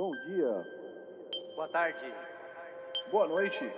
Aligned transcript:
Bom 0.00 0.12
dia. 0.12 0.66
Boa 1.54 1.68
tarde. 1.68 1.98
Boa 3.10 3.28
noite. 3.28 3.70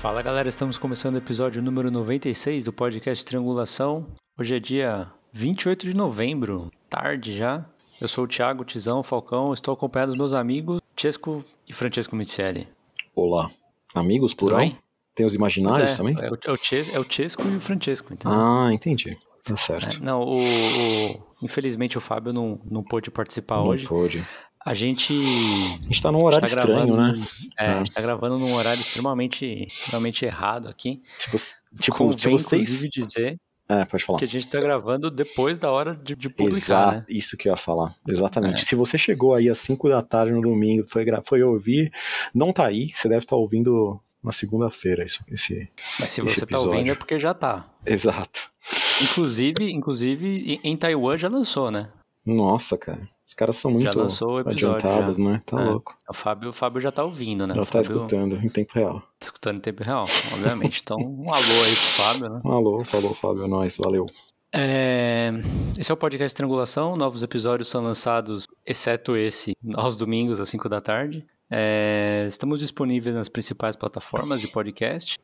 Fala 0.00 0.22
galera, 0.22 0.48
estamos 0.48 0.78
começando 0.78 1.16
o 1.16 1.18
episódio 1.18 1.60
número 1.60 1.90
96 1.90 2.66
do 2.66 2.72
podcast 2.72 3.24
Triangulação. 3.24 4.06
Hoje 4.38 4.54
é 4.54 4.60
dia 4.60 5.12
28 5.32 5.86
de 5.86 5.94
novembro, 5.94 6.70
tarde 6.88 7.36
já. 7.36 7.68
Eu 8.00 8.08
sou 8.08 8.24
o 8.24 8.28
Thiago 8.28 8.64
Tizão 8.64 9.02
Falcão, 9.02 9.52
estou 9.52 9.74
acompanhado 9.74 10.10
dos 10.12 10.18
meus 10.18 10.32
amigos 10.32 10.80
Chesco 10.96 11.44
e 11.68 11.72
Francesco 11.72 12.14
Mizielli. 12.16 12.68
Olá. 13.14 13.50
Amigos, 13.94 14.34
plural? 14.34 14.70
Tem 15.14 15.26
os 15.26 15.34
imaginários 15.34 15.92
é, 15.92 15.96
também? 15.96 16.16
É 16.18 16.30
o, 16.30 16.38
é, 16.46 16.50
o 16.52 16.56
Ches- 16.56 16.88
é 16.92 16.98
o 16.98 17.04
Chesco 17.10 17.42
e 17.46 17.56
o 17.56 17.60
Francesco, 17.60 18.12
entendeu? 18.14 18.38
Ah, 18.38 18.72
entendi. 18.72 19.16
Tá 19.44 19.56
certo. 19.56 19.96
É, 19.96 20.00
não, 20.00 20.22
o, 20.22 20.38
o- 20.40 21.22
infelizmente 21.42 21.98
o 21.98 22.00
Fábio 22.00 22.32
não, 22.32 22.60
não 22.64 22.82
pôde 22.82 23.10
participar 23.10 23.56
Não 23.56 23.68
hoje. 23.68 23.86
pôde. 23.86 24.24
A 24.64 24.74
gente 24.74 25.12
A 25.12 25.82
gente 25.82 26.00
tá 26.00 26.12
num 26.12 26.24
horário 26.24 26.46
está 26.46 26.60
estranho, 26.60 26.86
gravando, 26.94 27.18
né? 27.18 27.26
É, 27.58 27.64
É. 27.66 27.68
a 27.74 27.78
gente 27.78 27.92
tá 27.92 28.00
gravando 28.00 28.38
num 28.38 28.54
horário 28.54 28.80
extremamente, 28.80 29.44
extremamente 29.66 30.24
errado 30.24 30.68
aqui. 30.68 31.02
Você- 31.32 31.56
tipo, 31.80 31.96
Convém, 31.98 32.18
se 32.18 32.30
vocês. 32.30 32.90
dizer 32.90 33.36
É, 33.68 33.84
pode 33.84 34.04
falar. 34.04 34.18
que 34.18 34.24
a 34.24 34.28
gente 34.28 34.48
tá 34.48 34.60
gravando 34.60 35.10
depois 35.10 35.58
da 35.58 35.70
hora 35.70 35.94
de, 35.94 36.14
de 36.14 36.28
publicar, 36.28 36.56
Exato, 36.58 36.96
né? 36.96 37.04
isso 37.08 37.36
que 37.36 37.48
eu 37.48 37.52
ia 37.52 37.56
falar. 37.56 37.94
Exatamente. 38.06 38.62
É. 38.62 38.66
Se 38.66 38.74
você 38.74 38.98
chegou 38.98 39.34
aí 39.34 39.48
às 39.48 39.58
5 39.58 39.88
da 39.88 40.02
tarde 40.02 40.32
no 40.32 40.42
domingo, 40.42 40.84
foi, 40.86 41.06
foi 41.24 41.42
ouvir, 41.42 41.92
não 42.34 42.52
tá 42.52 42.66
aí, 42.66 42.90
você 42.94 43.08
deve 43.08 43.24
estar 43.24 43.36
ouvindo 43.36 44.00
na 44.22 44.32
segunda-feira 44.32 45.04
isso, 45.04 45.24
esse. 45.28 45.68
Mas 45.98 46.10
se 46.10 46.20
esse 46.20 46.22
você 46.22 46.40
tá 46.40 46.56
episódio. 46.56 46.70
ouvindo 46.70 46.90
é 46.90 46.94
porque 46.94 47.18
já 47.18 47.32
tá. 47.34 47.68
Exato. 47.84 48.50
Inclusive, 49.02 49.70
inclusive 49.70 50.60
em 50.62 50.76
Taiwan 50.76 51.18
já 51.18 51.28
lançou, 51.28 51.70
né? 51.70 51.88
Nossa, 52.24 52.78
cara. 52.78 53.08
Os 53.32 53.34
caras 53.34 53.56
são 53.56 53.70
muito 53.70 53.84
já 53.84 53.92
lançou 53.94 54.32
o 54.34 54.40
episódio. 54.40 54.76
adiantados, 54.88 55.16
já. 55.16 55.24
né? 55.24 55.42
Tá 55.46 55.58
É. 55.58 55.64
louco. 55.64 55.96
O 56.06 56.12
Fábio, 56.12 56.50
o 56.50 56.52
Fábio 56.52 56.82
já 56.82 56.92
tá 56.92 57.02
ouvindo, 57.02 57.46
né? 57.46 57.54
Já 57.54 57.62
o 57.62 57.64
tá 57.64 57.72
Fábio 57.82 57.96
escutando 57.96 58.36
em 58.36 58.48
tempo 58.50 58.72
real. 58.74 59.00
tá 59.00 59.06
escutando 59.26 59.56
em 59.56 59.60
tempo 59.60 59.82
real, 59.82 60.04
obviamente. 60.34 60.80
Então, 60.82 60.98
um 60.98 61.32
alô 61.32 61.62
aí 61.64 61.74
pro 61.74 61.84
Fábio, 62.04 62.28
né? 62.28 62.40
Alô, 62.44 62.84
falou, 62.84 63.14
Fábio, 63.14 63.44
é 63.44 63.48
nóis, 63.48 63.78
valeu. 63.78 64.04
É, 64.54 65.30
Esse 65.78 65.90
é 65.90 65.94
o 65.94 65.96
podcast 65.96 66.36
Triangulação. 66.36 66.94
Novos 66.94 67.22
episódios 67.22 67.68
são 67.68 67.82
lançados, 67.82 68.46
exceto 68.66 69.16
esse, 69.16 69.56
aos 69.74 69.96
domingos 69.96 70.38
às 70.40 70.48
5 70.50 70.68
da 70.68 70.80
tarde. 70.80 71.24
É, 71.50 72.26
Estamos 72.28 72.60
disponíveis 72.60 73.14
nas 73.16 73.28
principais 73.30 73.76
plataformas 73.76 74.40
de 74.42 74.48
podcast. 74.48 75.18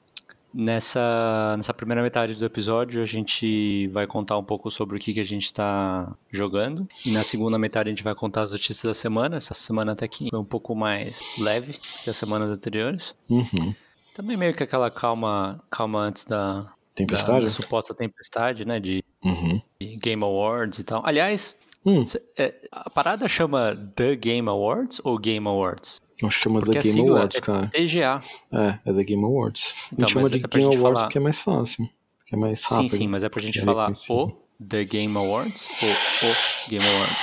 Nessa, 0.53 1.55
nessa 1.57 1.75
primeira 1.75 2.03
metade 2.03 2.35
do 2.35 2.45
episódio, 2.45 3.03
a 3.03 3.07
gente 3.07 3.87
vai 3.89 4.07
contar 4.07 4.37
um 4.39 4.43
pouco 4.45 4.71
sobre 4.71 4.97
o 4.97 4.99
que, 4.99 5.13
que 5.15 5.21
a 5.21 5.25
gente 5.25 5.45
está 5.45 6.15
jogando. 6.31 6.89
E 7.05 7.13
na 7.13 7.23
segunda 7.23 7.59
metade, 7.59 7.89
a 7.89 7.93
gente 7.93 8.03
vai 8.03 8.15
contar 8.15 8.43
as 8.43 8.51
notícias 8.51 8.83
da 8.83 8.95
semana. 8.95 9.37
Essa 9.37 9.55
semana 9.55 9.93
até 9.93 10.09
que 10.09 10.29
foi 10.31 10.39
um 10.39 10.45
pouco 10.45 10.75
mais 10.75 11.21
leve 11.39 11.75
que 11.75 12.11
as 12.11 12.17
semanas 12.17 12.51
anteriores. 12.51 13.15
Uhum. 13.29 13.75
Também 14.15 14.37
meio 14.37 14.55
que 14.55 14.63
aquela 14.63 14.91
calma, 14.91 15.63
calma 15.71 16.01
antes 16.01 16.25
da, 16.25 16.63
da, 16.63 16.73
Tempestade? 16.95 17.45
da 17.45 17.51
suposta 17.51 17.95
tempestade, 17.95 18.67
né? 18.67 18.81
De 18.81 19.05
Uhum. 19.25 19.61
Game 20.01 20.23
Awards 20.23 20.79
e 20.79 20.85
tal. 20.85 21.03
Aliás, 21.05 21.57
Hum, 21.87 22.05
cê- 22.05 22.23
é, 22.37 22.55
a 22.73 22.91
parada 22.91 23.29
chama 23.29 23.77
The 23.95 24.17
Game 24.17 24.49
Awards 24.49 25.01
ou 25.05 25.17
Game 25.19 25.47
Awards? 25.47 26.01
Acho 26.27 26.37
que 26.39 26.43
chama 26.45 26.59
Porque 26.61 26.73
The 26.73 26.79
a 26.79 26.83
Game 26.93 27.09
Awards, 27.11 27.39
é 27.39 27.41
cara. 27.41 27.69
TGA. 27.69 28.23
É, 28.53 28.79
é 28.91 28.93
The 28.93 29.05
Game 29.05 29.25
Awards. 29.25 29.75
a 29.91 29.95
Então, 29.95 30.09
gente 30.09 30.13
chama 30.15 30.23
mas 30.23 30.33
de 30.33 30.39
é 30.39 30.49
Game 30.49 30.65
Awards 30.65 30.83
falar- 30.83 31.03
porque 31.05 31.19
é 31.19 31.21
mais 31.21 31.41
fácil. 31.41 31.89
Porque 32.19 32.35
é 32.35 32.39
mais 32.39 32.61
Sim, 32.61 32.75
rápido. 32.75 32.91
sim, 32.91 33.09
mas 33.09 33.23
é 33.25 33.29
pra 33.29 33.41
gente 33.43 33.59
É 33.59 33.63
falar 33.63 33.93
o 34.11 34.33
The 34.69 34.85
Game 34.85 35.17
Awards 35.17 35.69
ou 35.83 35.89
o 36.29 36.71
Game 36.71 36.85
Awards. 36.85 37.17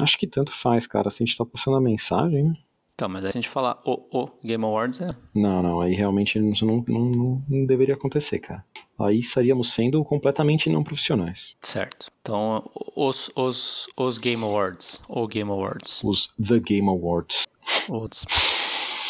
Acho 0.00 0.18
que 0.18 0.26
tanto 0.26 0.52
faz, 0.52 0.86
cara. 0.86 1.10
Se 1.10 1.22
a 1.22 1.26
gente 1.26 1.36
tá 1.36 1.44
passando 1.44 1.76
a 1.76 1.80
mensagem? 1.80 2.52
Então, 2.94 3.08
mas 3.08 3.24
aí 3.24 3.32
se 3.32 3.38
a 3.38 3.40
gente 3.40 3.48
falar 3.50 3.80
o, 3.84 4.06
o 4.12 4.28
Game 4.46 4.64
Awards 4.64 5.00
é. 5.00 5.08
Não, 5.34 5.62
não, 5.62 5.80
aí 5.80 5.94
realmente 5.94 6.38
isso 6.38 6.64
não, 6.64 6.84
não, 6.86 7.00
não, 7.04 7.42
não 7.48 7.66
deveria 7.66 7.94
acontecer, 7.94 8.38
cara. 8.38 8.64
Aí 8.98 9.18
estaríamos 9.18 9.72
sendo 9.72 10.04
completamente 10.04 10.70
não 10.70 10.84
profissionais. 10.84 11.56
Certo. 11.60 12.08
Então, 12.20 12.70
os, 12.94 13.30
os, 13.34 13.86
os 13.96 14.18
Game 14.18 14.42
Awards. 14.44 15.02
Ou 15.08 15.26
Game 15.26 15.50
Awards. 15.50 16.00
Os 16.04 16.32
The 16.42 16.60
Game 16.60 16.88
Awards. 16.88 17.44
Outros. 17.88 18.24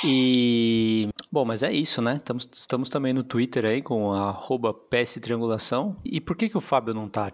E. 0.04 1.08
Bom, 1.30 1.44
mas 1.44 1.62
é 1.62 1.72
isso, 1.72 2.02
né? 2.02 2.16
Estamos, 2.16 2.48
estamos 2.52 2.90
também 2.90 3.12
no 3.12 3.22
Twitter 3.22 3.64
aí 3.64 3.80
com 3.80 4.12
a 4.12 4.28
arroba 4.30 4.74
PS 4.74 5.18
Triangulação. 5.20 5.96
E 6.04 6.20
por 6.20 6.36
que, 6.36 6.48
que 6.48 6.56
o 6.56 6.60
Fábio 6.60 6.92
não 6.92 7.08
tá, 7.08 7.30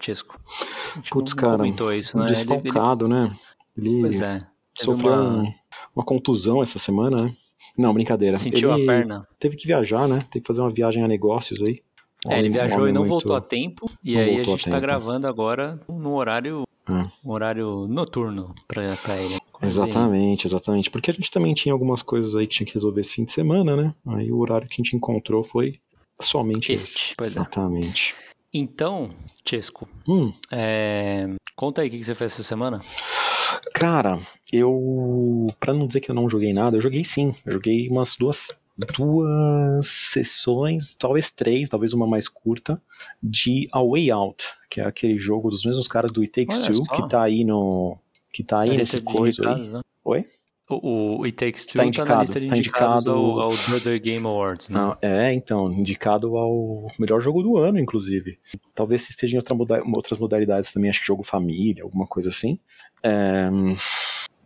gente 0.94 1.10
Putz, 1.10 1.34
não, 1.34 1.40
cara, 1.42 1.56
comentou 1.56 1.92
isso, 1.92 2.16
né? 2.16 2.24
Ele- 2.26 2.32
ele- 2.38 2.44
Desfalcado, 2.62 3.08
né? 3.08 3.32
Ele 3.76 4.00
Pois 4.02 4.20
é. 4.20 4.46
Sofreu 4.74 5.12
uma- 5.12 5.42
um- 5.42 5.52
uma 5.96 6.04
contusão 6.04 6.62
essa 6.62 6.78
semana, 6.78 7.24
né? 7.24 7.32
Não, 7.76 7.92
brincadeira. 7.94 8.36
Sentiu 8.36 8.72
ele 8.74 8.82
a 8.88 8.92
perna. 8.94 9.28
Teve 9.38 9.56
que 9.56 9.66
viajar, 9.66 10.06
né? 10.06 10.26
Teve 10.30 10.42
que 10.42 10.46
fazer 10.48 10.60
uma 10.60 10.70
viagem 10.70 11.02
a 11.02 11.08
negócios 11.08 11.60
aí. 11.62 11.80
É, 12.28 12.38
ele 12.38 12.48
Um 12.48 12.52
viajou 12.52 12.88
e 12.88 12.92
não 12.92 13.02
muito- 13.02 13.10
voltou 13.10 13.36
a 13.36 13.40
tempo. 13.40 13.90
E 14.04 14.14
não 14.14 14.20
aí 14.22 14.40
a 14.40 14.44
gente 14.44 14.68
tá 14.68 14.78
gravando 14.80 15.26
agora 15.26 15.80
num 15.88 16.14
horário, 16.14 16.64
É. 16.88 17.06
um 17.24 17.30
horário 17.30 17.86
noturno 17.88 18.54
pra, 18.66 18.96
pra 18.96 19.16
ele. 19.16 19.37
Quase- 19.58 19.80
Exatamente, 19.80 20.46
exatamente. 20.46 20.90
Porque 20.90 21.10
a 21.10 21.14
gente 21.14 21.30
também 21.30 21.52
tinha 21.54 21.72
algumas 21.72 22.02
coisas 22.02 22.34
aí 22.36 22.46
que 22.46 22.54
tinha 22.54 22.66
que 22.66 22.74
resolver 22.74 23.00
esse 23.00 23.14
fim 23.14 23.24
de 23.24 23.32
semana, 23.32 23.76
né? 23.76 23.94
Aí 24.06 24.30
o 24.30 24.38
horário 24.38 24.68
que 24.68 24.74
a 24.80 24.84
gente 24.84 24.94
encontrou 24.96 25.42
foi 25.42 25.80
somente 26.20 26.72
Este, 26.72 27.14
esse. 27.20 27.20
é. 27.20 27.24
Exatamente. 27.24 28.14
Então, 28.54 29.10
Chesco, 29.46 29.88
Hum, 30.08 30.32
é, 30.50 31.26
conta 31.54 31.82
aí 31.82 31.88
o 31.88 31.90
que 31.90 31.98
que 31.98 32.04
você 32.04 32.14
fez 32.14 32.32
essa 32.32 32.42
semana. 32.42 32.80
cara, 33.74 34.18
eu. 34.52 35.46
Pra 35.60 35.74
não 35.74 35.86
dizer 35.86 36.00
que 36.00 36.10
eu 36.10 36.14
não 36.14 36.28
joguei 36.28 36.52
nada, 36.52 36.76
eu 36.76 36.80
joguei 36.80 37.04
sim. 37.04 37.32
Eu 37.44 37.52
joguei 37.52 37.88
umas 37.88 38.16
duas. 38.16 38.48
Duas 38.96 39.88
sessões, 39.88 40.94
talvez 40.94 41.30
três, 41.32 41.68
talvez 41.68 41.92
uma 41.92 42.06
mais 42.06 42.28
curta, 42.28 42.80
de 43.20 43.66
A 43.72 43.82
Way 43.82 44.10
Out, 44.12 44.44
que 44.70 44.80
é 44.80 44.84
aquele 44.84 45.18
jogo 45.18 45.50
dos 45.50 45.64
mesmos 45.64 45.88
caras 45.88 46.12
do 46.12 46.20
It 46.20 46.32
Takes 46.32 46.62
Olha 46.62 46.70
Two, 46.72 46.84
só. 46.84 46.92
que 46.94 47.08
tá 47.08 47.22
aí 47.22 47.42
no. 47.44 47.98
Que 48.32 48.42
tá 48.44 48.60
aí 48.60 48.76
de 48.76 49.00
coisa 49.02 49.50
aí. 49.54 49.68
né? 49.72 49.80
Oi? 50.04 50.26
O, 50.70 51.20
o 51.20 51.24
It 51.24 51.34
Takes 51.36 51.64
Two 51.64 51.76
Tá 51.76 51.82
tá, 51.82 51.86
indicado, 51.86 52.10
na 52.10 52.20
lista 52.20 52.40
de 52.40 52.46
tá 52.46 52.56
indicados 52.56 53.06
indicado- 53.06 53.18
ao, 53.18 53.40
ao 53.40 53.50
Brother 53.68 53.98
Game 54.02 54.26
Awards, 54.26 54.68
né? 54.68 54.78
Não, 54.78 54.96
é, 55.00 55.32
então, 55.32 55.72
indicado 55.72 56.36
ao 56.36 56.88
melhor 56.98 57.22
jogo 57.22 57.42
do 57.42 57.56
ano, 57.56 57.78
inclusive. 57.78 58.38
Talvez 58.74 59.08
esteja 59.08 59.34
em 59.36 59.38
outra 59.38 59.54
moda- 59.54 59.82
outras 59.94 60.18
modalidades 60.20 60.70
também, 60.70 60.90
acho 60.90 61.00
que 61.00 61.06
jogo 61.06 61.22
família, 61.24 61.82
alguma 61.84 62.06
coisa 62.06 62.28
assim. 62.28 62.58
É, 63.02 63.48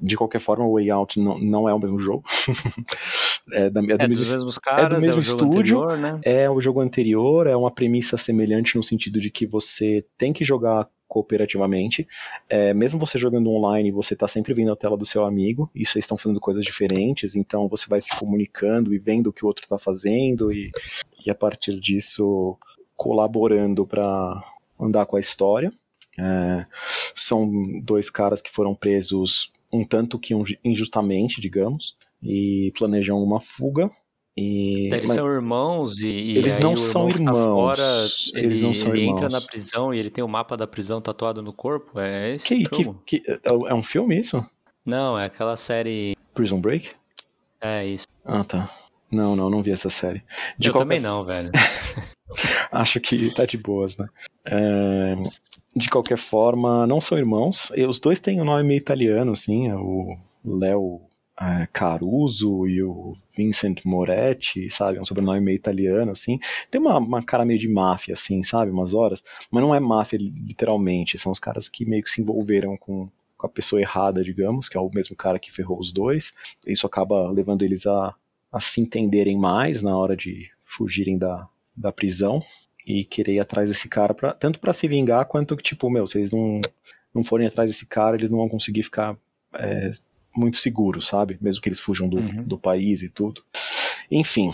de 0.00 0.16
qualquer 0.16 0.41
forma, 0.41 0.64
o 0.64 0.75
Way 0.75 0.91
Out 0.93 1.19
não, 1.19 1.38
não 1.38 1.69
é 1.69 1.75
o 1.75 1.78
mesmo 1.81 1.99
jogo. 1.99 2.22
é, 3.53 3.69
da, 3.70 3.81
é 3.81 3.82
do 3.84 3.93
É 3.93 4.09
mesmo, 4.09 4.25
dos 4.25 4.32
mesmos 4.32 4.59
caras, 4.59 4.99
é, 4.99 5.00
mesmo 5.00 5.20
o 5.20 5.22
jogo 5.22 5.44
estúdio, 5.44 5.82
anterior, 5.82 5.99
né? 5.99 6.20
é 6.22 6.49
o 6.50 6.60
jogo 6.60 6.81
anterior, 6.81 7.47
é 7.49 7.56
uma 7.56 7.70
premissa 7.70 8.16
semelhante 8.16 8.76
no 8.76 8.82
sentido 8.82 9.20
de 9.20 9.28
que 9.31 9.47
você 9.47 10.04
tem 10.16 10.32
que 10.32 10.44
jogar 10.44 10.88
cooperativamente. 11.12 12.09
É, 12.49 12.73
mesmo 12.73 12.99
você 12.99 13.19
jogando 13.19 13.50
online, 13.50 13.91
você 13.91 14.15
está 14.15 14.27
sempre 14.27 14.55
vendo 14.55 14.73
a 14.73 14.77
tela 14.77 14.97
do 14.97 15.05
seu 15.05 15.27
amigo 15.27 15.71
e 15.75 15.84
vocês 15.84 16.06
estão 16.06 16.17
fazendo 16.17 16.41
coisas 16.41 16.65
diferentes, 16.65 17.37
então 17.37 17.69
você 17.69 17.87
vai 17.87 18.00
se 18.00 18.17
comunicando 18.17 18.95
e 18.95 18.99
vendo 18.99 19.27
o 19.27 19.33
que 19.33 19.45
o 19.45 19.47
outro 19.47 19.62
está 19.62 19.78
fazendo 19.78 20.50
e, 20.50 20.71
e 21.27 21.31
a 21.31 21.34
partir 21.34 21.78
disso 21.78 22.56
colaborando 22.97 23.87
para 23.87 24.43
andar 24.81 25.05
com 25.05 25.17
a 25.17 25.21
história. 25.21 25.71
É, 26.19 26.65
são 27.15 27.47
dois 27.83 28.09
caras 28.09 28.41
que 28.41 28.50
foram 28.50 28.75
presos 28.75 29.53
um 29.71 29.84
tanto 29.84 30.19
que 30.19 30.33
injustamente, 30.64 31.43
digamos, 31.43 31.94
e 32.23 32.73
planejam 32.75 33.23
uma 33.23 33.38
fuga. 33.38 33.91
E, 34.37 34.88
eles 34.93 35.11
são 35.12 35.26
irmãos 35.31 36.00
e, 36.00 36.06
e 36.08 36.38
Eles 36.38 36.58
não 36.58 36.75
são 36.76 37.06
tá 37.08 37.14
irmãos. 37.14 37.76
fora, 37.76 38.06
ele, 38.34 38.46
Eles 38.46 38.61
não 38.62 38.73
são 38.75 38.94
ele 38.94 39.02
entra 39.05 39.26
irmãos. 39.26 39.32
na 39.32 39.40
prisão 39.46 39.93
e 39.93 39.99
ele 39.99 40.08
tem 40.11 40.25
o 40.25 40.29
mapa 40.29 40.56
da 40.56 40.67
prisão 40.67 41.00
tatuado 41.02 41.43
no 41.43 41.52
corpo. 41.52 42.00
É 42.00 42.34
esse 42.34 42.46
Que, 42.46 42.64
que, 42.69 42.84
que- 43.20 43.23
é 43.44 43.75
um 43.75 43.82
filme 43.82 44.19
isso? 44.19 44.43
Não, 44.87 45.19
é 45.19 45.26
aquela 45.26 45.56
série. 45.56 46.17
Prison 46.34 46.61
Break? 46.61 46.90
É 47.61 47.84
isso. 47.87 48.06
Ah, 48.25 48.43
tá. 48.43 48.70
Não, 49.11 49.37
não, 49.37 49.50
não 49.50 49.62
vi 49.62 49.70
essa 49.70 49.90
série. 49.90 50.23
De 50.58 50.69
Eu 50.69 50.73
qualquer 50.73 50.85
também 50.85 51.00
não, 51.00 51.23
velho. 51.23 51.50
Acho 52.73 52.99
que 53.00 53.32
tá 53.35 53.44
de 53.44 53.58
boas, 53.58 53.99
né? 53.99 54.08
É, 54.46 55.14
De 55.76 55.90
qualquer 55.90 56.17
forma, 56.17 56.87
não 56.87 57.00
são 57.02 57.19
irmãos. 57.19 57.70
E 57.76 57.85
Os 57.85 58.00
dois 58.00 58.19
têm 58.20 58.40
um 58.40 58.44
nome 58.44 58.62
meio 58.64 58.78
italiano, 58.78 59.32
assim. 59.32 59.69
é 59.69 59.75
O 59.76 60.17
Léo 60.43 61.02
é, 61.43 61.67
Caruso 61.73 62.69
e 62.69 62.81
o 62.85 63.17
Vincent 63.37 63.85
Moretti, 63.85 64.71
sabe? 64.71 65.00
Um 65.00 65.05
sobrenome 65.05 65.41
meio 65.41 65.56
italiano, 65.56 66.12
assim. 66.12 66.39
Tem 66.71 66.81
uma, 66.81 66.99
uma 66.99 67.23
cara 67.23 67.44
meio 67.44 67.59
de 67.59 67.69
máfia, 67.69 68.15
assim, 68.15 68.44
sabe? 68.44 68.71
Umas 68.71 68.94
horas. 68.94 69.23
Mas 69.50 69.62
não 69.62 69.75
é 69.75 69.81
máfia, 69.81 70.19
literalmente. 70.19 71.19
São 71.19 71.33
os 71.33 71.41
caras 71.41 71.69
que 71.69 71.85
meio 71.85 72.05
que 72.05 72.11
se 72.11 72.23
envolveram 72.23 72.77
com, 72.77 73.09
com 73.37 73.47
a 73.47 73.50
pessoa 73.50 73.81
errada, 73.83 74.23
digamos, 74.23 74.69
que 74.69 74.77
é 74.77 74.81
o 74.81 74.91
mesmo 74.91 75.17
cara 75.17 75.39
que 75.39 75.50
ferrou 75.50 75.81
os 75.81 75.93
dois. 75.93 76.33
Isso 76.65 76.87
acaba 76.87 77.29
levando 77.31 77.62
eles 77.62 77.87
a, 77.87 78.15
a 78.53 78.61
se 78.61 78.81
entenderem 78.81 79.37
mais 79.37 79.83
na 79.83 79.97
hora 79.99 80.17
de 80.17 80.49
fugirem 80.65 81.19
da, 81.19 81.49
da 81.77 81.91
prisão 81.91 82.41
e 82.87 83.05
querer 83.05 83.35
ir 83.35 83.41
atrás 83.41 83.69
desse 83.69 83.88
cara, 83.88 84.15
pra, 84.15 84.33
tanto 84.33 84.61
para 84.61 84.73
se 84.73 84.87
vingar 84.87 85.25
quanto 85.27 85.56
que, 85.56 85.62
tipo, 85.62 85.91
meu, 85.91 86.06
se 86.06 86.19
eles 86.19 86.31
não, 86.31 86.61
não 87.12 87.25
forem 87.25 87.47
atrás 87.49 87.69
desse 87.69 87.87
cara, 87.87 88.17
eles 88.17 88.31
não 88.31 88.38
vão 88.38 88.49
conseguir 88.49 88.85
ficar 88.85 89.17
é, 89.55 89.93
muito 90.34 90.56
seguros, 90.56 91.06
sabe? 91.06 91.38
Mesmo 91.40 91.62
que 91.62 91.69
eles 91.69 91.81
fujam 91.81 92.08
do, 92.08 92.19
uhum. 92.19 92.43
do 92.44 92.58
país 92.58 93.02
e 93.02 93.08
tudo. 93.08 93.43
Enfim. 94.11 94.50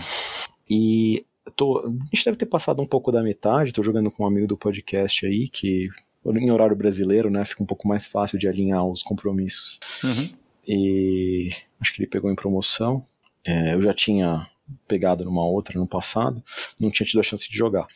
E 0.69 1.25
tô, 1.57 1.79
a 1.81 2.15
gente 2.15 2.25
deve 2.25 2.37
ter 2.37 2.47
passado 2.47 2.81
um 2.83 2.87
pouco 2.87 3.11
da 3.11 3.23
metade, 3.23 3.73
tô 3.73 3.83
jogando 3.83 4.11
com 4.11 4.25
um 4.25 4.27
amigo 4.27 4.47
do 4.47 4.57
podcast 4.57 5.27
aí, 5.27 5.49
que 5.49 5.89
em 6.27 6.51
horário 6.51 6.77
brasileiro, 6.77 7.31
né, 7.31 7.45
fica 7.45 7.63
um 7.63 7.67
pouco 7.67 7.89
mais 7.89 8.07
fácil 8.07 8.39
de 8.39 8.49
alinhar 8.49 8.85
os 8.85 9.03
compromissos. 9.03 9.81
Uhum. 10.05 10.31
E 10.67 11.51
acho 11.81 11.95
que 11.95 12.03
ele 12.03 12.11
pegou 12.11 12.31
em 12.31 12.35
promoção. 12.35 13.03
É, 13.47 13.73
eu 13.75 13.81
já 13.81 13.95
tinha 13.95 14.47
pegado 14.87 15.25
numa 15.25 15.45
outra 15.45 15.79
no 15.79 15.87
passado, 15.87 16.43
não 16.79 16.91
tinha 16.91 17.07
tido 17.07 17.21
a 17.21 17.23
chance 17.23 17.49
de 17.49 17.57
jogar. 17.57 17.87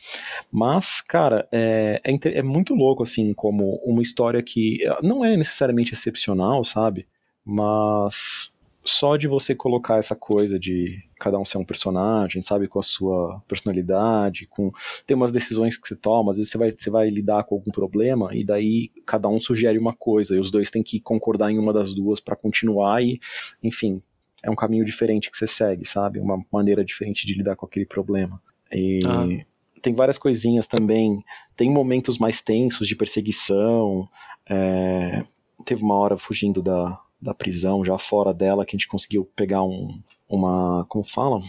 Mas, 0.51 1.01
cara, 1.01 1.47
é, 1.51 2.01
é, 2.03 2.37
é, 2.39 2.41
muito 2.41 2.73
louco, 2.73 3.03
assim, 3.03 3.33
como 3.33 3.75
uma 3.85 4.01
história 4.01 4.41
que 4.41 4.79
não 5.03 5.23
é 5.23 5.37
necessariamente 5.37 5.93
excepcional, 5.93 6.63
sabe? 6.63 7.05
Mas 7.45 8.53
só 8.85 9.15
de 9.15 9.27
você 9.27 9.55
colocar 9.55 9.97
essa 9.97 10.15
coisa 10.15 10.59
de 10.59 11.01
cada 11.17 11.39
um 11.39 11.45
ser 11.45 11.57
um 11.57 11.63
personagem, 11.63 12.41
sabe, 12.41 12.67
com 12.67 12.79
a 12.79 12.83
sua 12.83 13.41
personalidade, 13.47 14.45
com 14.47 14.71
tem 15.07 15.15
umas 15.15 15.31
decisões 15.31 15.77
que 15.77 15.87
você 15.87 15.95
toma, 15.95 16.31
às 16.31 16.37
vezes 16.37 16.51
você 16.51 16.57
vai, 16.57 16.71
você 16.71 16.89
vai 16.89 17.09
lidar 17.09 17.43
com 17.45 17.55
algum 17.55 17.71
problema 17.71 18.35
e 18.35 18.43
daí 18.43 18.91
cada 19.05 19.29
um 19.29 19.39
sugere 19.39 19.77
uma 19.77 19.93
coisa 19.93 20.35
e 20.35 20.39
os 20.39 20.51
dois 20.51 20.69
têm 20.69 20.83
que 20.83 20.99
concordar 20.99 21.49
em 21.49 21.57
uma 21.57 21.71
das 21.71 21.93
duas 21.93 22.19
para 22.19 22.35
continuar 22.35 23.01
e, 23.01 23.19
enfim, 23.63 24.01
é 24.43 24.51
um 24.51 24.55
caminho 24.55 24.83
diferente 24.83 25.31
que 25.31 25.37
você 25.37 25.47
segue, 25.47 25.87
sabe? 25.87 26.19
Uma 26.19 26.43
maneira 26.51 26.83
diferente 26.83 27.25
de 27.25 27.33
lidar 27.33 27.55
com 27.55 27.65
aquele 27.65 27.85
problema. 27.85 28.41
E 28.69 28.99
ah. 29.05 29.45
tem 29.81 29.95
várias 29.95 30.17
coisinhas 30.17 30.67
também. 30.67 31.23
Tem 31.55 31.71
momentos 31.71 32.17
mais 32.17 32.41
tensos 32.41 32.85
de 32.85 32.95
perseguição. 32.95 34.05
É... 34.49 35.23
Teve 35.63 35.81
uma 35.81 35.95
hora 35.95 36.17
fugindo 36.17 36.61
da, 36.61 36.99
da 37.23 37.33
prisão, 37.33 37.85
já 37.85 37.97
fora 37.97 38.33
dela, 38.33 38.65
que 38.65 38.75
a 38.75 38.77
gente 38.77 38.87
conseguiu 38.87 39.25
pegar 39.35 39.63
um, 39.63 39.99
uma. 40.29 40.85
Como 40.89 41.03
fala? 41.03 41.39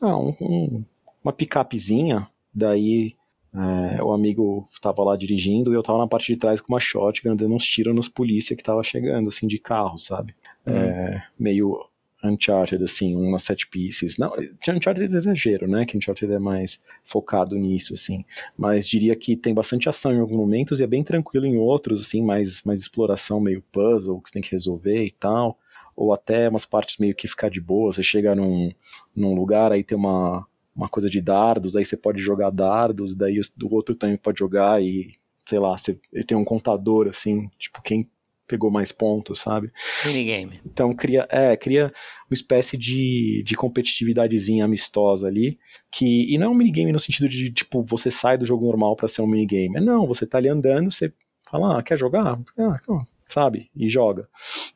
Ah, 0.00 0.16
um, 0.16 0.34
um, 0.40 0.84
uma 1.22 1.32
picapezinha. 1.32 2.28
Daí 2.54 3.14
é, 3.54 4.02
o 4.02 4.12
amigo 4.12 4.66
estava 4.70 5.02
lá 5.02 5.16
dirigindo 5.16 5.72
e 5.72 5.74
eu 5.74 5.80
estava 5.80 5.98
na 5.98 6.06
parte 6.06 6.32
de 6.32 6.38
trás 6.38 6.60
com 6.60 6.72
uma 6.72 6.80
shotgun 6.80 7.34
dando 7.34 7.54
uns 7.54 7.66
tiros 7.66 7.94
nos 7.94 8.08
polícia 8.08 8.54
que 8.54 8.62
estava 8.62 8.82
chegando, 8.82 9.28
assim, 9.28 9.46
de 9.46 9.58
carro, 9.58 9.98
sabe? 9.98 10.34
Hum. 10.66 10.72
É, 10.72 11.24
meio 11.38 11.86
Uncharted, 12.26 12.82
assim, 12.82 13.14
umas 13.16 13.42
set 13.42 13.66
pieces. 13.68 14.18
Não, 14.18 14.32
Uncharted 14.68 15.14
é 15.14 15.16
exagero, 15.16 15.68
né? 15.68 15.84
Que 15.86 15.96
Uncharted 15.96 16.32
é 16.32 16.38
mais 16.38 16.82
focado 17.04 17.56
nisso, 17.56 17.94
assim. 17.94 18.24
Mas 18.56 18.86
diria 18.88 19.16
que 19.16 19.36
tem 19.36 19.54
bastante 19.54 19.88
ação 19.88 20.12
em 20.12 20.20
alguns 20.20 20.36
momentos 20.36 20.80
e 20.80 20.84
é 20.84 20.86
bem 20.86 21.02
tranquilo 21.02 21.46
em 21.46 21.56
outros, 21.56 22.02
assim, 22.02 22.22
mais, 22.22 22.62
mais 22.64 22.80
exploração, 22.80 23.40
meio 23.40 23.62
puzzle, 23.72 24.20
que 24.20 24.28
você 24.28 24.34
tem 24.34 24.42
que 24.42 24.52
resolver 24.52 25.04
e 25.04 25.10
tal. 25.10 25.58
Ou 25.94 26.12
até 26.12 26.48
umas 26.48 26.66
partes 26.66 26.98
meio 26.98 27.14
que 27.14 27.28
ficar 27.28 27.48
de 27.48 27.60
boa. 27.60 27.92
Você 27.92 28.02
chega 28.02 28.34
num, 28.34 28.70
num 29.14 29.34
lugar, 29.34 29.72
aí 29.72 29.82
tem 29.82 29.96
uma, 29.96 30.46
uma 30.74 30.88
coisa 30.88 31.08
de 31.08 31.20
dardos, 31.20 31.74
aí 31.74 31.84
você 31.84 31.96
pode 31.96 32.20
jogar 32.20 32.50
dardos, 32.50 33.14
daí 33.14 33.40
o 33.40 33.74
outro 33.74 33.94
também 33.94 34.16
pode 34.16 34.38
jogar 34.38 34.82
e, 34.82 35.14
sei 35.46 35.58
lá, 35.58 35.76
você, 35.76 35.98
ele 36.12 36.24
tem 36.24 36.36
um 36.36 36.44
contador, 36.44 37.08
assim, 37.08 37.50
tipo, 37.58 37.80
quem 37.82 38.08
pegou 38.46 38.70
mais 38.70 38.92
pontos, 38.92 39.40
sabe? 39.40 39.70
Minigame. 40.04 40.60
Então 40.64 40.94
cria, 40.94 41.26
é, 41.30 41.56
cria 41.56 41.92
uma 42.30 42.34
espécie 42.34 42.76
de, 42.76 43.42
de 43.44 43.56
competitividadezinha 43.56 44.64
amistosa 44.64 45.26
ali, 45.26 45.58
que 45.90 46.32
e 46.32 46.38
não 46.38 46.46
é 46.46 46.50
um 46.50 46.54
minigame 46.54 46.92
no 46.92 46.98
sentido 46.98 47.28
de 47.28 47.50
tipo 47.52 47.82
você 47.82 48.10
sai 48.10 48.38
do 48.38 48.46
jogo 48.46 48.66
normal 48.66 48.96
para 48.96 49.08
ser 49.08 49.22
um 49.22 49.26
minigame. 49.26 49.76
É 49.76 49.80
não, 49.80 50.06
você 50.06 50.26
tá 50.26 50.38
ali 50.38 50.48
andando, 50.48 50.92
você 50.92 51.12
fala, 51.42 51.78
ah, 51.78 51.82
quer 51.82 51.98
jogar? 51.98 52.38
Ah, 52.58 52.80
sabe? 53.28 53.70
E 53.74 53.88
joga. 53.88 54.28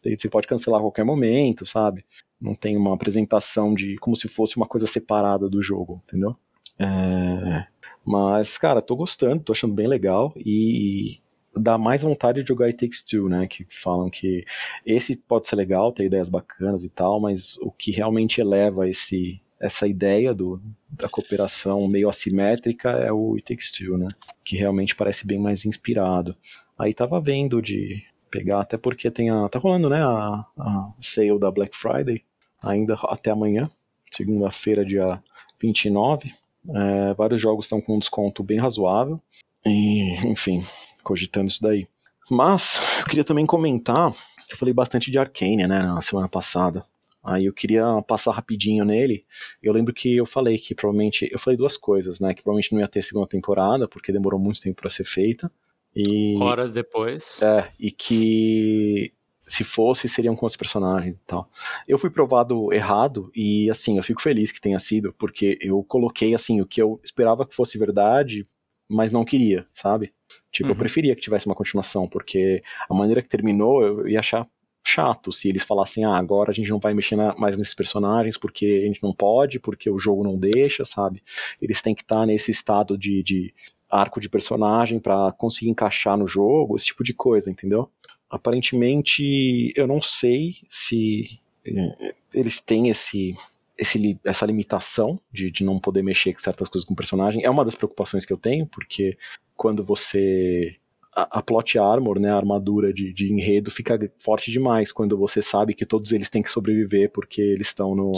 Você 0.04 0.28
pode 0.28 0.46
cancelar 0.46 0.80
a 0.80 0.82
qualquer 0.82 1.04
momento, 1.04 1.64
sabe? 1.64 2.04
Não 2.40 2.54
tem 2.54 2.76
uma 2.76 2.94
apresentação 2.94 3.74
de 3.74 3.96
como 3.96 4.16
se 4.16 4.28
fosse 4.28 4.56
uma 4.56 4.66
coisa 4.66 4.86
separada 4.86 5.48
do 5.48 5.62
jogo, 5.62 6.02
entendeu? 6.06 6.36
É... 6.78 7.66
Mas, 8.04 8.56
cara, 8.56 8.80
tô 8.80 8.96
gostando, 8.96 9.42
tô 9.42 9.52
achando 9.52 9.74
bem 9.74 9.86
legal 9.86 10.32
e 10.36 11.20
dá 11.56 11.76
mais 11.76 12.02
vontade 12.02 12.42
de 12.42 12.48
jogar 12.48 12.66
It 12.66 12.78
Takes 12.78 13.02
Two, 13.02 13.28
né? 13.28 13.46
Que 13.46 13.66
falam 13.68 14.08
que 14.10 14.44
esse 14.84 15.16
pode 15.16 15.46
ser 15.46 15.56
legal, 15.56 15.92
ter 15.92 16.04
ideias 16.04 16.28
bacanas 16.28 16.84
e 16.84 16.88
tal, 16.88 17.20
mas 17.20 17.56
o 17.58 17.70
que 17.70 17.90
realmente 17.90 18.40
eleva 18.40 18.88
esse 18.88 19.40
essa 19.60 19.86
ideia 19.86 20.32
do, 20.32 20.58
da 20.88 21.06
cooperação 21.06 21.86
meio 21.86 22.08
assimétrica 22.08 22.92
é 22.92 23.12
o 23.12 23.34
It 23.34 23.44
Takes 23.44 23.70
Two, 23.70 23.98
né? 23.98 24.08
Que 24.42 24.56
realmente 24.56 24.96
parece 24.96 25.26
bem 25.26 25.38
mais 25.38 25.66
inspirado. 25.66 26.34
Aí 26.78 26.94
tava 26.94 27.20
vendo 27.20 27.60
de 27.60 28.02
pegar, 28.30 28.60
até 28.60 28.78
porque 28.78 29.10
tem 29.10 29.28
a. 29.28 29.48
tá 29.48 29.58
rolando, 29.58 29.90
né? 29.90 30.02
A, 30.02 30.46
a 30.58 30.92
sale 31.00 31.38
da 31.38 31.50
Black 31.50 31.76
Friday, 31.76 32.22
ainda 32.62 32.94
até 33.02 33.30
amanhã, 33.30 33.70
segunda-feira, 34.10 34.84
dia 34.84 35.22
29. 35.60 36.32
É, 36.68 37.14
vários 37.14 37.40
jogos 37.40 37.66
estão 37.66 37.80
com 37.80 37.96
um 37.96 37.98
desconto 37.98 38.42
bem 38.42 38.58
razoável. 38.58 39.20
E, 39.64 40.14
enfim, 40.26 40.62
cogitando 41.02 41.48
isso 41.48 41.62
daí. 41.62 41.86
Mas, 42.30 43.00
eu 43.00 43.04
queria 43.06 43.24
também 43.24 43.46
comentar, 43.46 44.12
eu 44.48 44.56
falei 44.56 44.72
bastante 44.74 45.10
de 45.10 45.18
Arcane, 45.18 45.66
né, 45.66 45.82
na 45.82 46.00
semana 46.00 46.28
passada. 46.28 46.84
Aí 47.22 47.44
eu 47.44 47.52
queria 47.52 47.84
passar 48.02 48.32
rapidinho 48.32 48.84
nele. 48.84 49.24
Eu 49.62 49.72
lembro 49.72 49.92
que 49.92 50.16
eu 50.16 50.24
falei 50.24 50.58
que 50.58 50.74
provavelmente. 50.74 51.28
Eu 51.30 51.38
falei 51.38 51.56
duas 51.56 51.76
coisas, 51.76 52.18
né? 52.18 52.32
Que 52.32 52.42
provavelmente 52.42 52.72
não 52.72 52.80
ia 52.80 52.88
ter 52.88 53.04
segunda 53.04 53.26
temporada, 53.26 53.86
porque 53.86 54.10
demorou 54.10 54.40
muito 54.40 54.60
tempo 54.60 54.80
para 54.80 54.88
ser 54.88 55.04
feita. 55.04 55.52
E. 55.94 56.36
Horas 56.38 56.72
depois. 56.72 57.40
É, 57.42 57.70
e 57.78 57.90
que 57.90 59.12
se 59.46 59.64
fosse, 59.64 60.08
seriam 60.08 60.36
com 60.36 60.46
outros 60.46 60.56
personagens 60.56 61.16
e 61.16 61.20
tal. 61.26 61.50
Eu 61.86 61.98
fui 61.98 62.08
provado 62.08 62.72
errado 62.72 63.32
e, 63.34 63.68
assim, 63.68 63.96
eu 63.96 64.02
fico 64.02 64.22
feliz 64.22 64.52
que 64.52 64.60
tenha 64.60 64.78
sido, 64.78 65.12
porque 65.18 65.58
eu 65.60 65.82
coloquei, 65.82 66.34
assim, 66.34 66.60
o 66.60 66.66
que 66.66 66.80
eu 66.80 67.00
esperava 67.02 67.44
que 67.44 67.54
fosse 67.54 67.76
verdade, 67.76 68.46
mas 68.88 69.10
não 69.10 69.24
queria, 69.24 69.66
sabe? 69.74 70.12
Tipo, 70.52 70.68
uhum. 70.68 70.74
eu 70.74 70.78
preferia 70.78 71.14
que 71.14 71.20
tivesse 71.20 71.46
uma 71.46 71.54
continuação, 71.54 72.08
porque 72.08 72.62
a 72.88 72.94
maneira 72.94 73.22
que 73.22 73.28
terminou 73.28 73.82
eu 73.82 74.08
ia 74.08 74.20
achar 74.20 74.46
chato 74.86 75.30
se 75.30 75.48
eles 75.48 75.62
falassem, 75.62 76.04
ah, 76.04 76.16
agora 76.16 76.50
a 76.50 76.54
gente 76.54 76.70
não 76.70 76.78
vai 76.78 76.94
mexer 76.94 77.14
mais 77.14 77.56
nesses 77.56 77.74
personagens 77.74 78.36
porque 78.36 78.82
a 78.82 78.86
gente 78.86 79.02
não 79.02 79.12
pode, 79.12 79.60
porque 79.60 79.90
o 79.90 79.98
jogo 79.98 80.24
não 80.24 80.38
deixa, 80.38 80.84
sabe? 80.84 81.22
Eles 81.60 81.82
têm 81.82 81.94
que 81.94 82.02
estar 82.02 82.20
tá 82.20 82.26
nesse 82.26 82.50
estado 82.50 82.96
de, 82.96 83.22
de 83.22 83.54
arco 83.90 84.20
de 84.20 84.28
personagem 84.28 84.98
para 84.98 85.32
conseguir 85.32 85.70
encaixar 85.70 86.16
no 86.16 86.26
jogo, 86.26 86.76
esse 86.76 86.86
tipo 86.86 87.04
de 87.04 87.12
coisa, 87.12 87.50
entendeu? 87.50 87.90
Aparentemente, 88.28 89.72
eu 89.76 89.86
não 89.86 90.00
sei 90.00 90.56
se 90.68 91.40
eh, 91.66 92.14
eles 92.32 92.60
têm 92.60 92.88
esse 92.88 93.34
esse, 93.76 94.18
essa 94.22 94.44
limitação 94.44 95.18
de, 95.32 95.50
de 95.50 95.64
não 95.64 95.80
poder 95.80 96.02
mexer 96.02 96.34
com 96.34 96.40
certas 96.40 96.68
coisas 96.68 96.86
com 96.86 96.92
o 96.92 96.96
personagem 96.96 97.42
é 97.42 97.48
uma 97.48 97.64
das 97.64 97.74
preocupações 97.74 98.26
que 98.26 98.32
eu 98.32 98.36
tenho, 98.36 98.66
porque 98.66 99.16
quando 99.60 99.84
você. 99.84 100.74
A, 101.14 101.40
a 101.40 101.42
plot 101.42 101.78
armor, 101.78 102.18
né, 102.18 102.30
a 102.30 102.36
armadura 102.36 102.94
de, 102.94 103.12
de, 103.12 103.30
enredo, 103.30 103.70
fica 103.70 103.98
forte 104.18 104.50
demais 104.50 104.90
quando 104.90 105.18
você 105.18 105.42
sabe 105.42 105.74
que 105.74 105.84
todos 105.84 106.12
eles 106.12 106.30
têm 106.30 106.42
que 106.42 106.48
sobreviver 106.48 107.10
porque 107.12 107.42
eles 107.42 107.66
estão 107.66 107.94
no, 107.94 108.12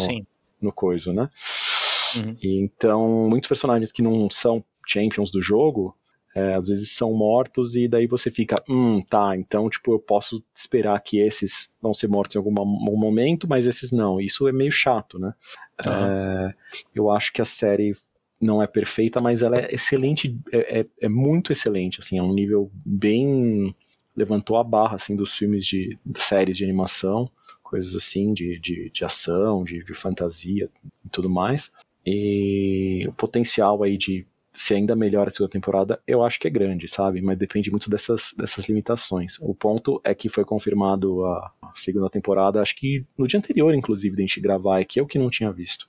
no 0.61 0.73
coiso, 0.73 1.13
né? 1.13 1.29
Uhum. 2.15 2.37
E, 2.41 2.61
então, 2.61 3.29
muitos 3.29 3.49
personagens 3.49 3.91
que 3.91 4.03
não 4.03 4.31
são 4.31 4.63
champions 4.87 5.33
do 5.33 5.43
jogo, 5.43 5.97
é, 6.33 6.55
às 6.55 6.69
vezes 6.69 6.93
são 6.93 7.13
mortos 7.13 7.75
e 7.75 7.89
daí 7.89 8.07
você 8.07 8.31
fica, 8.31 8.63
hum, 8.69 9.03
tá, 9.03 9.37
então 9.37 9.69
tipo 9.69 9.93
eu 9.93 9.99
posso 9.99 10.45
esperar 10.55 11.03
que 11.03 11.19
esses 11.19 11.73
vão 11.81 11.93
ser 11.93 12.09
mortos 12.09 12.37
em 12.37 12.39
algum, 12.39 12.57
algum 12.57 12.97
momento, 12.97 13.49
mas 13.49 13.67
esses 13.67 13.91
não. 13.91 14.21
Isso 14.21 14.47
é 14.47 14.53
meio 14.53 14.71
chato, 14.71 15.19
né? 15.19 15.35
Uhum. 15.85 15.93
É, 15.93 16.55
eu 16.95 17.11
acho 17.11 17.33
que 17.33 17.43
a 17.43 17.47
série 17.47 17.97
não 18.43 18.63
é 18.63 18.67
perfeita, 18.67 19.21
mas 19.21 19.43
ela 19.43 19.57
é 19.57 19.75
excelente, 19.75 20.37
é, 20.53 20.81
é, 20.81 20.87
é, 21.03 21.09
muito 21.09 21.53
excelente, 21.53 22.01
assim, 22.01 22.19
é 22.19 22.23
um 22.23 22.35
nível 22.35 22.71
bem 22.85 23.75
levantou 24.15 24.59
a 24.59 24.65
barra 24.65 24.97
assim 24.97 25.17
dos 25.17 25.35
filmes 25.35 25.65
de, 25.65 25.99
de 26.05 26.23
séries 26.23 26.59
de 26.59 26.65
animação, 26.65 27.31
coisas 27.63 27.95
assim 27.95 28.35
de, 28.35 28.59
de, 28.59 28.91
de 28.91 29.05
ação, 29.05 29.65
de, 29.65 29.83
de 29.83 29.95
fantasia 29.95 30.69
e 31.03 31.09
tudo 31.09 31.31
mais. 31.31 31.73
E 32.05 33.07
o 33.09 33.13
potencial 33.13 33.83
aí 33.83 33.97
de 33.97 34.27
se 34.53 34.75
ainda 34.75 34.95
melhora 34.95 35.31
a 35.31 35.33
segunda 35.33 35.51
temporada, 35.51 35.99
eu 36.07 36.23
acho 36.23 36.39
que 36.39 36.47
é 36.47 36.51
grande, 36.51 36.87
sabe? 36.87 37.23
Mas 37.23 37.39
depende 37.39 37.71
muito 37.71 37.89
dessas, 37.89 38.35
dessas 38.37 38.69
limitações. 38.69 39.39
O 39.41 39.55
ponto 39.55 39.99
é 40.05 40.15
que 40.15 40.29
foi 40.29 40.45
confirmado 40.45 41.25
a 41.25 41.53
segunda 41.75 42.11
temporada, 42.11 42.61
acho 42.61 42.77
que 42.77 43.07
no 43.17 43.27
dia 43.27 43.39
anterior, 43.39 43.75
inclusive, 43.75 44.15
de 44.15 44.23
a 44.23 44.27
gente 44.27 44.41
gravar, 44.41 44.81
é 44.81 44.85
que 44.85 45.01
eu 45.01 45.07
que 45.07 45.19
não 45.19 45.31
tinha 45.31 45.51
visto. 45.51 45.89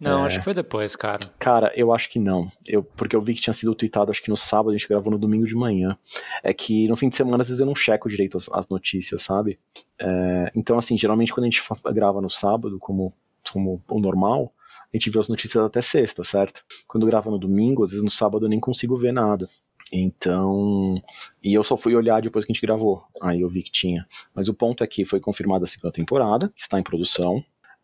Não, 0.00 0.24
É. 0.24 0.26
acho 0.26 0.38
que 0.38 0.44
foi 0.44 0.54
depois, 0.54 0.96
cara. 0.96 1.18
Cara, 1.38 1.72
eu 1.76 1.92
acho 1.92 2.08
que 2.08 2.18
não. 2.18 2.48
Eu, 2.66 2.82
porque 2.82 3.14
eu 3.14 3.20
vi 3.20 3.34
que 3.34 3.42
tinha 3.42 3.52
sido 3.52 3.74
tweetado, 3.74 4.10
acho 4.10 4.22
que 4.22 4.30
no 4.30 4.36
sábado, 4.36 4.70
a 4.70 4.72
gente 4.72 4.88
gravou 4.88 5.12
no 5.12 5.18
domingo 5.18 5.46
de 5.46 5.54
manhã. 5.54 5.96
É 6.42 6.54
que 6.54 6.88
no 6.88 6.96
fim 6.96 7.08
de 7.10 7.16
semana, 7.16 7.42
às 7.42 7.48
vezes 7.48 7.60
eu 7.60 7.66
não 7.66 7.74
checo 7.74 8.08
direito 8.08 8.36
as, 8.36 8.50
as 8.50 8.68
notícias, 8.68 9.22
sabe? 9.22 9.58
É, 9.98 10.50
então, 10.54 10.78
assim, 10.78 10.96
geralmente 10.96 11.32
quando 11.32 11.44
a 11.44 11.50
gente 11.50 11.62
grava 11.92 12.20
no 12.20 12.30
sábado, 12.30 12.78
como, 12.78 13.12
como 13.52 13.82
o 13.88 14.00
normal, 14.00 14.52
a 14.92 14.96
gente 14.96 15.10
vê 15.10 15.18
as 15.18 15.28
notícias 15.28 15.62
até 15.62 15.82
sexta, 15.82 16.24
certo? 16.24 16.64
Quando 16.88 17.06
grava 17.06 17.30
no 17.30 17.38
domingo, 17.38 17.84
às 17.84 17.90
vezes 17.90 18.02
no 18.02 18.10
sábado 18.10 18.46
eu 18.46 18.48
nem 18.48 18.58
consigo 18.58 18.96
ver 18.96 19.12
nada. 19.12 19.46
Então. 19.92 20.94
E 21.42 21.52
eu 21.52 21.62
só 21.62 21.76
fui 21.76 21.94
olhar 21.94 22.22
depois 22.22 22.44
que 22.44 22.52
a 22.52 22.54
gente 22.54 22.64
gravou. 22.64 23.02
Aí 23.20 23.40
eu 23.40 23.48
vi 23.48 23.62
que 23.62 23.70
tinha. 23.72 24.06
Mas 24.34 24.48
o 24.48 24.54
ponto 24.54 24.82
é 24.82 24.86
que 24.86 25.04
foi 25.04 25.20
confirmada 25.20 25.64
a 25.64 25.68
segunda 25.68 25.92
temporada, 25.92 26.48
que 26.54 26.62
está 26.62 26.78
em 26.78 26.82
produção. 26.82 27.42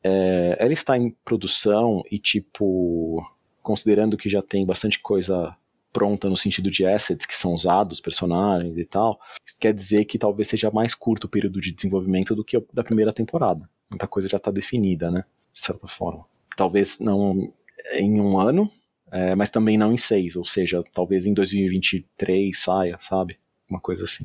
É, 0.08 0.56
ela 0.60 0.72
está 0.72 0.96
em 0.96 1.10
produção 1.24 2.04
e, 2.08 2.16
tipo, 2.16 3.26
considerando 3.60 4.16
que 4.16 4.30
já 4.30 4.40
tem 4.40 4.64
bastante 4.64 5.00
coisa 5.00 5.56
pronta 5.92 6.28
no 6.28 6.36
sentido 6.36 6.70
de 6.70 6.86
assets 6.86 7.26
que 7.26 7.36
são 7.36 7.52
usados, 7.52 8.00
personagens 8.00 8.76
e 8.78 8.84
tal, 8.84 9.18
isso 9.44 9.58
quer 9.58 9.72
dizer 9.74 10.04
que 10.04 10.18
talvez 10.18 10.46
seja 10.46 10.70
mais 10.70 10.94
curto 10.94 11.24
o 11.24 11.28
período 11.28 11.60
de 11.60 11.72
desenvolvimento 11.72 12.36
do 12.36 12.44
que 12.44 12.56
o 12.56 12.64
da 12.72 12.84
primeira 12.84 13.12
temporada. 13.12 13.68
Muita 13.90 14.06
coisa 14.06 14.28
já 14.28 14.36
está 14.36 14.52
definida, 14.52 15.10
né? 15.10 15.24
De 15.52 15.60
certa 15.60 15.88
forma. 15.88 16.24
Talvez 16.56 17.00
não 17.00 17.52
em 17.94 18.20
um 18.20 18.38
ano, 18.38 18.70
é, 19.10 19.34
mas 19.34 19.50
também 19.50 19.76
não 19.76 19.92
em 19.92 19.96
seis, 19.96 20.36
ou 20.36 20.44
seja, 20.44 20.84
talvez 20.94 21.26
em 21.26 21.34
2023 21.34 22.56
saia, 22.56 22.96
sabe? 23.00 23.38
Uma 23.68 23.80
coisa 23.80 24.04
assim. 24.04 24.24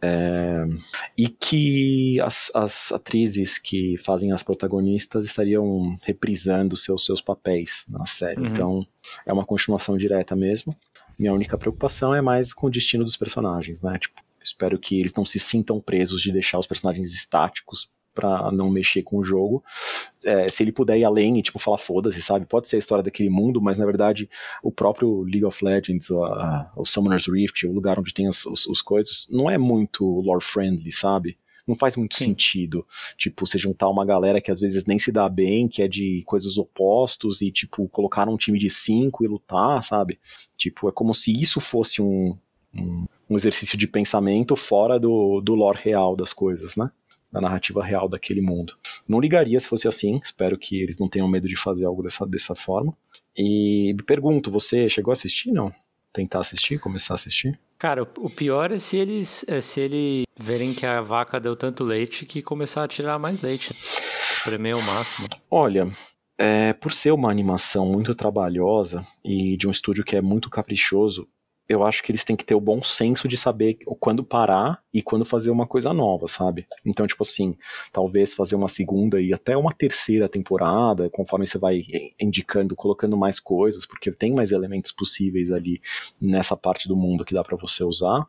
É, 0.00 0.64
e 1.16 1.28
que 1.28 2.20
as, 2.20 2.52
as 2.54 2.92
atrizes 2.92 3.58
que 3.58 3.96
fazem 3.98 4.30
as 4.32 4.44
protagonistas 4.44 5.26
estariam 5.26 5.96
reprisando 6.02 6.76
seus, 6.76 7.04
seus 7.04 7.20
papéis 7.20 7.84
na 7.88 8.06
série. 8.06 8.40
Uhum. 8.40 8.46
Então 8.46 8.86
é 9.26 9.32
uma 9.32 9.44
continuação 9.44 9.96
direta 9.96 10.36
mesmo. 10.36 10.76
Minha 11.18 11.32
única 11.32 11.58
preocupação 11.58 12.14
é 12.14 12.20
mais 12.20 12.52
com 12.52 12.68
o 12.68 12.70
destino 12.70 13.04
dos 13.04 13.16
personagens, 13.16 13.82
né? 13.82 13.98
Tipo, 13.98 14.22
espero 14.40 14.78
que 14.78 15.00
eles 15.00 15.12
não 15.14 15.24
se 15.24 15.40
sintam 15.40 15.80
presos 15.80 16.22
de 16.22 16.30
deixar 16.30 16.58
os 16.58 16.66
personagens 16.66 17.12
estáticos 17.12 17.90
pra 18.18 18.50
não 18.50 18.68
mexer 18.68 19.02
com 19.04 19.18
o 19.18 19.24
jogo. 19.24 19.62
É, 20.26 20.48
se 20.48 20.64
ele 20.64 20.72
puder 20.72 20.98
ir 20.98 21.04
além 21.04 21.38
e 21.38 21.42
tipo 21.42 21.60
falar 21.60 21.78
foda-se, 21.78 22.20
sabe? 22.20 22.44
Pode 22.46 22.68
ser 22.68 22.74
a 22.76 22.78
história 22.80 23.04
daquele 23.04 23.30
mundo, 23.30 23.60
mas 23.60 23.78
na 23.78 23.86
verdade 23.86 24.28
o 24.60 24.72
próprio 24.72 25.22
League 25.22 25.44
of 25.44 25.64
Legends, 25.64 26.10
a- 26.10 26.16
a- 26.16 26.72
o 26.76 26.84
Summoner's 26.84 27.26
Rift, 27.28 27.64
o 27.64 27.72
lugar 27.72 27.96
onde 28.00 28.12
tem 28.12 28.26
as, 28.26 28.44
os, 28.44 28.66
os 28.66 28.82
coisas, 28.82 29.28
não 29.30 29.48
é 29.48 29.56
muito 29.56 30.04
lore 30.04 30.42
friendly, 30.42 30.92
sabe? 30.92 31.38
Não 31.64 31.76
faz 31.76 31.96
muito 31.96 32.16
Sim. 32.16 32.24
sentido. 32.24 32.84
Tipo, 33.16 33.46
você 33.46 33.58
juntar 33.58 33.88
uma 33.90 34.04
galera 34.04 34.40
que 34.40 34.50
às 34.50 34.58
vezes 34.58 34.84
nem 34.86 34.98
se 34.98 35.12
dá 35.12 35.28
bem, 35.28 35.68
que 35.68 35.82
é 35.82 35.86
de 35.86 36.22
coisas 36.26 36.56
opostos, 36.58 37.40
e, 37.42 37.52
tipo, 37.52 37.86
colocar 37.90 38.26
um 38.28 38.38
time 38.38 38.58
de 38.58 38.70
cinco 38.70 39.22
e 39.22 39.28
lutar, 39.28 39.84
sabe? 39.84 40.18
Tipo, 40.56 40.88
é 40.88 40.92
como 40.92 41.14
se 41.14 41.30
isso 41.30 41.60
fosse 41.60 42.00
um, 42.00 42.34
um, 42.74 43.04
um 43.28 43.36
exercício 43.36 43.76
de 43.78 43.86
pensamento 43.86 44.56
fora 44.56 44.98
do, 44.98 45.40
do 45.42 45.54
lore 45.54 45.78
real 45.82 46.16
das 46.16 46.32
coisas, 46.32 46.74
né? 46.74 46.90
Da 47.30 47.40
narrativa 47.40 47.84
real 47.84 48.08
daquele 48.08 48.40
mundo. 48.40 48.72
Não 49.06 49.20
ligaria 49.20 49.60
se 49.60 49.68
fosse 49.68 49.86
assim, 49.86 50.18
espero 50.24 50.56
que 50.58 50.80
eles 50.82 50.98
não 50.98 51.08
tenham 51.08 51.28
medo 51.28 51.46
de 51.46 51.56
fazer 51.56 51.84
algo 51.84 52.02
dessa, 52.02 52.26
dessa 52.26 52.54
forma. 52.54 52.96
E 53.36 53.92
me 53.94 54.02
pergunto, 54.02 54.50
você 54.50 54.88
chegou 54.88 55.10
a 55.10 55.14
assistir, 55.14 55.52
não? 55.52 55.70
Tentar 56.12 56.40
assistir, 56.40 56.78
começar 56.80 57.14
a 57.14 57.16
assistir? 57.16 57.58
Cara, 57.78 58.02
o- 58.02 58.08
o 58.26 58.30
pior 58.30 58.72
é 58.72 58.78
se 58.78 58.96
eles 58.96 59.44
é 59.46 59.60
se 59.60 59.78
eles 59.80 60.24
verem 60.40 60.72
que 60.74 60.86
a 60.86 61.00
vaca 61.02 61.38
deu 61.38 61.54
tanto 61.54 61.84
leite 61.84 62.24
que 62.24 62.40
começar 62.42 62.82
a 62.84 62.88
tirar 62.88 63.18
mais 63.18 63.40
leite. 63.42 63.76
Espremer 64.30 64.74
o 64.76 64.82
máximo. 64.82 65.28
Olha, 65.50 65.86
é, 66.38 66.72
por 66.72 66.92
ser 66.94 67.12
uma 67.12 67.30
animação 67.30 67.84
muito 67.86 68.14
trabalhosa 68.14 69.06
e 69.22 69.56
de 69.56 69.68
um 69.68 69.70
estúdio 69.70 70.02
que 70.04 70.16
é 70.16 70.22
muito 70.22 70.48
caprichoso, 70.48 71.28
eu 71.68 71.84
acho 71.84 72.02
que 72.02 72.10
eles 72.10 72.24
têm 72.24 72.34
que 72.34 72.44
ter 72.44 72.54
o 72.54 72.60
bom 72.60 72.82
senso 72.82 73.28
de 73.28 73.36
saber 73.36 73.78
quando 74.00 74.24
parar 74.24 74.82
e 74.92 75.02
quando 75.02 75.24
fazer 75.24 75.50
uma 75.50 75.66
coisa 75.66 75.92
nova, 75.92 76.26
sabe? 76.26 76.66
Então, 76.84 77.06
tipo 77.06 77.22
assim, 77.22 77.56
talvez 77.92 78.32
fazer 78.32 78.56
uma 78.56 78.68
segunda 78.68 79.20
e 79.20 79.34
até 79.34 79.54
uma 79.56 79.72
terceira 79.72 80.28
temporada, 80.28 81.10
conforme 81.10 81.46
você 81.46 81.58
vai 81.58 81.82
indicando, 82.18 82.74
colocando 82.74 83.18
mais 83.18 83.38
coisas, 83.38 83.84
porque 83.84 84.10
tem 84.10 84.32
mais 84.32 84.50
elementos 84.50 84.92
possíveis 84.92 85.52
ali 85.52 85.82
nessa 86.18 86.56
parte 86.56 86.88
do 86.88 86.96
mundo 86.96 87.24
que 87.24 87.34
dá 87.34 87.44
pra 87.44 87.56
você 87.56 87.84
usar. 87.84 88.26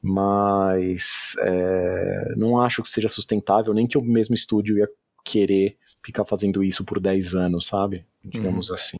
Mas 0.00 1.36
é, 1.40 2.34
não 2.36 2.60
acho 2.60 2.82
que 2.82 2.88
seja 2.88 3.08
sustentável, 3.08 3.74
nem 3.74 3.86
que 3.86 3.98
o 3.98 4.02
mesmo 4.02 4.34
estúdio 4.34 4.78
ia 4.78 4.88
querer 5.24 5.76
ficar 6.04 6.24
fazendo 6.24 6.62
isso 6.62 6.84
por 6.84 7.00
10 7.00 7.34
anos, 7.34 7.66
sabe? 7.66 8.04
Digamos 8.24 8.70
assim. 8.70 8.98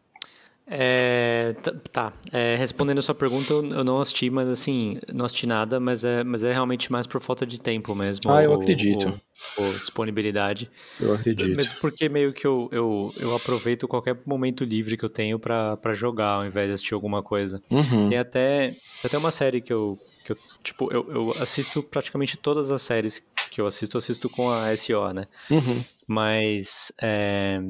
É, 0.67 1.55
tá, 1.93 2.13
é, 2.33 2.57
respondendo 2.57 2.99
a 2.99 3.03
sua 3.03 3.15
pergunta, 3.15 3.53
eu 3.53 3.85
não 3.85 4.01
assisti, 4.01 4.31
mas 4.31 4.49
assim, 4.49 4.99
não 5.13 5.25
assisti 5.25 5.47
nada, 5.47 5.81
mas 5.81 6.05
é, 6.05 6.23
mas 6.25 6.45
é 6.45 6.53
realmente 6.53 6.91
mais 6.91 7.07
por 7.07 7.21
falta 7.21 7.45
de 7.45 7.61
tempo 7.61 7.95
mesmo. 7.95 8.31
Ah, 8.31 8.43
eu 8.43 8.51
ou- 8.53 8.57
acredito. 8.61 9.21
Ou, 9.57 9.67
ou 9.67 9.79
disponibilidade. 9.79 10.71
Eu 11.01 11.13
acredito. 11.15 11.57
Mesmo 11.57 11.79
porque 11.81 12.09
meio 12.09 12.33
que 12.33 12.47
eu, 12.47 12.69
eu, 12.73 13.13
eu 13.19 13.35
aproveito 13.35 13.89
qualquer 13.89 14.17
momento 14.25 14.65
livre 14.65 14.97
que 14.97 15.05
eu 15.05 15.11
tenho 15.11 15.39
pra, 15.39 15.77
pra 15.77 15.93
jogar 15.93 16.37
ao 16.37 16.47
invés 16.47 16.69
de 16.69 16.75
assistir 16.75 16.95
alguma 16.95 17.23
coisa. 17.23 17.63
Uhum. 17.71 18.09
Tem 18.09 18.19
até, 18.19 18.71
tem 18.71 18.79
até 19.05 19.19
uma 19.19 19.31
série 19.31 19.61
que 19.61 19.73
eu, 19.73 19.99
que 20.25 20.33
eu 20.33 20.37
tipo, 20.63 20.93
eu, 20.93 21.11
eu 21.11 21.35
assisto 21.39 21.83
praticamente 21.83 22.37
todas 22.39 22.71
as 22.71 22.83
séries 22.83 23.23
que 23.51 23.61
eu 23.61 23.67
assisto, 23.67 23.97
eu 23.97 23.99
assisto 23.99 24.31
com 24.31 24.49
a 24.49 24.69
SO, 24.77 25.13
né? 25.13 25.27
Uhum. 25.51 25.83
Mas 26.07 26.93
é, 27.01 27.61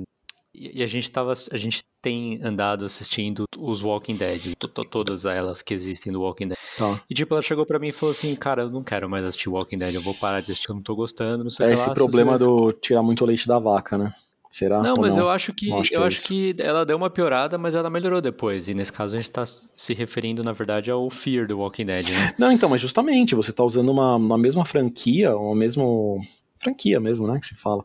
e 0.54 0.80
e 0.80 0.82
a 0.82 0.86
gente 0.86 1.10
tava, 1.10 1.32
a 1.50 1.56
gente 1.56 1.80
tem 2.02 2.40
andado 2.42 2.84
assistindo 2.84 3.44
os 3.56 3.80
Walking 3.82 4.16
Dead, 4.16 4.54
to- 4.58 4.68
to- 4.68 4.84
todas 4.84 5.24
elas 5.24 5.62
que 5.62 5.72
existem 5.72 6.12
do 6.12 6.20
Walking 6.20 6.48
Dead. 6.48 6.58
Tá. 6.76 7.00
E 7.08 7.14
tipo, 7.14 7.32
ela 7.32 7.42
chegou 7.42 7.64
pra 7.64 7.78
mim 7.78 7.88
e 7.88 7.92
falou 7.92 8.10
assim, 8.10 8.34
cara, 8.34 8.62
eu 8.62 8.70
não 8.70 8.82
quero 8.82 9.08
mais 9.08 9.24
assistir 9.24 9.48
Walking 9.48 9.78
Dead, 9.78 9.94
eu 9.94 10.02
vou 10.02 10.14
parar 10.14 10.40
de 10.40 10.50
assistir, 10.50 10.68
eu 10.70 10.74
não 10.74 10.82
tô 10.82 10.96
gostando, 10.96 11.44
não 11.44 11.50
sei 11.50 11.66
o 11.66 11.68
É 11.68 11.72
que 11.72 11.78
esse 11.78 11.88
lá. 11.88 11.94
problema 11.94 12.36
do 12.36 12.72
tirar 12.72 13.02
muito 13.02 13.24
leite 13.24 13.46
da 13.46 13.58
vaca, 13.58 13.96
né? 13.96 14.12
Será? 14.50 14.82
Não, 14.82 14.96
mas 14.96 15.16
não? 15.16 15.22
eu 15.24 15.30
acho 15.30 15.54
que 15.54 15.70
Não 15.70 15.80
acho 15.80 15.88
que 15.90 15.96
eu 15.96 16.02
é 16.02 16.06
acho 16.08 16.18
isso. 16.18 16.28
que 16.28 16.54
ela 16.58 16.84
deu 16.84 16.94
uma 16.96 17.08
piorada, 17.08 17.56
mas 17.56 17.74
ela 17.74 17.88
melhorou 17.88 18.20
depois. 18.20 18.68
E 18.68 18.74
nesse 18.74 18.92
caso 18.92 19.14
a 19.14 19.18
gente 19.18 19.30
tá 19.30 19.46
se 19.46 19.94
referindo, 19.94 20.44
na 20.44 20.52
verdade, 20.52 20.90
ao 20.90 21.08
Fear 21.08 21.46
do 21.46 21.58
Walking 21.58 21.86
Dead, 21.86 22.10
né? 22.10 22.34
Não, 22.38 22.52
então, 22.52 22.68
mas 22.68 22.78
justamente, 22.80 23.34
você 23.34 23.50
tá 23.50 23.64
usando 23.64 23.90
uma, 23.90 24.16
uma 24.16 24.36
mesma 24.36 24.64
franquia, 24.66 25.34
uma 25.34 25.54
mesmo 25.54 26.20
franquia 26.58 27.00
mesmo, 27.00 27.26
né, 27.26 27.40
que 27.40 27.46
se 27.46 27.54
fala. 27.54 27.82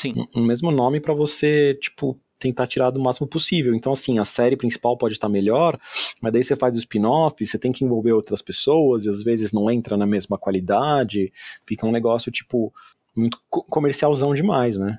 Sim. 0.00 0.26
Um, 0.34 0.40
um 0.40 0.44
mesmo 0.44 0.72
nome 0.72 0.98
pra 1.00 1.14
você, 1.14 1.78
tipo, 1.80 2.18
tentar 2.40 2.66
tirar 2.66 2.90
do 2.90 3.00
máximo 3.00 3.28
possível. 3.28 3.74
Então, 3.74 3.92
assim, 3.92 4.18
a 4.18 4.24
série 4.24 4.56
principal 4.56 4.96
pode 4.96 5.14
estar 5.14 5.28
melhor, 5.28 5.78
mas 6.20 6.32
daí 6.32 6.42
você 6.42 6.56
faz 6.56 6.74
o 6.76 6.80
spin-off, 6.80 7.44
você 7.46 7.58
tem 7.58 7.70
que 7.70 7.84
envolver 7.84 8.12
outras 8.12 8.42
pessoas, 8.42 9.04
e 9.04 9.10
às 9.10 9.22
vezes 9.22 9.52
não 9.52 9.70
entra 9.70 9.96
na 9.96 10.06
mesma 10.06 10.36
qualidade, 10.38 11.32
fica 11.66 11.86
um 11.86 11.92
negócio, 11.92 12.32
tipo, 12.32 12.72
muito 13.14 13.38
co- 13.48 13.62
comercialzão 13.64 14.34
demais, 14.34 14.78
né? 14.78 14.98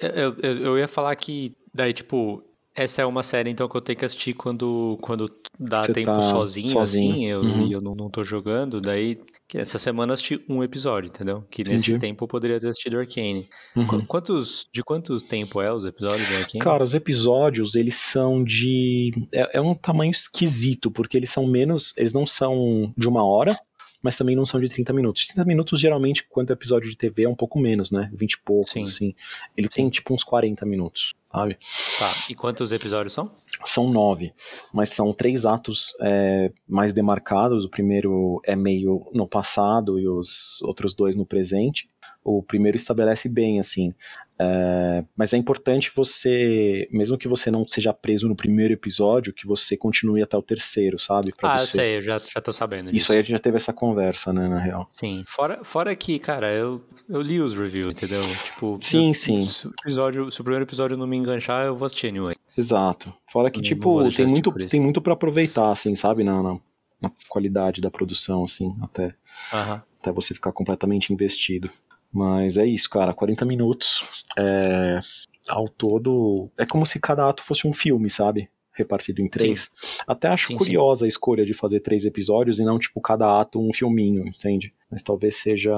Eu, 0.00 0.34
eu, 0.42 0.58
eu 0.64 0.78
ia 0.78 0.88
falar 0.88 1.14
que 1.16 1.54
daí, 1.72 1.92
tipo, 1.92 2.42
essa 2.74 3.02
é 3.02 3.06
uma 3.06 3.22
série 3.22 3.50
então 3.50 3.68
que 3.68 3.76
eu 3.76 3.80
tenho 3.80 3.98
que 3.98 4.04
assistir 4.04 4.34
quando, 4.34 4.98
quando 5.00 5.30
dá 5.58 5.82
Você 5.82 5.92
tempo 5.92 6.06
tá 6.06 6.20
sozinho, 6.20 6.68
sozinho. 6.68 7.14
assim, 7.14 7.26
eu, 7.26 7.42
Uhum. 7.42 7.66
e 7.68 7.72
eu 7.72 7.80
não, 7.80 7.94
não 7.94 8.10
tô 8.10 8.24
jogando, 8.24 8.80
daí 8.80 9.18
que 9.48 9.58
essa 9.58 9.78
semana 9.78 10.10
eu 10.12 10.14
assisti 10.14 10.42
um 10.48 10.62
episódio, 10.62 11.08
entendeu? 11.08 11.42
Que 11.50 11.62
nesse 11.62 11.90
Entendi. 11.90 11.98
tempo 12.06 12.24
eu 12.24 12.28
poderia 12.28 12.58
ter 12.58 12.68
assistido 12.68 12.98
Arcane. 12.98 13.48
Uhum. 13.76 13.86
Qu- 13.86 14.06
Quantos, 14.06 14.66
de 14.72 14.82
quanto 14.82 15.18
tempo 15.18 15.60
é 15.60 15.72
os 15.72 15.84
episódios 15.84 16.26
do 16.28 16.34
Arcane? 16.36 16.58
Cara, 16.64 16.82
os 16.82 16.94
episódios, 16.94 17.74
eles 17.74 17.96
são 17.96 18.42
de. 18.42 19.10
É, 19.32 19.58
é 19.58 19.60
um 19.60 19.74
tamanho 19.74 20.10
esquisito, 20.10 20.90
porque 20.90 21.16
eles 21.16 21.30
são 21.30 21.46
menos. 21.46 21.92
Eles 21.98 22.12
não 22.14 22.26
são 22.26 22.92
de 22.96 23.06
uma 23.08 23.24
hora, 23.24 23.58
mas 24.02 24.16
também 24.16 24.34
não 24.34 24.44
são 24.44 24.60
de 24.60 24.68
30 24.68 24.92
minutos. 24.92 25.26
30 25.26 25.44
minutos, 25.44 25.80
geralmente, 25.80 26.24
quanto 26.28 26.52
episódio 26.52 26.90
de 26.90 26.96
TV, 26.96 27.24
é 27.24 27.28
um 27.28 27.34
pouco 27.34 27.58
menos, 27.58 27.92
né? 27.92 28.10
20 28.12 28.32
e 28.32 28.40
poucos, 28.40 28.72
Sim. 28.72 28.82
assim. 28.82 29.14
Ele 29.56 29.68
tem 29.68 29.88
tipo 29.88 30.12
uns 30.12 30.24
40 30.24 30.66
minutos, 30.66 31.14
sabe? 31.32 31.56
Tá, 31.98 32.12
e 32.28 32.34
quantos 32.34 32.72
episódios 32.72 33.12
são? 33.12 33.30
São 33.64 33.88
nove, 33.88 34.34
mas 34.74 34.90
são 34.90 35.12
três 35.12 35.46
atos 35.46 35.94
é, 36.00 36.50
mais 36.68 36.92
demarcados. 36.92 37.64
O 37.64 37.70
primeiro 37.70 38.40
é 38.44 38.56
meio 38.56 39.08
no 39.14 39.28
passado 39.28 40.00
e 40.00 40.08
os 40.08 40.60
outros 40.62 40.94
dois 40.94 41.14
no 41.14 41.24
presente. 41.24 41.88
O 42.24 42.42
primeiro 42.42 42.76
estabelece 42.76 43.28
bem, 43.28 43.58
assim. 43.58 43.94
É, 44.42 45.04
mas 45.16 45.32
é 45.32 45.36
importante 45.36 45.92
você, 45.94 46.88
mesmo 46.90 47.16
que 47.16 47.28
você 47.28 47.50
não 47.50 47.66
seja 47.66 47.92
preso 47.92 48.28
no 48.28 48.34
primeiro 48.34 48.74
episódio, 48.74 49.32
que 49.32 49.46
você 49.46 49.76
continue 49.76 50.22
até 50.22 50.36
o 50.36 50.42
terceiro, 50.42 50.98
sabe? 50.98 51.32
Pra 51.32 51.52
ah, 51.52 51.54
eu 51.54 51.58
você. 51.60 51.76
sei, 51.76 51.96
eu 51.98 52.00
já, 52.00 52.18
já 52.18 52.40
tô 52.40 52.52
sabendo 52.52 52.90
disso. 52.90 52.96
Isso 52.96 53.12
aí 53.12 53.18
a 53.18 53.22
gente 53.22 53.30
já 53.30 53.38
teve 53.38 53.56
essa 53.56 53.72
conversa, 53.72 54.32
né, 54.32 54.48
na 54.48 54.58
real. 54.58 54.86
Sim, 54.88 55.22
fora, 55.26 55.62
fora 55.62 55.94
que, 55.94 56.18
cara, 56.18 56.52
eu, 56.52 56.82
eu 57.08 57.22
li 57.22 57.40
os 57.40 57.54
reviews, 57.54 57.92
entendeu? 57.92 58.22
Tipo, 58.44 58.78
Sim, 58.80 59.08
eu- 59.08 59.14
sim. 59.14 59.48
Se 59.48 59.68
o, 59.68 59.72
episódio, 59.84 60.30
se 60.30 60.40
o 60.40 60.44
primeiro 60.44 60.64
episódio 60.64 60.96
não 60.96 61.06
me 61.06 61.16
enganchar, 61.16 61.64
eu 61.66 61.76
vou 61.76 61.86
assistir 61.86 62.08
anyway. 62.08 62.34
Exato. 62.58 63.14
Fora 63.30 63.48
que, 63.50 63.62
tipo, 63.62 64.10
tem 64.10 64.26
muito, 64.26 64.52
tem 64.66 64.80
muito 64.80 65.00
para 65.00 65.12
aproveitar, 65.12 65.70
assim, 65.70 65.94
sabe? 65.94 66.24
Na, 66.24 66.42
na, 66.42 66.58
na 67.00 67.10
qualidade 67.28 67.80
da 67.80 67.90
produção, 67.90 68.44
assim, 68.44 68.76
até. 68.82 69.14
Aham. 69.52 69.82
até 70.00 70.12
você 70.12 70.34
ficar 70.34 70.52
completamente 70.52 71.12
investido. 71.12 71.70
Mas 72.12 72.56
é 72.56 72.66
isso, 72.66 72.90
cara, 72.90 73.14
40 73.14 73.44
minutos. 73.44 74.24
É, 74.38 75.00
ao 75.48 75.68
todo, 75.68 76.50
é 76.58 76.66
como 76.66 76.84
se 76.84 77.00
cada 77.00 77.28
ato 77.28 77.42
fosse 77.42 77.66
um 77.66 77.72
filme, 77.72 78.10
sabe? 78.10 78.48
Repartido 78.74 79.20
em 79.20 79.28
três. 79.28 79.70
Sim. 79.74 80.02
Até 80.06 80.28
acho 80.28 80.48
sim, 80.48 80.56
curiosa 80.56 81.00
sim. 81.00 81.04
a 81.06 81.08
escolha 81.08 81.44
de 81.44 81.52
fazer 81.52 81.80
três 81.80 82.04
episódios 82.04 82.58
e 82.58 82.64
não, 82.64 82.78
tipo, 82.78 83.00
cada 83.00 83.40
ato 83.40 83.60
um 83.60 83.72
filminho, 83.72 84.26
entende? 84.26 84.72
Mas 84.90 85.02
talvez 85.02 85.36
seja. 85.36 85.72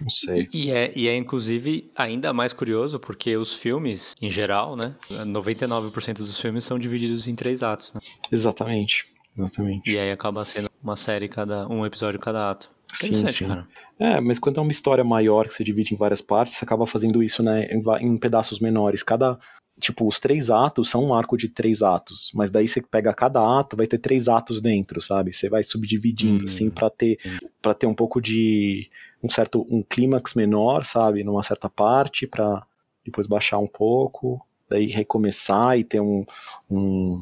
Não 0.00 0.10
sei. 0.10 0.48
E, 0.52 0.66
e, 0.66 0.70
é, 0.72 0.92
e 0.96 1.08
é, 1.08 1.16
inclusive, 1.16 1.90
ainda 1.94 2.32
mais 2.32 2.52
curioso 2.52 2.98
porque 2.98 3.36
os 3.36 3.54
filmes, 3.54 4.14
em 4.20 4.30
geral, 4.30 4.74
né? 4.74 4.94
99% 5.10 6.18
dos 6.18 6.40
filmes 6.40 6.64
são 6.64 6.76
divididos 6.76 7.28
em 7.28 7.36
três 7.36 7.62
atos, 7.62 7.92
né? 7.92 8.00
Exatamente. 8.32 9.04
Exatamente. 9.36 9.90
E 9.90 9.98
aí 9.98 10.10
acaba 10.10 10.44
sendo 10.44 10.70
uma 10.82 10.96
série 10.96 11.28
cada. 11.28 11.68
um 11.68 11.84
episódio 11.84 12.20
cada 12.20 12.50
ato. 12.50 12.70
Sim, 12.94 13.26
sim. 13.26 13.48
Cara. 13.48 13.68
É, 13.98 14.20
mas 14.20 14.38
quando 14.38 14.58
é 14.58 14.62
uma 14.62 14.70
história 14.70 15.04
maior 15.04 15.48
que 15.48 15.54
você 15.54 15.64
divide 15.64 15.94
em 15.94 15.96
várias 15.96 16.20
partes, 16.20 16.56
você 16.56 16.64
acaba 16.64 16.86
fazendo 16.86 17.22
isso 17.22 17.42
né, 17.42 17.66
em, 17.66 17.82
em, 18.00 18.16
pedaços 18.16 18.60
menores. 18.60 19.02
Cada. 19.02 19.38
Tipo, 19.80 20.06
os 20.06 20.20
três 20.20 20.50
atos 20.50 20.88
são 20.88 21.04
um 21.04 21.12
arco 21.14 21.36
de 21.36 21.48
três 21.48 21.82
atos, 21.82 22.30
mas 22.32 22.48
daí 22.48 22.68
você 22.68 22.80
pega 22.80 23.12
cada 23.12 23.40
ato, 23.58 23.76
vai 23.76 23.88
ter 23.88 23.98
três 23.98 24.28
atos 24.28 24.60
dentro, 24.60 25.00
sabe? 25.00 25.32
Você 25.32 25.48
vai 25.48 25.64
subdividindo, 25.64 26.42
hum, 26.42 26.44
assim, 26.44 26.70
para 26.70 26.88
ter, 26.88 27.18
pra 27.60 27.74
ter 27.74 27.86
um 27.86 27.94
pouco 27.94 28.20
de. 28.20 28.88
um 29.22 29.28
certo. 29.28 29.66
um 29.68 29.82
clímax 29.82 30.34
menor, 30.34 30.84
sabe? 30.84 31.24
Numa 31.24 31.42
certa 31.42 31.68
parte, 31.68 32.24
para 32.24 32.64
depois 33.04 33.26
baixar 33.26 33.58
um 33.58 33.66
pouco, 33.66 34.40
daí 34.68 34.86
recomeçar 34.86 35.76
e 35.76 35.82
ter 35.82 36.00
um. 36.00 36.24
um 36.70 37.20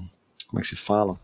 como 0.48 0.60
é 0.60 0.60
que 0.60 0.68
se 0.68 0.76
fala? 0.76 1.18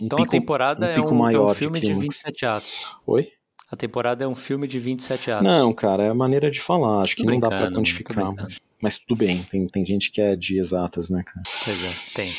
Um 0.00 0.06
então 0.06 0.18
pico, 0.18 0.34
a 0.34 0.40
temporada 0.40 0.86
um 0.86 0.88
é, 0.88 1.00
um, 1.00 1.30
é 1.30 1.40
um 1.40 1.54
filme 1.54 1.78
de, 1.78 1.88
de 1.88 1.94
27 1.94 2.46
atos. 2.46 2.88
Oi? 3.06 3.32
A 3.70 3.76
temporada 3.76 4.24
é 4.24 4.26
um 4.28 4.34
filme 4.34 4.66
de 4.66 4.80
27 4.80 5.30
atos. 5.30 5.44
Não, 5.46 5.72
cara, 5.72 6.02
é 6.02 6.08
a 6.08 6.14
maneira 6.14 6.50
de 6.50 6.60
falar. 6.60 7.02
Acho 7.02 7.14
que 7.14 7.24
não 7.24 7.38
dá 7.38 7.48
pra 7.48 7.70
quantificar. 7.70 8.34
Mas, 8.80 8.98
tudo 8.98 9.18
bem, 9.18 9.44
tem, 9.44 9.68
tem 9.68 9.86
gente 9.86 10.10
que 10.10 10.20
é 10.20 10.34
de 10.34 10.58
exatas, 10.58 11.08
né, 11.08 11.22
cara? 11.22 11.42
Pois 11.64 11.84
é, 11.84 11.92
tem. 12.14 12.32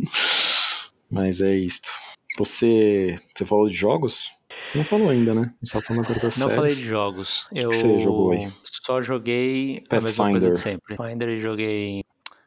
mas 1.10 1.40
é 1.40 1.56
isto. 1.56 1.90
Você, 2.38 3.18
você 3.34 3.44
falou 3.44 3.68
de 3.68 3.74
jogos? 3.74 4.30
Você 4.68 4.78
não 4.78 4.84
falou 4.84 5.10
ainda, 5.10 5.34
né? 5.34 5.52
Só 5.64 5.80
falando 5.80 6.04
agora 6.04 6.30
Não 6.38 6.50
falei 6.50 6.74
de 6.74 6.82
jogos. 6.82 7.46
O 7.50 7.54
que, 7.54 7.60
eu 7.60 7.70
que 7.70 7.76
você 7.76 8.00
jogou 8.00 8.32
aí? 8.32 8.48
Só 8.62 9.02
joguei 9.02 9.82
Pathfinder. 9.88 9.98
a 9.98 10.02
mesma 10.02 10.30
coisa 10.30 10.50
de 10.52 10.58
sempre. 10.60 10.96
Pathfinder 10.96 11.28
e 11.28 11.38
joguei 11.38 12.01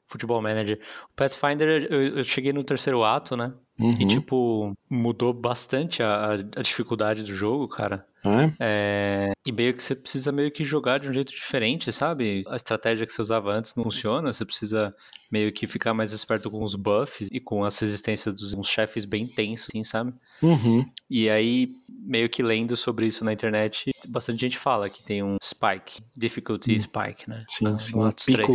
Futebol 0.06 0.42
Manager. 0.42 0.80
O 1.12 1.16
Pathfinder, 1.16 1.88
eu, 1.90 2.18
eu 2.18 2.24
cheguei 2.24 2.54
no 2.54 2.64
terceiro 2.64 3.04
ato, 3.04 3.36
né? 3.36 3.54
Uhum. 3.80 3.92
E, 4.00 4.06
tipo, 4.06 4.74
mudou 4.90 5.34
bastante 5.34 6.02
a, 6.02 6.32
a 6.32 6.62
dificuldade 6.62 7.24
do 7.24 7.34
jogo, 7.34 7.68
cara. 7.68 8.06
É? 8.32 8.56
É, 8.60 9.32
e 9.46 9.52
meio 9.52 9.74
que 9.74 9.84
você 9.84 9.96
precisa 9.96 10.32
meio 10.32 10.52
que 10.52 10.64
jogar 10.64 11.00
de 11.00 11.10
um 11.10 11.14
jeito 11.14 11.32
diferente, 11.32 11.92
sabe? 11.92 12.44
A 12.48 12.56
estratégia 12.56 13.06
que 13.06 13.14
você 13.14 13.22
usava 13.22 13.52
antes 13.52 13.76
não 13.76 13.84
funciona, 13.84 14.34
você 14.34 14.46
precisa 14.46 14.96
meio 15.32 15.52
que 15.52 15.68
ficar 15.68 15.94
mais 15.94 16.12
esperto 16.12 16.50
com 16.50 16.64
os 16.64 16.76
buffs 16.76 17.30
e 17.32 17.40
com 17.40 17.64
as 17.64 17.78
resistências 17.78 18.34
dos 18.36 18.56
chefes 18.68 19.06
bem 19.06 19.28
tensos, 19.28 19.68
assim, 19.70 19.84
sabe? 19.84 20.14
Uhum. 20.42 20.86
E 21.10 21.30
aí, 21.30 21.70
meio 21.90 22.30
que 22.30 22.42
lendo 22.42 22.76
sobre 22.76 23.06
isso 23.06 23.24
na 23.24 23.34
internet, 23.34 23.92
bastante 24.08 24.42
gente 24.42 24.58
fala 24.58 24.90
que 24.90 25.04
tem 25.04 25.24
um 25.24 25.38
spike, 25.44 26.02
difficulty 26.16 26.74
uhum. 26.74 26.80
spike, 26.80 27.30
né? 27.30 27.44
Sim, 27.48 27.78
sim, 27.78 28.00
um 28.00 28.12
pico, 28.12 28.52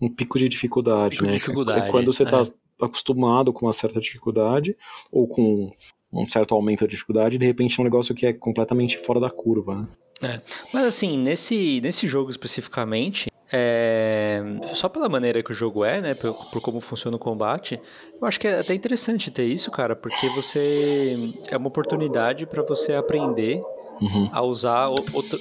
um 0.00 0.14
pico 0.14 0.38
de 0.38 0.48
dificuldade, 0.48 1.10
pico 1.10 1.24
né? 1.24 1.32
De 1.32 1.38
dificuldade, 1.38 1.88
é 1.88 1.90
quando 1.90 2.12
você 2.12 2.24
tá 2.24 2.42
é 2.42 2.67
acostumado 2.80 3.52
com 3.52 3.66
uma 3.66 3.72
certa 3.72 4.00
dificuldade 4.00 4.76
ou 5.10 5.26
com 5.26 5.72
um 6.12 6.26
certo 6.26 6.54
aumento 6.54 6.80
da 6.80 6.86
dificuldade, 6.86 7.38
de 7.38 7.46
repente 7.46 7.78
é 7.78 7.82
um 7.82 7.84
negócio 7.84 8.14
que 8.14 8.26
é 8.26 8.32
completamente 8.32 8.98
fora 8.98 9.20
da 9.20 9.30
curva. 9.30 9.82
Né? 9.82 9.88
É. 10.22 10.40
Mas 10.72 10.84
assim, 10.84 11.18
nesse, 11.18 11.80
nesse 11.82 12.06
jogo 12.06 12.30
especificamente, 12.30 13.30
é... 13.52 14.42
só 14.74 14.88
pela 14.88 15.08
maneira 15.08 15.42
que 15.42 15.50
o 15.50 15.54
jogo 15.54 15.84
é, 15.84 16.00
né, 16.00 16.14
por, 16.14 16.34
por, 16.50 16.60
como 16.60 16.80
funciona 16.80 17.16
o 17.16 17.20
combate, 17.20 17.80
eu 18.20 18.26
acho 18.26 18.40
que 18.40 18.48
é 18.48 18.60
até 18.60 18.74
interessante 18.74 19.30
ter 19.30 19.44
isso, 19.44 19.70
cara, 19.70 19.94
porque 19.94 20.28
você 20.30 21.16
é 21.50 21.56
uma 21.56 21.68
oportunidade 21.68 22.46
para 22.46 22.62
você 22.62 22.94
aprender 22.94 23.62
uhum. 24.00 24.28
a 24.32 24.42
usar 24.42 24.88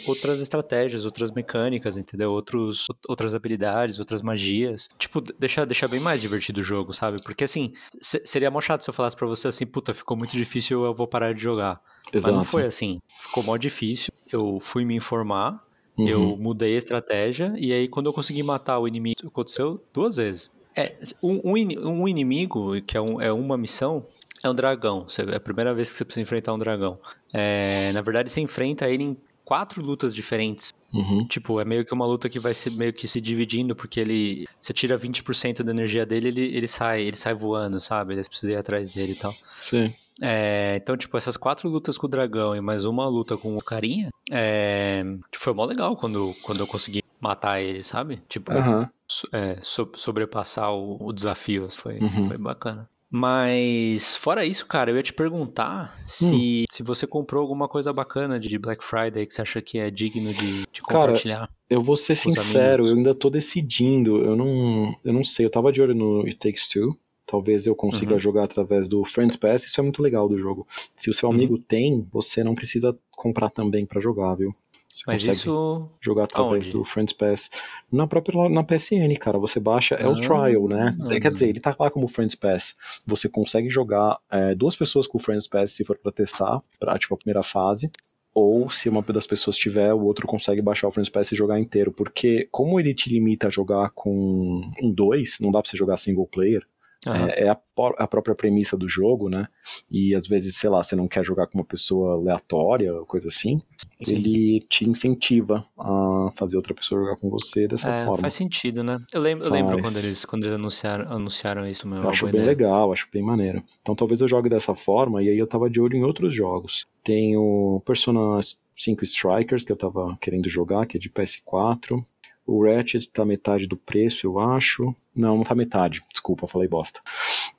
outras 0.06 0.42
estratégias, 0.42 1.06
outras 1.06 1.32
mecânicas, 1.32 1.98
entendeu? 1.98 2.32
Outros, 2.32 2.88
outras 3.08 3.34
habilidades, 3.36 4.00
outras 4.00 4.22
magias. 4.22 4.90
Tipo, 4.98 5.22
deixar, 5.22 5.66
deixar 5.66 5.88
bem 5.88 6.00
mais 6.00 6.22
divertido 6.22 6.62
o 6.62 6.64
jogo, 6.64 6.94
sabe? 6.94 7.18
Porque 7.24 7.44
assim, 7.44 7.74
seria 8.00 8.52
mó 8.52 8.62
chato 8.62 8.84
se 8.84 8.90
eu 8.90 8.94
falasse 8.94 9.16
pra 9.16 9.28
você 9.28 9.48
assim, 9.48 9.66
puta, 9.66 9.94
ficou 9.94 10.18
muito 10.18 10.32
difícil, 10.32 10.86
eu 10.86 10.94
vou 10.94 11.08
parar 11.08 11.34
de 11.34 11.42
jogar. 11.42 11.82
Exato. 12.14 12.34
Mas 12.34 12.36
não 12.36 12.44
foi 12.44 12.66
assim. 12.66 13.02
Ficou 13.22 13.44
mó 13.44 13.58
difícil. 13.58 14.14
Eu 14.32 14.60
fui 14.60 14.86
me 14.86 14.96
informar, 14.96 15.64
uhum. 15.98 16.08
eu 16.08 16.38
mudei 16.38 16.76
a 16.76 16.78
estratégia, 16.78 17.54
e 17.58 17.72
aí 17.74 17.88
quando 17.88 18.08
eu 18.08 18.14
consegui 18.14 18.44
matar 18.44 18.80
o 18.80 18.88
inimigo, 18.88 19.28
aconteceu 19.28 19.82
duas 19.94 20.18
vezes. 20.18 20.52
É, 20.76 20.96
um, 21.24 21.42
um, 21.44 22.08
inimigo, 22.08 22.80
que 22.82 22.96
é, 22.96 23.02
um, 23.02 23.20
é 23.20 23.34
uma 23.34 23.58
missão, 23.58 24.06
é 24.44 24.50
um 24.50 24.56
dragão. 24.56 25.06
É 25.32 25.36
a 25.36 25.40
primeira 25.40 25.74
vez 25.74 25.90
que 25.90 25.96
você 25.96 26.06
precisa 26.06 26.22
enfrentar 26.22 26.54
um 26.54 26.60
dragão. 26.60 27.00
É, 27.34 27.92
na 27.94 28.02
verdade, 28.02 28.30
você 28.30 28.42
enfrenta 28.42 28.90
ele 28.90 29.04
em 29.04 29.18
quatro 29.44 29.82
lutas 29.82 30.14
diferentes. 30.14 30.74
Uhum. 30.94 31.26
Tipo, 31.26 31.60
é 31.62 31.66
meio 31.66 31.86
que 31.86 31.94
uma 31.94 32.06
luta 32.06 32.30
que 32.30 32.40
vai 32.40 32.54
ser 32.54 32.70
meio 32.72 32.94
que 32.94 33.08
se 33.08 33.22
dividindo, 33.22 33.76
porque 33.76 34.00
ele. 34.00 34.46
Você 34.60 34.74
tira 34.74 34.98
20% 34.98 35.64
da 35.64 35.72
energia 35.72 36.06
dele, 36.06 36.28
ele, 36.28 36.42
ele 36.56 36.68
sai, 36.68 37.02
ele 37.02 37.16
sai 37.16 37.34
voando, 37.34 37.80
sabe? 37.80 38.16
Você 38.16 38.30
precisa 38.30 38.54
ir 38.54 38.58
atrás 38.58 38.90
dele 38.90 39.14
e 39.14 39.18
tal. 39.18 39.34
Sim. 39.60 39.94
É, 40.22 40.76
então, 40.82 40.98
tipo, 40.98 41.16
essas 41.16 41.38
quatro 41.38 41.70
lutas 41.70 41.98
com 41.98 42.08
o 42.08 42.10
dragão 42.10 42.56
e 42.56 42.62
mais 42.62 42.86
uma 42.86 43.08
luta 43.08 43.38
com 43.38 43.56
o 43.56 43.64
carinha, 43.64 44.10
é, 44.32 45.04
foi 45.36 45.54
mó 45.54 45.64
legal 45.64 45.96
quando, 45.96 46.34
quando 46.44 46.62
eu 46.62 46.68
consegui 46.68 47.04
matar 47.22 47.62
ele, 47.62 47.84
sabe? 47.84 48.22
Tipo, 48.28 48.52
uhum. 48.54 48.88
so, 49.08 49.28
é, 49.32 49.58
so, 49.62 49.90
sobrepassar 49.96 50.74
o, 50.74 50.98
o 51.08 51.14
desafio. 51.14 51.68
Foi, 51.70 52.00
uhum. 52.00 52.28
foi 52.28 52.38
bacana. 52.38 52.90
Mas, 53.10 54.18
fora 54.18 54.46
isso, 54.46 54.66
cara, 54.66 54.92
eu 54.92 54.98
ia 54.98 55.04
te 55.04 55.14
perguntar 55.14 55.98
se, 55.98 56.64
hum. 56.64 56.66
se 56.70 56.84
você 56.84 57.08
comprou 57.08 57.42
alguma 57.42 57.68
coisa 57.68 57.94
bacana 57.94 58.38
de 58.38 58.58
Black 58.58 58.84
Friday 58.84 59.26
que 59.26 59.34
você 59.34 59.42
acha 59.42 59.62
que 59.62 59.80
é 59.80 59.90
digno 59.90 60.34
de, 60.34 60.66
de 60.72 60.82
compartilhar. 60.82 61.40
Cara, 61.40 61.50
eu 61.70 61.82
vou 61.82 61.96
ser 61.96 62.16
sincero, 62.16 62.84
amigos. 62.84 62.92
eu 62.92 62.98
ainda 62.98 63.16
tô 63.16 63.30
decidindo. 63.30 64.18
Eu 64.24 64.36
não, 64.36 64.94
eu 65.06 65.14
não 65.14 65.24
sei, 65.24 65.46
eu 65.46 65.50
tava 65.50 65.72
de 65.72 65.82
olho 65.82 65.96
no 65.96 66.26
It 66.26 66.38
Takes 66.38 66.68
Two. 66.68 66.98
Talvez 67.26 67.68
eu 67.68 67.76
consiga 67.76 68.14
uhum. 68.14 68.20
jogar 68.20 68.46
através 68.46 68.88
do 68.88 69.04
Friends 69.04 69.36
Pass, 69.36 69.66
isso 69.66 69.82
é 69.82 69.84
muito 69.84 70.02
legal 70.02 70.30
do 70.30 70.38
jogo. 70.38 70.66
Se 70.96 71.10
o 71.10 71.14
seu 71.14 71.28
uhum. 71.28 71.36
amigo 71.36 71.58
tem, 71.58 72.06
você 72.10 72.42
não 72.42 72.56
precisa 72.56 72.98
comprar 73.12 73.50
também 73.50 73.86
para 73.86 74.00
jogar, 74.00 74.36
viu? 74.36 74.54
Você 74.98 75.04
Mas 75.06 75.22
consegue 75.22 75.38
isso... 75.38 75.90
jogar 76.02 76.24
através 76.24 76.66
Aonde? 76.66 76.72
do 76.72 76.84
Friends 76.84 77.14
Pass. 77.14 77.52
Na 77.92 78.08
própria 78.08 78.50
na 78.50 78.64
PSN, 78.64 79.16
cara. 79.20 79.38
Você 79.38 79.60
baixa, 79.60 79.94
é 79.94 80.08
o 80.08 80.14
ah, 80.14 80.16
Trial, 80.16 80.68
né? 80.68 80.98
Ah, 81.00 81.20
Quer 81.20 81.32
dizer, 81.32 81.50
ele 81.50 81.60
tá 81.60 81.76
lá 81.80 81.92
como 81.92 82.08
Friends 82.08 82.34
Pass. 82.34 82.76
Você 83.06 83.30
consegue 83.30 83.70
jogar 83.70 84.18
é, 84.32 84.56
duas 84.56 84.76
pessoas 84.76 85.06
com 85.06 85.20
o 85.20 85.22
Friends 85.22 85.48
Pass 85.48 85.72
se 85.72 85.86
for 85.86 86.00
pra 86.00 86.12
testar, 86.12 86.64
pra 86.80 86.98
tipo 86.98 87.14
a 87.14 87.18
primeira 87.18 87.44
fase. 87.44 87.92
Ou 88.34 88.72
se 88.72 88.90
uma 88.90 89.04
das 89.04 89.28
pessoas 89.28 89.56
tiver, 89.56 89.94
o 89.94 90.04
outro 90.04 90.26
consegue 90.26 90.64
baixar 90.64 90.88
o 90.88 90.92
Friends 90.92 91.12
Pass 91.12 91.32
e 91.32 91.36
jogar 91.36 91.60
inteiro. 91.60 91.92
Porque 91.92 92.48
como 92.52 92.80
ele 92.80 92.96
te 92.96 93.08
limita 93.08 93.48
a 93.48 93.52
jogar 93.52 93.92
com 93.92 94.62
um 94.82 94.92
dois, 94.92 95.38
não 95.40 95.52
dá 95.52 95.62
pra 95.62 95.70
você 95.70 95.78
jogar 95.78 95.98
single 95.98 96.26
player. 96.26 96.66
Uhum. 97.06 97.14
É, 97.14 97.44
é 97.44 97.50
a, 97.50 97.58
a, 97.98 98.08
própria 98.08 98.36
premissa 98.36 98.78
do 98.78 98.90
jogo, 98.90 99.30
né? 99.30 99.48
E 99.92 100.16
às 100.16 100.28
vezes, 100.28 100.56
sei 100.56 100.70
lá, 100.70 100.82
você 100.82 100.96
não 100.96 101.08
quer 101.08 101.24
jogar 101.24 101.48
com 101.48 101.60
uma 101.60 101.66
pessoa 101.66 102.14
aleatória, 102.14 102.92
coisa 103.08 103.28
assim. 103.28 103.62
Sim. 104.02 104.16
Ele 104.16 104.66
te 104.70 104.90
incentiva 104.90 105.64
a 105.78 106.32
fazer 106.36 106.58
outra 106.58 106.74
pessoa 106.74 107.02
jogar 107.02 107.18
com 107.18 107.30
você 107.30 107.68
dessa 107.68 107.90
é, 107.90 108.06
forma. 108.06 108.22
Faz 108.22 108.34
sentido, 108.34 108.84
né? 108.84 108.98
Eu 109.14 109.22
lembro, 109.22 109.46
eu 109.46 109.52
lembro 109.52 109.82
quando 109.82 109.98
eles, 109.98 110.26
quando 110.26 110.44
eles 110.44 110.54
anunciaram, 110.54 111.12
anunciaram 111.12 111.68
isso. 111.68 111.88
Meu, 111.88 112.02
eu 112.02 112.10
acho 112.10 112.26
bem 112.26 112.36
ideia. 112.36 112.48
legal, 112.48 112.92
acho 112.92 113.08
bem 113.12 113.22
maneiro. 113.22 113.64
Então 113.82 113.96
talvez 113.96 114.22
eu 114.22 114.28
jogue 114.28 114.50
dessa 114.50 114.74
forma, 114.74 115.22
e 115.22 115.30
aí 115.30 115.38
eu 115.38 115.48
tava 115.48 115.70
de 115.70 115.80
olho 115.80 115.96
em 115.96 116.04
outros 116.04 116.34
jogos. 116.34 116.88
Tem 117.04 117.38
o 117.38 117.82
Persona 117.86 118.40
5 118.76 119.04
Strikers, 119.04 119.66
que 119.66 119.72
eu 119.72 119.76
tava 119.76 120.18
querendo 120.22 120.50
jogar, 120.50 120.86
que 120.86 120.98
é 120.98 121.00
de 121.00 121.10
PS4. 121.10 122.04
O 122.48 122.64
Ratchet 122.64 123.10
tá 123.10 123.26
metade 123.26 123.68
do 123.68 123.76
preço, 123.76 124.26
eu 124.26 124.40
acho. 124.40 124.96
Não, 125.14 125.36
não 125.36 125.44
tá 125.44 125.54
metade. 125.54 126.02
Desculpa, 126.10 126.48
falei 126.48 126.68
bosta. 126.68 127.02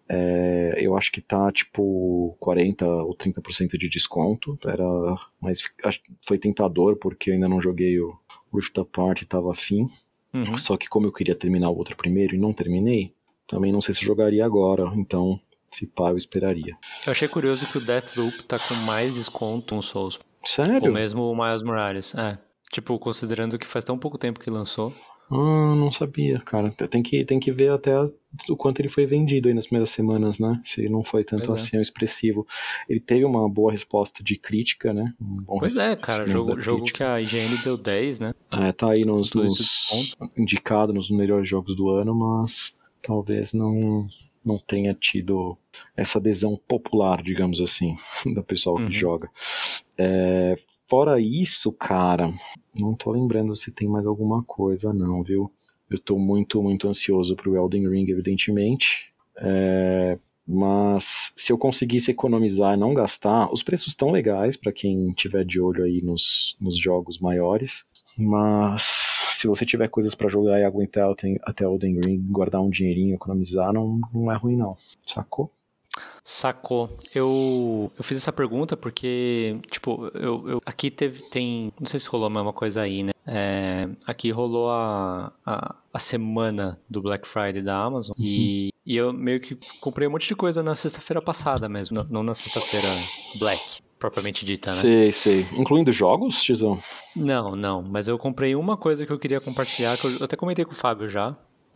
É, 0.09 0.79
eu 0.79 0.96
acho 0.96 1.12
que 1.12 1.20
tá 1.20 1.53
tipo 1.53 2.35
40 2.40 2.87
ou 2.87 3.14
30% 3.14 3.77
de 3.77 3.88
desconto. 3.88 4.59
Era, 4.64 4.85
mas 5.38 5.62
foi 6.27 6.38
tentador 6.38 6.96
porque 6.96 7.29
eu 7.29 7.35
ainda 7.35 7.48
não 7.48 7.61
joguei 7.61 8.01
o 8.01 8.18
Rift 8.53 8.79
Apart 8.81 9.20
e 9.20 9.27
tava 9.27 9.51
afim. 9.51 9.87
Uhum. 10.35 10.57
Só 10.57 10.79
que 10.79 10.88
como 10.88 11.07
eu 11.07 11.12
queria 11.12 11.35
terminar 11.35 11.68
o 11.68 11.77
outro 11.77 11.94
primeiro 11.94 12.35
e 12.35 12.38
não 12.38 12.55
terminei, 12.55 13.12
também 13.46 13.70
não 13.70 13.83
sei 13.83 13.94
se 13.94 14.05
jogaria 14.05 14.44
agora. 14.46 14.90
Então, 14.94 15.38
se 15.70 15.87
pá, 15.87 16.11
eu 16.11 16.16
esperaria. 16.16 16.77
Eu 17.07 17.12
achei 17.12 17.29
curioso 17.29 17.66
que 17.66 17.77
o 17.77 17.85
Deathloop 17.85 18.44
tá 18.44 18.59
com 18.59 18.74
mais 18.87 19.14
desconto 19.14 19.74
no 19.74 19.83
Souls. 19.83 20.18
Sério? 20.44 20.83
Ou 20.83 20.92
mesmo 20.92 21.31
o 21.31 21.37
Miles 21.37 21.62
Morales. 21.62 22.14
É. 22.14 22.38
Tipo, 22.72 22.98
considerando 22.98 23.59
que 23.59 23.66
faz 23.66 23.85
tão 23.85 23.98
pouco 23.98 24.18
tempo 24.18 24.40
que 24.40 24.50
lançou. 24.50 24.92
Ah, 25.31 25.74
não 25.76 25.92
sabia, 25.92 26.40
cara. 26.40 26.70
Tem 26.88 27.02
que, 27.02 27.22
tem 27.24 27.38
que 27.38 27.52
ver 27.52 27.70
até 27.70 27.92
o 28.48 28.57
quanto 28.57 28.81
ele 28.81 28.88
foi 28.88 29.04
vendido 29.04 29.48
aí 29.48 29.54
nas 29.54 29.66
primeiras 29.66 29.90
semanas, 29.90 30.38
né? 30.38 30.59
Se 30.64 30.88
não 30.88 31.04
foi 31.04 31.22
tanto 31.22 31.46
Pois 31.46 31.61
é. 31.61 31.64
assim 31.64 31.81
expressivo. 31.81 32.46
Ele 32.88 32.98
teve 33.00 33.24
uma 33.26 33.46
boa 33.48 33.70
resposta 33.72 34.24
de 34.24 34.37
crítica, 34.38 34.92
né? 34.94 35.12
Um 35.20 35.35
bom 35.44 35.59
Pois 35.59 35.76
é, 35.76 35.94
cara, 35.96 36.24
recebimento 36.24 36.61
jogo, 36.62 36.62
jogo 36.62 36.85
que 36.92 37.02
a 37.02 37.20
IGN 37.20 37.59
deu 37.62 37.76
10, 37.76 38.20
né? 38.20 38.35
É, 38.50 38.72
tá 38.72 38.90
aí 38.90 39.04
nos, 39.04 39.35
nos 39.35 40.16
indicado 40.37 40.94
nos 40.94 41.11
melhores 41.11 41.46
jogos 41.46 41.76
do 41.76 41.90
ano, 41.90 42.14
mas 42.14 42.74
talvez 43.02 43.52
não 43.52 44.07
não 44.44 44.57
tenha 44.59 44.94
tido 44.94 45.59
essa 45.94 46.18
adesão 46.18 46.59
popular, 46.66 47.22
digamos 47.22 47.61
assim, 47.61 47.94
do 48.35 48.42
pessoal 48.42 48.76
Uhum. 48.76 48.87
que 48.88 48.94
joga. 48.94 49.28
É, 49.98 50.57
fora 50.88 51.20
isso, 51.20 51.72
cara, 51.72 52.33
não 52.74 52.94
tô 52.94 53.12
lembrando 53.12 53.55
se 53.55 53.72
tem 53.72 53.88
mais 53.88 54.07
alguma 54.07 54.42
coisa 54.42 54.92
não, 54.92 55.22
viu? 55.22 55.53
Eu 55.90 55.98
tô 55.98 56.18
muito, 56.18 56.62
muito 56.62 56.88
ansioso 56.88 57.35
pro 57.35 57.57
Elden 57.57 57.88
Ring, 57.88 58.11
evidentemente. 58.11 59.12
É, 59.37 60.18
mas 60.46 61.33
se 61.37 61.53
eu 61.53 61.59
conseguisse 61.59 62.11
economizar 62.11 62.74
e 62.74 62.81
não 62.81 62.92
gastar, 62.92 63.53
os 63.53 63.62
preços 63.62 63.88
estão 63.88 64.11
legais 64.11 64.57
para 64.57 64.72
quem 64.72 65.12
tiver 65.12 65.44
de 65.44 65.61
olho 65.61 65.85
aí 65.85 66.03
nos, 66.03 66.57
nos 66.61 66.77
jogos 66.77 67.18
maiores. 67.18 67.87
Mas 68.18 68.83
se 69.33 69.46
você 69.46 69.64
tiver 69.64 69.88
coisas 69.88 70.14
pra 70.14 70.29
jogar 70.29 70.59
e 70.59 70.64
aguentar 70.64 71.11
até 71.42 71.64
Elden 71.64 72.01
Ring, 72.05 72.24
guardar 72.31 72.61
um 72.61 72.70
dinheirinho, 72.70 73.14
economizar, 73.14 73.72
não, 73.72 74.01
não 74.12 74.33
é 74.33 74.37
ruim 74.37 74.57
não. 74.57 74.74
Sacou? 75.07 75.51
Sacou. 76.31 76.91
Eu, 77.14 77.91
eu 77.97 78.05
fiz 78.05 78.19
essa 78.19 78.31
pergunta 78.31 78.77
porque, 78.77 79.57
tipo, 79.71 80.11
eu, 80.12 80.47
eu- 80.47 80.62
aqui 80.67 80.91
teve, 80.91 81.23
tem, 81.31 81.73
não 81.81 81.87
sei 81.87 81.99
se 81.99 82.07
rolou 82.07 82.27
a 82.27 82.31
mesma 82.31 82.53
coisa 82.53 82.83
aí, 82.83 83.03
né? 83.03 83.12
É, 83.27 83.88
aqui 84.07 84.31
rolou 84.31 84.71
a, 84.71 85.33
a, 85.47 85.75
a 85.91 85.99
semana 85.99 86.79
do 86.88 87.01
Black 87.01 87.27
Friday 87.27 87.62
da 87.62 87.79
Amazon 87.83 88.14
e, 88.19 88.69
e 88.85 88.95
eu 88.95 89.11
meio 89.11 89.41
que 89.41 89.57
comprei 89.81 90.07
um 90.07 90.11
monte 90.11 90.29
de 90.29 90.37
coisa 90.37 90.62
na 90.62 90.75
sexta-feira 90.75 91.23
passada 91.23 91.67
mesmo, 91.67 91.97
não, 91.97 92.05
não 92.11 92.23
na 92.23 92.35
sexta-feira 92.35 92.88
Black, 93.38 93.81
propriamente 93.99 94.45
dita, 94.45 94.69
né? 94.69 94.77
Sei, 94.77 95.12
sei. 95.12 95.47
Incluindo 95.55 95.91
jogos, 95.93 96.43
Tizão? 96.43 96.79
Não, 97.17 97.57
não, 97.57 97.81
mas 97.83 98.07
eu 98.07 98.19
comprei 98.19 98.55
uma 98.55 98.77
coisa 98.77 99.07
que 99.07 99.12
eu 99.12 99.19
queria 99.19 99.41
compartilhar, 99.41 99.97
que 99.97 100.07
eu 100.07 100.25
até 100.25 100.37
comentei 100.37 100.67
com 100.67 100.73
o 100.73 100.77
Fábio 100.77 101.09
já, 101.09 101.35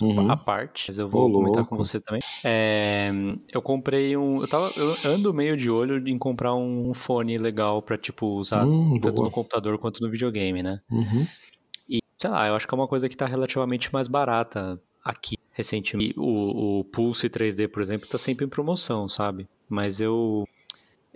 Uhum. 0.09 0.31
a 0.31 0.37
parte, 0.37 0.87
mas 0.89 0.99
eu 0.99 1.09
vou 1.09 1.23
Ô, 1.27 1.33
comentar 1.33 1.63
louco. 1.63 1.71
com 1.71 1.77
você 1.77 2.01
também. 2.01 2.21
É, 2.45 3.11
eu 3.53 3.63
comprei 3.63 4.17
um. 4.17 4.41
Eu, 4.43 4.49
tava, 4.49 4.73
eu 4.77 4.97
ando 5.05 5.33
meio 5.33 5.57
de 5.57 5.71
olho 5.71 6.07
em 6.09 6.19
comprar 6.19 6.55
um 6.55 6.93
fone 6.95 7.39
legal 7.39 7.81
pra, 7.83 7.97
tipo, 7.97 8.27
usar 8.27 8.67
Hum, 8.67 8.99
tanto 9.01 9.15
boa. 9.17 9.27
no 9.27 9.31
computador 9.31 9.79
quanto 9.79 10.03
no 10.03 10.11
videogame, 10.11 10.63
né? 10.63 10.81
Uhum. 10.91 11.27
E, 11.89 11.99
sei 12.19 12.31
lá, 12.31 12.49
eu 12.49 12.55
acho 12.55 12.67
que 12.67 12.75
é 12.75 12.77
uma 12.77 12.89
coisa 12.89 13.09
que 13.09 13.17
tá 13.17 13.27
relativamente 13.27 13.93
mais 13.93 14.09
barata 14.09 14.81
aqui 15.05 15.37
recentemente. 15.53 16.19
O, 16.19 16.81
o 16.81 16.85
Pulse 16.85 17.29
3D, 17.29 17.69
por 17.69 17.83
exemplo, 17.83 18.09
tá 18.09 18.19
sempre 18.19 18.45
em 18.47 18.49
promoção, 18.49 19.09
sabe? 19.09 19.47
Mas 19.69 20.01
eu. 20.01 20.47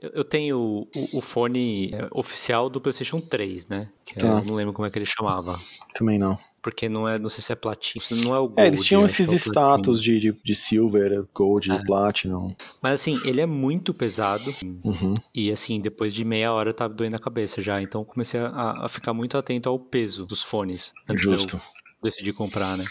Eu 0.01 0.11
eu 0.13 0.25
tenho 0.25 0.59
o, 0.95 1.19
o 1.19 1.21
fone 1.23 1.91
é, 1.95 2.09
oficial 2.13 2.69
do 2.69 2.81
PlayStation 2.81 3.19
3, 3.21 3.67
né? 3.67 3.91
Tá. 4.21 4.27
eu 4.29 4.45
não 4.45 4.55
lembro 4.55 4.73
como 4.73 4.87
é 4.87 4.91
que 4.91 4.99
ele 4.99 5.07
chamava. 5.07 5.59
Também 5.95 6.19
não. 6.19 6.39
Porque 6.63 6.89
não 6.89 7.09
é, 7.09 7.17
não 7.19 7.29
sei 7.29 7.43
se 7.45 7.53
é 7.53 7.55
platinho, 7.57 8.05
não 8.25 8.35
é 8.35 8.39
o 8.41 8.49
Gold. 8.49 8.61
É, 8.61 8.67
eles 8.67 8.85
tinham 8.85 9.03
que 9.07 9.13
esses 9.13 9.33
é 9.33 9.37
status 9.37 10.03
de, 10.03 10.19
de, 10.19 10.33
de 10.45 10.55
Silver, 10.57 11.25
Gold, 11.33 11.71
É. 11.71 11.79
Platinum. 11.85 12.55
Mas 12.83 13.01
assim, 13.01 13.21
ele 13.25 13.41
é 13.41 13.47
muito 13.47 13.95
pesado. 13.95 14.53
Uhum. 14.83 15.15
E 15.35 15.51
assim, 15.53 15.81
depois 15.81 16.13
de 16.13 16.25
meia 16.25 16.53
hora 16.53 16.71
eu 16.71 16.75
tava 16.75 16.93
doendo 16.93 17.15
a 17.17 17.21
cabeça 17.21 17.61
já. 17.63 17.81
Então 17.81 18.01
eu 18.01 18.05
comecei 18.05 18.41
a, 18.41 18.85
a 18.85 18.89
ficar 18.89 19.15
muito 19.15 19.39
atento 19.39 19.69
ao 19.69 19.79
peso 19.79 20.27
dos 20.27 20.43
fones. 20.43 20.93
Antes 21.09 21.23
Justo. 21.23 21.47
de 21.47 21.55
eu 21.55 21.61
decidir 22.03 22.33
comprar, 22.33 22.77
né? 22.77 22.85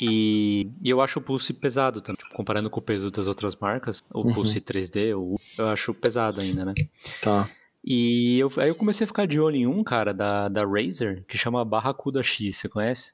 E, 0.00 0.70
e 0.84 0.88
eu 0.90 1.00
acho 1.00 1.18
o 1.18 1.22
Pulse 1.22 1.52
pesado 1.52 2.00
também. 2.00 2.18
Tipo, 2.18 2.34
comparando 2.36 2.70
com 2.70 2.78
o 2.78 2.82
peso 2.82 3.10
das 3.10 3.26
outras 3.26 3.56
marcas, 3.56 4.00
o 4.14 4.20
Uhum. 4.20 4.32
Pulse 4.32 4.60
3D, 4.60 5.12
o- 5.16 5.34
eu 5.58 5.68
acho 5.68 5.92
pesado 5.92 6.40
ainda, 6.40 6.64
né? 6.64 6.72
Tá. 7.20 7.50
E 7.84 8.38
eu, 8.38 8.50
aí 8.58 8.68
eu 8.68 8.74
comecei 8.74 9.04
a 9.04 9.08
ficar 9.08 9.26
de 9.26 9.40
olho 9.40 9.56
em 9.56 9.66
um, 9.66 9.82
cara, 9.84 10.12
da, 10.12 10.48
da 10.48 10.64
Razer, 10.64 11.24
que 11.28 11.38
chama 11.38 11.64
Barracuda 11.64 12.22
X, 12.22 12.56
você 12.56 12.68
conhece? 12.68 13.12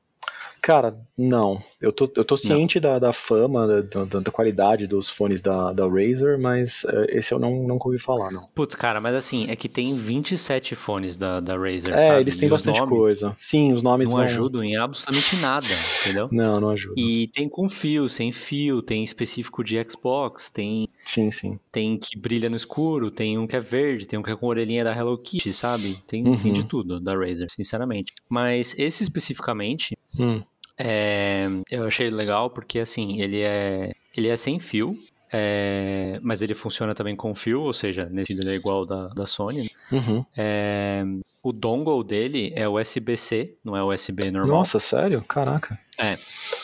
Cara, 0.62 0.96
não. 1.16 1.62
Eu 1.78 1.92
tô, 1.92 2.10
eu 2.16 2.24
tô 2.24 2.38
ciente 2.38 2.80
da, 2.80 2.98
da 2.98 3.12
fama, 3.12 3.66
da, 3.66 4.04
da, 4.06 4.20
da 4.20 4.30
qualidade 4.30 4.86
dos 4.86 5.10
fones 5.10 5.42
da, 5.42 5.74
da 5.74 5.86
Razer, 5.86 6.38
mas 6.38 6.86
é, 6.86 7.18
esse 7.18 7.34
eu 7.34 7.38
não, 7.38 7.50
nunca 7.66 7.86
ouvi 7.86 7.98
falar, 7.98 8.30
não. 8.30 8.48
Putz, 8.54 8.74
cara, 8.74 8.98
mas 8.98 9.14
assim, 9.14 9.50
é 9.50 9.56
que 9.56 9.68
tem 9.68 9.94
27 9.94 10.74
fones 10.74 11.18
da, 11.18 11.38
da 11.40 11.54
Razer, 11.54 11.92
É, 11.92 11.98
sabe? 11.98 12.20
eles 12.22 12.38
têm 12.38 12.46
E 12.46 12.50
bastante 12.50 12.80
coisa. 12.86 13.34
Sim, 13.36 13.74
os 13.74 13.82
nomes 13.82 14.08
Não 14.08 14.16
vão... 14.16 14.24
ajudam 14.24 14.64
em 14.64 14.74
absolutamente 14.74 15.36
nada, 15.36 15.66
entendeu? 16.00 16.28
Não, 16.32 16.58
não 16.58 16.70
ajudam. 16.70 16.94
E 16.96 17.28
tem 17.28 17.46
com 17.46 17.68
fio, 17.68 18.08
sem 18.08 18.32
fio, 18.32 18.80
tem 18.80 19.04
específico 19.04 19.62
de 19.62 19.76
Xbox, 19.86 20.50
tem, 20.50 20.88
Sim, 21.04 21.30
sim. 21.30 21.58
tem 21.70 21.98
que 21.98 22.18
brilha 22.18 22.48
no 22.48 22.56
escuro, 22.56 23.10
tem 23.10 23.38
um 23.38 23.46
que 23.46 23.56
é 23.56 23.60
verde, 23.60 24.06
tem 24.06 24.18
um 24.18 24.22
que 24.22 24.30
é 24.30 24.36
com 24.36 24.46
orelhinha 24.46 24.84
da 24.84 24.96
Hello 24.96 25.16
Kitty, 25.18 25.52
sabe? 25.52 25.96
Tem, 26.06 26.24
Uhum. 26.24 26.36
tem 26.36 26.52
de 26.52 26.64
tudo 26.64 26.98
da 27.00 27.14
Razer, 27.14 27.50
sinceramente. 27.50 28.12
Mas 28.28 28.74
esse 28.78 29.02
especificamente, 29.02 29.96
Hum, 30.18 30.42
é, 30.78 31.46
eu 31.70 31.84
achei 31.86 32.08
legal 32.10 32.50
porque 32.50 32.78
assim, 32.78 33.20
ele 33.20 33.40
é, 33.40 33.90
ele 34.16 34.28
é 34.28 34.36
sem 34.36 34.58
fio, 34.58 34.94
é, 35.36 36.20
mas 36.22 36.42
ele 36.42 36.54
funciona 36.54 36.94
também 36.94 37.16
com 37.16 37.34
fio, 37.34 37.62
ou 37.62 37.72
seja, 37.72 38.08
nesse 38.08 38.32
ele 38.32 38.48
é 38.50 38.54
igual 38.54 38.86
da, 38.86 39.08
da 39.08 39.26
Sony. 39.26 39.64
né? 39.64 39.68
uhum. 39.90 40.24
É, 40.36 41.02
o 41.42 41.52
dongle 41.52 42.04
dele 42.04 42.52
é 42.54 42.68
USB-C, 42.68 43.56
não 43.64 43.76
é 43.76 43.82
USB 43.82 44.30
normal. 44.30 44.58
Nossa, 44.58 44.78
sério? 44.78 45.24
Caraca. 45.24 45.76
É. 45.98 46.18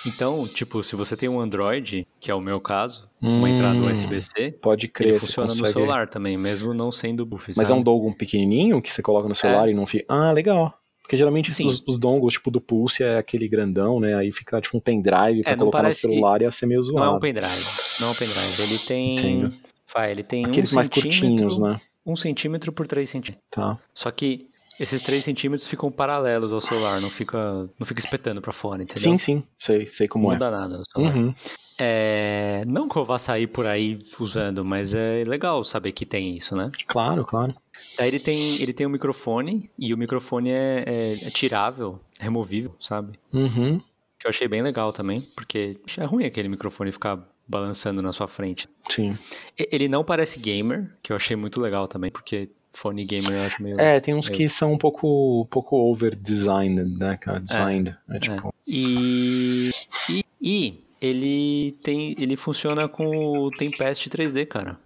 Então, 0.06 0.46
tipo, 0.46 0.84
se 0.84 0.94
você 0.94 1.16
tem 1.16 1.28
um 1.28 1.40
Android, 1.40 2.06
que 2.20 2.30
é 2.30 2.34
o 2.34 2.40
meu 2.40 2.60
caso, 2.60 3.08
uma 3.20 3.50
entrada 3.50 3.76
Hum, 3.76 3.90
USB-C, 3.90 4.52
Pode 4.62 4.86
crer, 4.86 5.10
ele 5.10 5.18
funciona 5.18 5.48
no 5.48 5.66
celular 5.66 6.08
também, 6.08 6.38
mesmo 6.38 6.72
não 6.72 6.92
sendo 6.92 7.26
buff, 7.26 7.48
Mas 7.48 7.58
é 7.58 7.64
sabe? 7.66 7.80
um 7.80 7.82
dongle 7.82 8.14
pequenininho 8.14 8.80
que 8.80 8.92
você 8.92 9.02
coloca 9.02 9.28
no 9.28 9.34
celular 9.34 9.68
e 9.68 9.74
não 9.74 9.84
fica... 9.84 10.04
Ah, 10.08 10.30
legal. 10.30 10.79
Porque 11.10 11.16
geralmente 11.16 11.52
Sim. 11.52 11.66
os, 11.66 11.82
os 11.88 11.98
dongles, 11.98 12.34
tipo 12.34 12.52
do 12.52 12.60
Pulse, 12.60 13.02
é 13.02 13.18
aquele 13.18 13.48
grandão, 13.48 13.98
né? 13.98 14.14
Aí 14.14 14.30
fica 14.30 14.60
tipo 14.60 14.76
um 14.76 14.80
pendrive 14.80 15.42
pra 15.42 15.50
É, 15.54 15.56
colocar 15.56 15.78
parece- 15.78 16.06
no 16.06 16.12
celular 16.12 16.40
e 16.40 16.44
ia 16.44 16.52
ser 16.52 16.66
meio 16.66 16.80
Não 16.82 16.86
é 16.86 16.92
um 16.92 17.04
zoado. 17.08 17.18
pendrive. 17.20 17.64
Não 17.98 18.06
é 18.06 18.10
um 18.12 18.14
pendrive. 18.14 18.62
Ele 18.62 18.78
tem. 18.78 19.12
Entendo. 19.14 19.52
Vai, 19.92 20.12
ele 20.12 20.22
tem 20.22 20.44
Aqueles 20.46 20.70
um 20.70 20.76
mais 20.76 20.86
centímetro, 20.86 21.18
curtinhos, 21.26 21.58
né? 21.58 21.80
Um 22.06 22.14
centímetro 22.14 22.72
por 22.72 22.86
3 22.86 23.10
centímetros. 23.10 23.44
Tá. 23.50 23.76
Só 23.92 24.08
que 24.12 24.46
esses 24.80 25.02
3 25.02 25.22
centímetros 25.22 25.68
ficam 25.68 25.92
paralelos 25.92 26.52
ao 26.52 26.60
celular, 26.60 27.00
não 27.00 27.10
fica, 27.10 27.68
não 27.78 27.86
fica 27.86 28.00
espetando 28.00 28.40
pra 28.40 28.52
fora, 28.52 28.82
entendeu? 28.82 29.02
Sim, 29.12 29.18
sim. 29.18 29.42
Sei, 29.58 29.86
sei 29.88 30.08
como 30.08 30.28
não 30.28 30.34
é. 30.34 30.38
dá 30.38 30.50
nada 30.50 30.78
no 30.78 30.82
celular. 30.90 31.14
Uhum. 31.14 31.34
É, 31.78 32.64
não 32.66 32.88
que 32.88 32.96
eu 32.96 33.04
vá 33.04 33.18
sair 33.18 33.46
por 33.46 33.66
aí 33.66 34.04
usando, 34.18 34.64
mas 34.64 34.92
é 34.94 35.24
legal 35.26 35.62
saber 35.64 35.92
que 35.92 36.04
tem 36.04 36.36
isso, 36.36 36.54
né? 36.56 36.70
Claro, 36.86 37.24
claro. 37.24 37.54
Aí 37.98 38.08
ele 38.08 38.18
tem, 38.20 38.60
ele 38.60 38.72
tem 38.72 38.86
um 38.86 38.90
microfone 38.90 39.70
e 39.78 39.94
o 39.94 39.98
microfone 39.98 40.50
é, 40.50 40.84
é- 40.86 41.26
é 41.26 41.30
tirável, 41.30 42.00
é 42.18 42.24
removível, 42.24 42.74
sabe? 42.80 43.18
Uhum. 43.32 43.80
Que 44.18 44.26
eu 44.26 44.28
achei 44.30 44.46
bem 44.46 44.60
legal 44.60 44.92
também, 44.92 45.22
porque 45.34 45.78
é 45.96 46.04
ruim 46.04 46.24
aquele 46.26 46.48
microfone 46.48 46.92
ficar 46.92 47.26
balançando 47.48 48.02
na 48.02 48.12
sua 48.12 48.28
frente. 48.28 48.68
Sim. 48.88 49.16
Ele 49.56 49.88
não 49.88 50.04
parece 50.04 50.38
gamer, 50.38 50.94
que 51.02 51.12
eu 51.12 51.16
achei 51.16 51.34
muito 51.34 51.58
legal 51.60 51.88
também, 51.88 52.10
porque 52.10 52.50
fone 52.72 53.04
gamer 53.04 53.32
eu 53.32 53.42
acho 53.42 53.62
meio. 53.62 53.80
É, 53.80 54.00
tem 54.00 54.14
uns 54.14 54.26
meio- 54.28 54.36
que 54.38 54.48
são 54.48 54.72
um 54.72 54.78
pouco, 54.78 55.42
um 55.42 55.46
pouco 55.46 55.76
over-designed, 55.76 56.98
né, 56.98 57.16
cara? 57.20 57.40
Designed. 57.40 57.96
É, 58.08 58.18
tipo... 58.18 58.48
É. 58.48 58.50
E, 58.66 59.70
e, 60.10 60.24
e 60.40 60.84
ele 61.00 61.72
tem, 61.82 62.14
ele 62.18 62.36
funciona 62.36 62.88
com 62.88 63.06
o 63.06 63.50
Tempest 63.50 64.08
3D, 64.08 64.46
cara. 64.46 64.78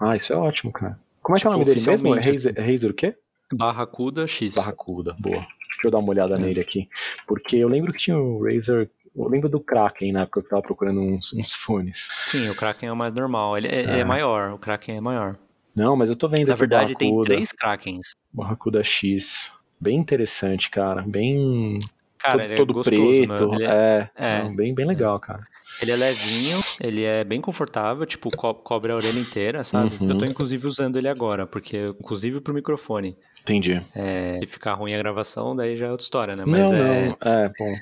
Ah, 0.00 0.16
isso 0.16 0.32
é 0.32 0.36
ótimo, 0.36 0.72
cara. 0.72 0.98
Como 1.22 1.36
é 1.36 1.40
que 1.40 1.46
é 1.46 1.50
o 1.50 1.52
Tipo, 1.52 1.64
nome 1.64 1.74
dele 1.74 1.86
mesmo? 1.90 2.14
É 2.16 2.20
Razer, 2.20 2.52
é 2.56 2.60
Razer 2.70 2.90
o 2.90 2.94
quê? 2.94 3.14
Barracuda 3.52 4.26
X. 4.26 4.54
Barracuda, 4.54 5.14
boa. 5.18 5.36
Deixa 5.36 5.86
eu 5.86 5.90
dar 5.90 5.98
uma 5.98 6.10
olhada 6.10 6.34
É. 6.34 6.38
nele 6.38 6.60
aqui. 6.60 6.88
Porque 7.26 7.56
eu 7.56 7.68
lembro 7.68 7.92
que 7.92 7.98
tinha 7.98 8.18
o 8.18 8.44
Razer. 8.44 8.90
Eu 9.16 9.28
lembro 9.28 9.48
do 9.48 9.60
Kraken 9.60 10.12
na 10.12 10.22
época 10.22 10.40
que 10.40 10.46
eu 10.46 10.50
tava 10.50 10.62
procurando 10.62 11.00
uns, 11.00 11.32
uns 11.32 11.54
fones. 11.54 12.08
Sim, 12.24 12.48
o 12.50 12.56
Kraken 12.56 12.88
é 12.88 12.92
o 12.92 12.96
mais 12.96 13.14
normal. 13.14 13.56
Ele 13.56 13.68
é, 13.68 13.82
é 13.84 13.98
É. 14.00 14.04
maior, 14.04 14.52
o 14.52 14.58
Kraken 14.58 14.96
é 14.96 15.00
maior. 15.00 15.36
Não, 15.74 15.96
mas 15.96 16.08
eu 16.10 16.16
tô 16.16 16.28
vendo 16.28 16.48
Na 16.48 16.54
verdade, 16.54 16.94
tem 16.94 17.20
três 17.22 17.50
Krakens. 17.52 18.14
Barracuda 18.32 18.82
X. 18.84 19.50
Bem 19.80 19.98
interessante, 19.98 20.70
cara. 20.70 21.02
Bem. 21.02 21.78
Cara, 22.18 22.38
todo 22.38 22.44
ele 22.44 22.54
é 22.54 22.56
todo 22.56 22.72
gostoso, 22.72 23.26
preto. 23.26 23.48
né? 23.48 23.54
Ele 23.56 23.64
é, 23.64 24.10
é, 24.16 24.36
é. 24.36 24.42
não, 24.42 24.54
bem, 24.56 24.74
bem 24.74 24.86
legal, 24.86 25.18
cara. 25.20 25.44
ele 25.82 25.90
é 25.90 25.96
levinho, 25.96 26.60
ele 26.80 27.02
é 27.04 27.22
bem 27.22 27.40
confortável, 27.40 28.06
tipo, 28.06 28.30
co- 28.34 28.54
cobre 28.54 28.92
a 28.92 28.96
orelha 28.96 29.18
inteira, 29.18 29.62
sabe? 29.62 29.94
Uhum. 30.00 30.10
Eu 30.10 30.18
tô 30.18 30.24
inclusive 30.24 30.66
usando 30.66 30.96
ele 30.96 31.08
agora, 31.08 31.46
porque, 31.46 31.88
inclusive 32.00 32.40
pro 32.40 32.54
microfone. 32.54 33.18
Entendi. 33.42 33.82
É, 33.94 34.38
se 34.40 34.46
ficar 34.46 34.72
ruim 34.74 34.94
a 34.94 34.98
gravação, 34.98 35.54
daí 35.54 35.76
já 35.76 35.88
é 35.88 35.90
outra 35.90 36.04
história, 36.04 36.34
né? 36.34 36.44
não, 36.46 36.52
Mas 36.52 36.72
é. 36.72 36.78
não. 36.78 37.16
É, 37.20 37.48
bom. 37.58 37.74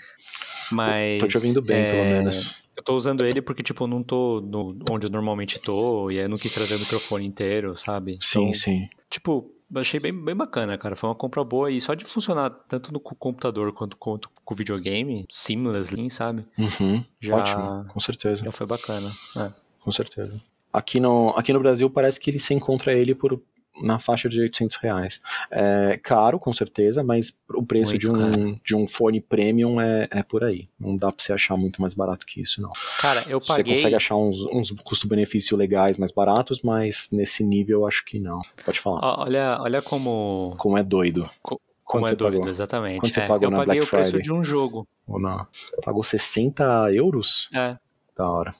Mas, 0.73 1.21
Tô 1.21 1.29
te 1.29 1.37
ouvindo 1.37 1.63
bem, 1.63 1.83
é, 1.83 1.91
pelo 1.91 2.05
menos. 2.05 2.62
Eu 2.83 2.85
tô 2.85 2.97
usando 2.97 3.25
ele 3.25 3.41
porque, 3.41 3.63
tipo, 3.63 3.85
eu 3.85 3.89
não 3.89 4.03
tô 4.03 4.41
no, 4.41 4.77
onde 4.91 5.07
eu 5.07 5.11
normalmente 5.11 5.61
tô, 5.61 6.11
e 6.11 6.19
aí 6.19 6.25
eu 6.25 6.29
não 6.29 6.37
quis 6.37 6.53
trazer 6.53 6.75
o 6.75 6.81
microfone 6.81 7.25
inteiro, 7.25 7.77
sabe? 7.77 8.19
Sim, 8.21 8.49
Então, 8.49 8.55
sim. 8.55 8.89
Tipo, 9.09 9.55
achei 9.77 10.01
bem, 10.01 10.13
bem 10.13 10.35
bacana, 10.35 10.77
cara. 10.77 10.97
Foi 10.97 11.09
uma 11.09 11.15
compra 11.15 11.45
boa 11.45 11.71
e 11.71 11.81
só 11.81 11.95
de 11.95 12.05
funcionar 12.05 12.51
tanto 12.51 12.93
no 12.93 12.99
computador 12.99 13.73
quanto, 13.73 13.97
quanto 13.97 14.29
com 14.45 14.53
o 14.53 14.57
videogame, 14.57 15.25
seamlessly, 15.31 16.11
sabe? 16.11 16.45
Uhum. 16.59 17.05
Já, 17.21 17.37
Ótimo, 17.37 17.85
com 17.87 18.01
certeza. 18.01 18.45
já 18.45 18.51
foi 18.51 18.67
bacana. 18.67 19.13
É. 19.37 19.53
Com 19.79 19.93
certeza. 19.93 20.43
Aqui 20.73 20.99
no, 20.99 21.29
aqui 21.37 21.53
no 21.53 21.61
Brasil 21.61 21.89
parece 21.89 22.19
que 22.19 22.31
ele 22.31 22.41
se 22.41 22.53
encontra 22.53 22.93
ele 22.93 23.15
por 23.15 23.41
na 23.81 23.99
faixa 23.99 24.29
de 24.29 24.41
800 24.41 24.77
reais. 24.77 25.23
É 25.51 25.99
caro, 26.03 26.39
com 26.39 26.53
certeza, 26.53 27.03
mas 27.03 27.39
o 27.49 27.63
preço 27.65 27.97
de 27.97 28.11
um, 28.11 28.55
de 28.65 28.77
um 28.77 28.87
fone 28.87 29.21
premium 29.21 29.81
é, 29.81 30.09
é 30.11 30.23
por 30.23 30.45
aí. 30.45 30.69
Não 30.79 30.97
dá 30.97 31.11
pra 31.11 31.23
você 31.23 31.33
achar 31.33 31.57
muito 31.57 31.81
mais 31.81 31.95
barato 31.95 32.27
que 32.27 32.41
isso, 32.43 32.61
não. 32.61 32.71
Cara, 33.01 33.25
eu 33.29 33.41
Você 33.41 33.49
paguei. 33.49 33.75
consegue 33.75 33.95
achar 33.95 34.17
uns, 34.17 34.41
uns 34.43 34.71
custo-benefício 34.73 35.57
legais 35.57 35.97
mais 35.97 36.13
baratos, 36.13 36.61
mas 36.63 37.09
nesse 37.13 37.43
nível 37.45 37.81
eu 37.81 37.87
acho 37.87 38.05
que 38.05 38.19
não. 38.19 38.41
Pode 38.65 38.79
falar. 38.81 39.21
Olha, 39.21 39.57
olha 39.61 39.81
como, 39.83 40.55
Como 40.59 40.77
é 40.77 40.83
doido. 40.83 41.29
como 41.43 41.59
Quanto 41.85 42.07
é 42.07 42.11
você 42.11 42.17
doido, 42.17 42.35
pagou? 42.39 42.49
exatamente. 42.51 43.01
Quanto 43.01 43.13
você 43.15 43.21
É, 43.21 43.27
pagou 43.27 43.47
eu 43.47 43.51
na 43.51 43.57
paguei 43.59 43.75
Black 43.81 43.87
o 43.87 43.91
preço 43.91 44.11
Friday? 44.11 44.23
de 44.27 44.33
um 44.33 44.43
jogo. 44.45 44.87
Ou 45.07 45.21
não? 45.21 45.47
Pagou 45.85 46.03
60 46.03 46.91
euros? 46.95 47.51
É. 47.55 47.77
Da 48.17 48.31
hora. 48.31 48.55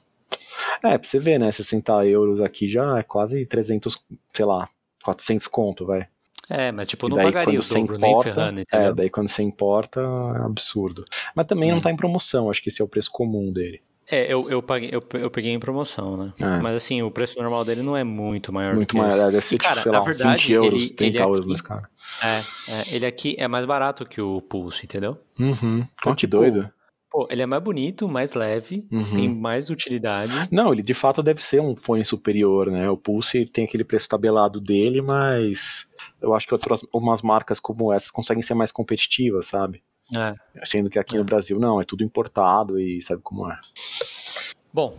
É, 0.83 0.97
pra 0.97 1.07
você 1.07 1.17
ver, 1.19 1.39
né? 1.39 1.51
60 1.51 2.05
euros 2.05 2.41
aqui 2.41 2.67
já 2.67 2.99
é 2.99 3.03
quase 3.03 3.45
300, 3.45 3.97
sei 4.33 4.45
lá, 4.45 4.67
400 5.03 5.47
conto, 5.47 5.85
vai. 5.85 6.07
É, 6.49 6.71
mas 6.71 6.87
tipo, 6.87 7.07
não 7.07 7.15
daí 7.15 7.25
pagaria 7.27 7.57
quando 7.59 7.65
o 7.65 7.73
dobro, 7.81 7.97
nem 7.97 8.11
importa, 8.11 8.33
ferrando, 8.33 8.59
é, 8.59 8.61
entendeu? 8.63 8.95
daí 8.95 9.09
quando 9.09 9.29
você 9.29 9.43
importa 9.43 10.01
é 10.01 10.45
absurdo. 10.45 11.05
Mas 11.33 11.45
também 11.47 11.71
não 11.71 11.79
tá 11.79 11.89
em 11.89 11.95
promoção, 11.95 12.49
acho 12.49 12.61
que 12.61 12.69
esse 12.69 12.81
é 12.81 12.85
o 12.85 12.87
preço 12.87 13.09
comum 13.11 13.51
dele. 13.51 13.81
É, 14.11 14.31
eu, 14.31 14.49
eu, 14.49 14.61
paguei, 14.61 14.91
eu, 14.91 15.01
eu 15.21 15.31
peguei 15.31 15.53
em 15.53 15.59
promoção, 15.59 16.17
né? 16.17 16.33
É. 16.37 16.59
Mas 16.61 16.75
assim, 16.75 17.01
o 17.01 17.09
preço 17.09 17.39
normal 17.39 17.63
dele 17.63 17.81
não 17.81 17.95
é 17.95 18.03
muito 18.03 18.51
maior 18.51 18.75
Muito 18.75 18.89
do 18.89 18.91
que 18.91 18.97
mais, 18.97 19.13
esse. 19.15 19.25
é, 19.25 19.29
deve 19.31 19.45
ser 19.45 19.55
E, 19.55 19.57
cara, 19.57 19.75
tipo, 19.75 19.83
sei 19.83 19.91
lá, 19.93 20.01
verdade, 20.01 20.31
20 20.43 20.51
euros, 20.51 20.81
ele- 20.81 20.89
30 20.93 21.17
ele 21.17 21.23
euros 21.23 21.45
mais 21.45 21.61
caro. 21.61 21.87
É, 22.21 22.41
é, 22.67 22.95
ele 22.95 23.05
aqui 23.05 23.35
é 23.39 23.47
mais 23.47 23.63
barato 23.63 24.05
que 24.05 24.19
o 24.19 24.41
Pulse, 24.41 24.83
entendeu? 24.83 25.17
Uhum. 25.39 25.85
Ó, 26.05 26.09
que 26.09 26.15
tipo, 26.17 26.31
doido. 26.37 26.69
Pô, 27.13 27.27
ele 27.29 27.43
é 27.43 27.45
mais 27.45 27.61
bonito, 27.61 28.09
mais 28.09 28.33
leve, 28.33 28.87
Uhum. 28.91 29.13
tem 29.13 29.29
mais 29.29 29.69
utilidade. 29.69 30.33
Não, 30.51 30.73
ele 30.73 30.81
de 30.81 30.95
fato 30.95 31.21
deve 31.21 31.43
ser 31.43 31.61
um 31.61 31.75
fone 31.75 32.03
superior, 32.03 32.71
né? 32.71 32.89
O 32.89 32.97
Pulse 32.97 33.45
tem 33.45 33.65
aquele 33.65 33.83
preço 33.83 34.09
tabelado 34.09 34.59
dele, 34.59 34.99
mas 34.99 35.87
eu 36.19 36.33
acho 36.33 36.47
que 36.47 36.55
outras 36.55 36.83
umas 36.91 37.21
marcas 37.21 37.59
como 37.59 37.93
essas 37.93 38.09
conseguem 38.09 38.41
ser 38.41 38.55
mais 38.55 38.71
competitivas, 38.71 39.45
sabe? 39.45 39.83
É. 40.17 40.33
Sendo 40.65 40.89
que 40.89 40.97
aqui 40.97 41.15
no 41.15 41.23
Brasil 41.23 41.59
não, 41.59 41.79
é 41.79 41.83
tudo 41.83 42.03
importado 42.03 42.79
e 42.79 42.99
sabe 43.03 43.21
como 43.21 43.47
é. 43.47 43.55
Bom, 44.73 44.97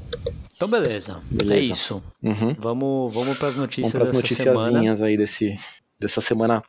então 0.54 0.68
beleza. 0.68 1.20
Beleza. 1.28 1.54
É 1.54 1.58
isso. 1.58 2.02
Uhum. 2.22 2.54
Vamos, 2.56 3.12
vamos 3.12 3.36
para 3.36 3.48
as 3.48 3.56
notícias 3.56 3.92
Vamos 3.92 4.10
para 4.12 4.18
as 4.18 4.22
dessa 4.22 4.34
semana. 4.44 4.60
noticiazinhas 4.60 5.02
aí 5.02 5.16
desse, 5.16 5.58
dessa 5.98 6.20
semana 6.20 6.62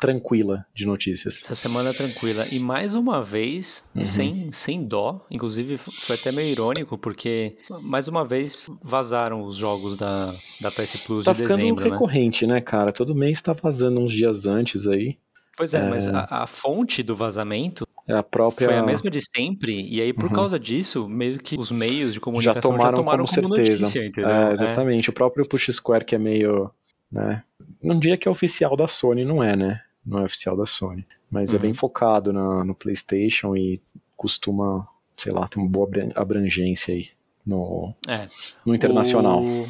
tranquila 0.00 0.66
de 0.74 0.86
notícias. 0.86 1.42
Essa 1.44 1.54
semana 1.54 1.94
tranquila. 1.94 2.46
E 2.50 2.58
mais 2.58 2.94
uma 2.94 3.22
vez, 3.22 3.84
Uhum. 3.94 4.02
sem, 4.02 4.52
sem 4.52 4.84
dó. 4.84 5.24
Inclusive, 5.30 5.76
foi 5.78 6.16
até 6.16 6.30
meio 6.30 6.48
irônico, 6.50 6.98
porque 6.98 7.56
mais 7.82 8.08
uma 8.08 8.24
vez 8.24 8.62
vazaram 8.82 9.42
os 9.44 9.56
jogos 9.56 9.96
da, 9.96 10.34
da 10.60 10.70
PS 10.70 11.04
Plus 11.06 11.24
Tá 11.24 11.32
de 11.32 11.38
ficando 11.42 11.58
dezembro, 11.58 11.84
né? 11.84 11.90
recorrente, 11.92 12.46
né, 12.46 12.60
cara? 12.60 12.92
Todo 12.92 13.14
mês 13.14 13.40
tá 13.40 13.52
vazando 13.52 14.00
uns 14.00 14.12
dias 14.12 14.46
antes 14.46 14.86
aí. 14.86 15.16
Pois 15.56 15.74
é, 15.74 15.78
É. 15.84 15.88
mas 15.88 16.08
a, 16.08 16.42
a 16.42 16.46
fonte 16.46 17.02
do 17.02 17.14
vazamento 17.14 17.86
É 18.08 18.14
a 18.14 18.22
própria. 18.22 18.68
foi 18.68 18.76
a 18.76 18.82
mesma 18.82 19.10
de 19.10 19.20
sempre. 19.20 19.86
E 19.88 20.00
aí, 20.00 20.12
por 20.12 20.24
Uhum. 20.24 20.32
causa 20.32 20.58
disso, 20.58 21.08
meio 21.08 21.38
que 21.38 21.58
os 21.58 21.70
meios 21.70 22.10
de 22.10 22.14
já 22.16 22.20
comunicação 22.20 22.60
tomaram, 22.72 22.84
já 22.90 22.96
tomaram 22.96 23.24
como, 23.26 23.42
como, 23.42 23.54
certeza. 23.56 23.82
notícia, 23.82 24.06
entendeu? 24.06 24.30
É, 24.30 24.52
exatamente. 24.54 25.10
O 25.10 25.12
próprio 25.12 25.46
Push 25.46 25.68
Square 25.72 26.04
que 26.06 26.14
é 26.14 26.18
meio, 26.18 26.70
né? 27.12 27.42
Não 27.82 27.98
diria 27.98 28.16
que 28.16 28.26
é 28.26 28.30
oficial 28.30 28.76
da 28.76 28.88
Sony, 28.88 29.24
não 29.24 29.42
é, 29.42 29.54
né? 29.54 29.82
Não 30.04 30.18
é 30.20 30.24
oficial 30.24 30.56
da 30.56 30.66
Sony, 30.66 31.04
mas 31.30 31.52
é 31.52 31.56
Uhum. 31.56 31.62
bem 31.62 31.74
focado 31.74 32.32
na, 32.32 32.64
no 32.64 32.74
PlayStation 32.74 33.54
e 33.56 33.80
costuma, 34.16 34.86
sei 35.16 35.32
lá, 35.32 35.46
ter 35.48 35.58
uma 35.58 35.68
boa 35.68 35.86
abran- 35.86 36.12
abrangência 36.14 36.94
aí 36.94 37.08
no, 37.46 37.92
É. 38.08 38.28
no 38.64 38.74
internacional. 38.74 39.42
O- 39.44 39.66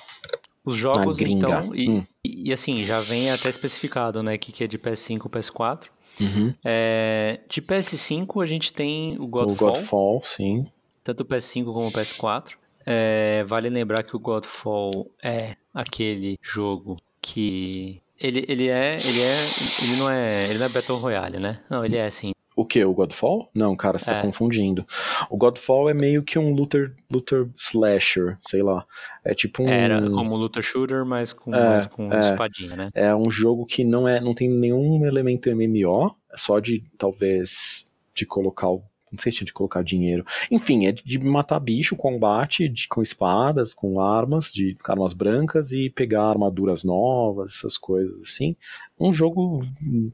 Os 0.64 0.76
jogos, 0.76 1.18
então, 1.20 1.74
e, 1.74 1.90
Hum. 1.90 2.06
e, 2.24 2.52
assim, 2.52 2.84
já 2.84 3.00
vem 3.00 3.30
até 3.32 3.48
especificado, 3.48 4.22
né, 4.22 4.38
que, 4.38 4.52
que 4.52 4.62
é 4.62 4.66
de 4.68 4.78
PS5 4.78 5.26
e 5.26 5.28
PS4. 5.28 5.88
Uhum. 6.20 6.54
É, 6.64 7.40
de 7.48 7.60
PS5 7.60 8.40
a 8.42 8.46
gente 8.46 8.72
tem 8.72 9.18
o 9.18 9.24
O 9.24 9.26
Godfall, 9.26 9.72
Godfall, 9.72 10.22
sim. 10.22 10.66
tanto 11.02 11.22
o 11.22 11.24
PS5 11.24 11.64
como 11.72 11.88
o 11.88 11.92
PS4. 11.92 12.56
É, 12.86 13.42
vale 13.44 13.68
lembrar 13.70 14.02
que 14.04 14.14
o 14.14 14.20
Godfall 14.20 15.10
é 15.22 15.56
aquele 15.74 16.38
jogo 16.42 16.96
que 17.22 18.00
ele, 18.20 18.44
ele 18.48 18.68
é 18.68 18.98
ele 19.04 19.20
é 19.20 19.38
ele 19.82 19.96
não 19.96 20.10
é 20.10 20.48
ele 20.50 20.58
não 20.58 20.66
é 20.66 20.68
Battle 20.68 20.98
Royale, 20.98 21.38
né? 21.38 21.60
Não, 21.70 21.84
ele 21.84 21.96
é 21.96 22.04
assim. 22.06 22.32
O 22.54 22.66
que? 22.66 22.84
O 22.84 22.92
Godfall? 22.92 23.48
Não, 23.54 23.74
cara, 23.74 23.98
você 23.98 24.10
tá 24.10 24.18
É. 24.18 24.20
confundindo. 24.20 24.84
O 25.30 25.38
Godfall 25.38 25.88
é 25.88 25.94
meio 25.94 26.22
que 26.22 26.38
um 26.38 26.52
looter, 26.52 26.94
looter 27.10 27.48
slasher, 27.56 28.36
sei 28.46 28.62
lá. 28.62 28.84
É 29.24 29.34
tipo 29.34 29.62
um. 29.62 29.68
Era 29.68 30.02
como 30.10 30.36
looter 30.36 30.62
shooter, 30.62 31.06
mas 31.06 31.32
com 31.32 31.54
É, 31.54 31.64
mais 31.66 31.86
com 31.86 32.12
é. 32.12 32.20
espadinha, 32.20 32.76
né? 32.76 32.90
É 32.94 33.14
um 33.16 33.30
jogo 33.30 33.64
que 33.64 33.82
não 33.84 34.06
é, 34.06 34.20
não 34.20 34.34
tem 34.34 34.50
nenhum 34.50 35.06
elemento 35.06 35.48
MMO, 35.48 36.14
é 36.30 36.36
só 36.36 36.60
de 36.60 36.84
talvez 36.98 37.90
de 38.14 38.26
colocar 38.26 38.68
o 38.68 38.82
não 39.12 39.18
sei 39.18 39.30
se 39.30 39.42
é 39.42 39.44
de 39.44 39.52
colocar 39.52 39.82
dinheiro. 39.82 40.24
Enfim, 40.50 40.86
é 40.86 40.92
de 40.92 41.18
matar 41.18 41.60
bicho, 41.60 41.94
combate 41.94 42.68
de, 42.68 42.88
com 42.88 43.02
espadas, 43.02 43.74
com 43.74 44.00
armas, 44.00 44.50
de 44.50 44.76
armas 44.88 45.12
brancas 45.12 45.72
e 45.72 45.90
pegar 45.90 46.30
armaduras 46.30 46.82
novas, 46.82 47.56
essas 47.58 47.76
coisas 47.76 48.22
assim. 48.22 48.56
Um 48.98 49.12
jogo, 49.12 49.60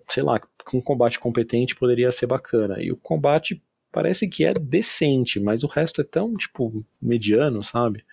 sei 0.08 0.22
lá, 0.22 0.40
com 0.64 0.82
combate 0.82 1.18
competente 1.20 1.76
poderia 1.76 2.10
ser 2.10 2.26
bacana. 2.26 2.82
E 2.82 2.90
o 2.90 2.96
combate 2.96 3.62
parece 3.92 4.28
que 4.28 4.44
é 4.44 4.52
decente, 4.52 5.38
mas 5.38 5.62
o 5.62 5.68
resto 5.68 6.00
é 6.00 6.04
tão, 6.04 6.34
tipo, 6.34 6.84
mediano, 7.00 7.62
sabe? 7.62 8.04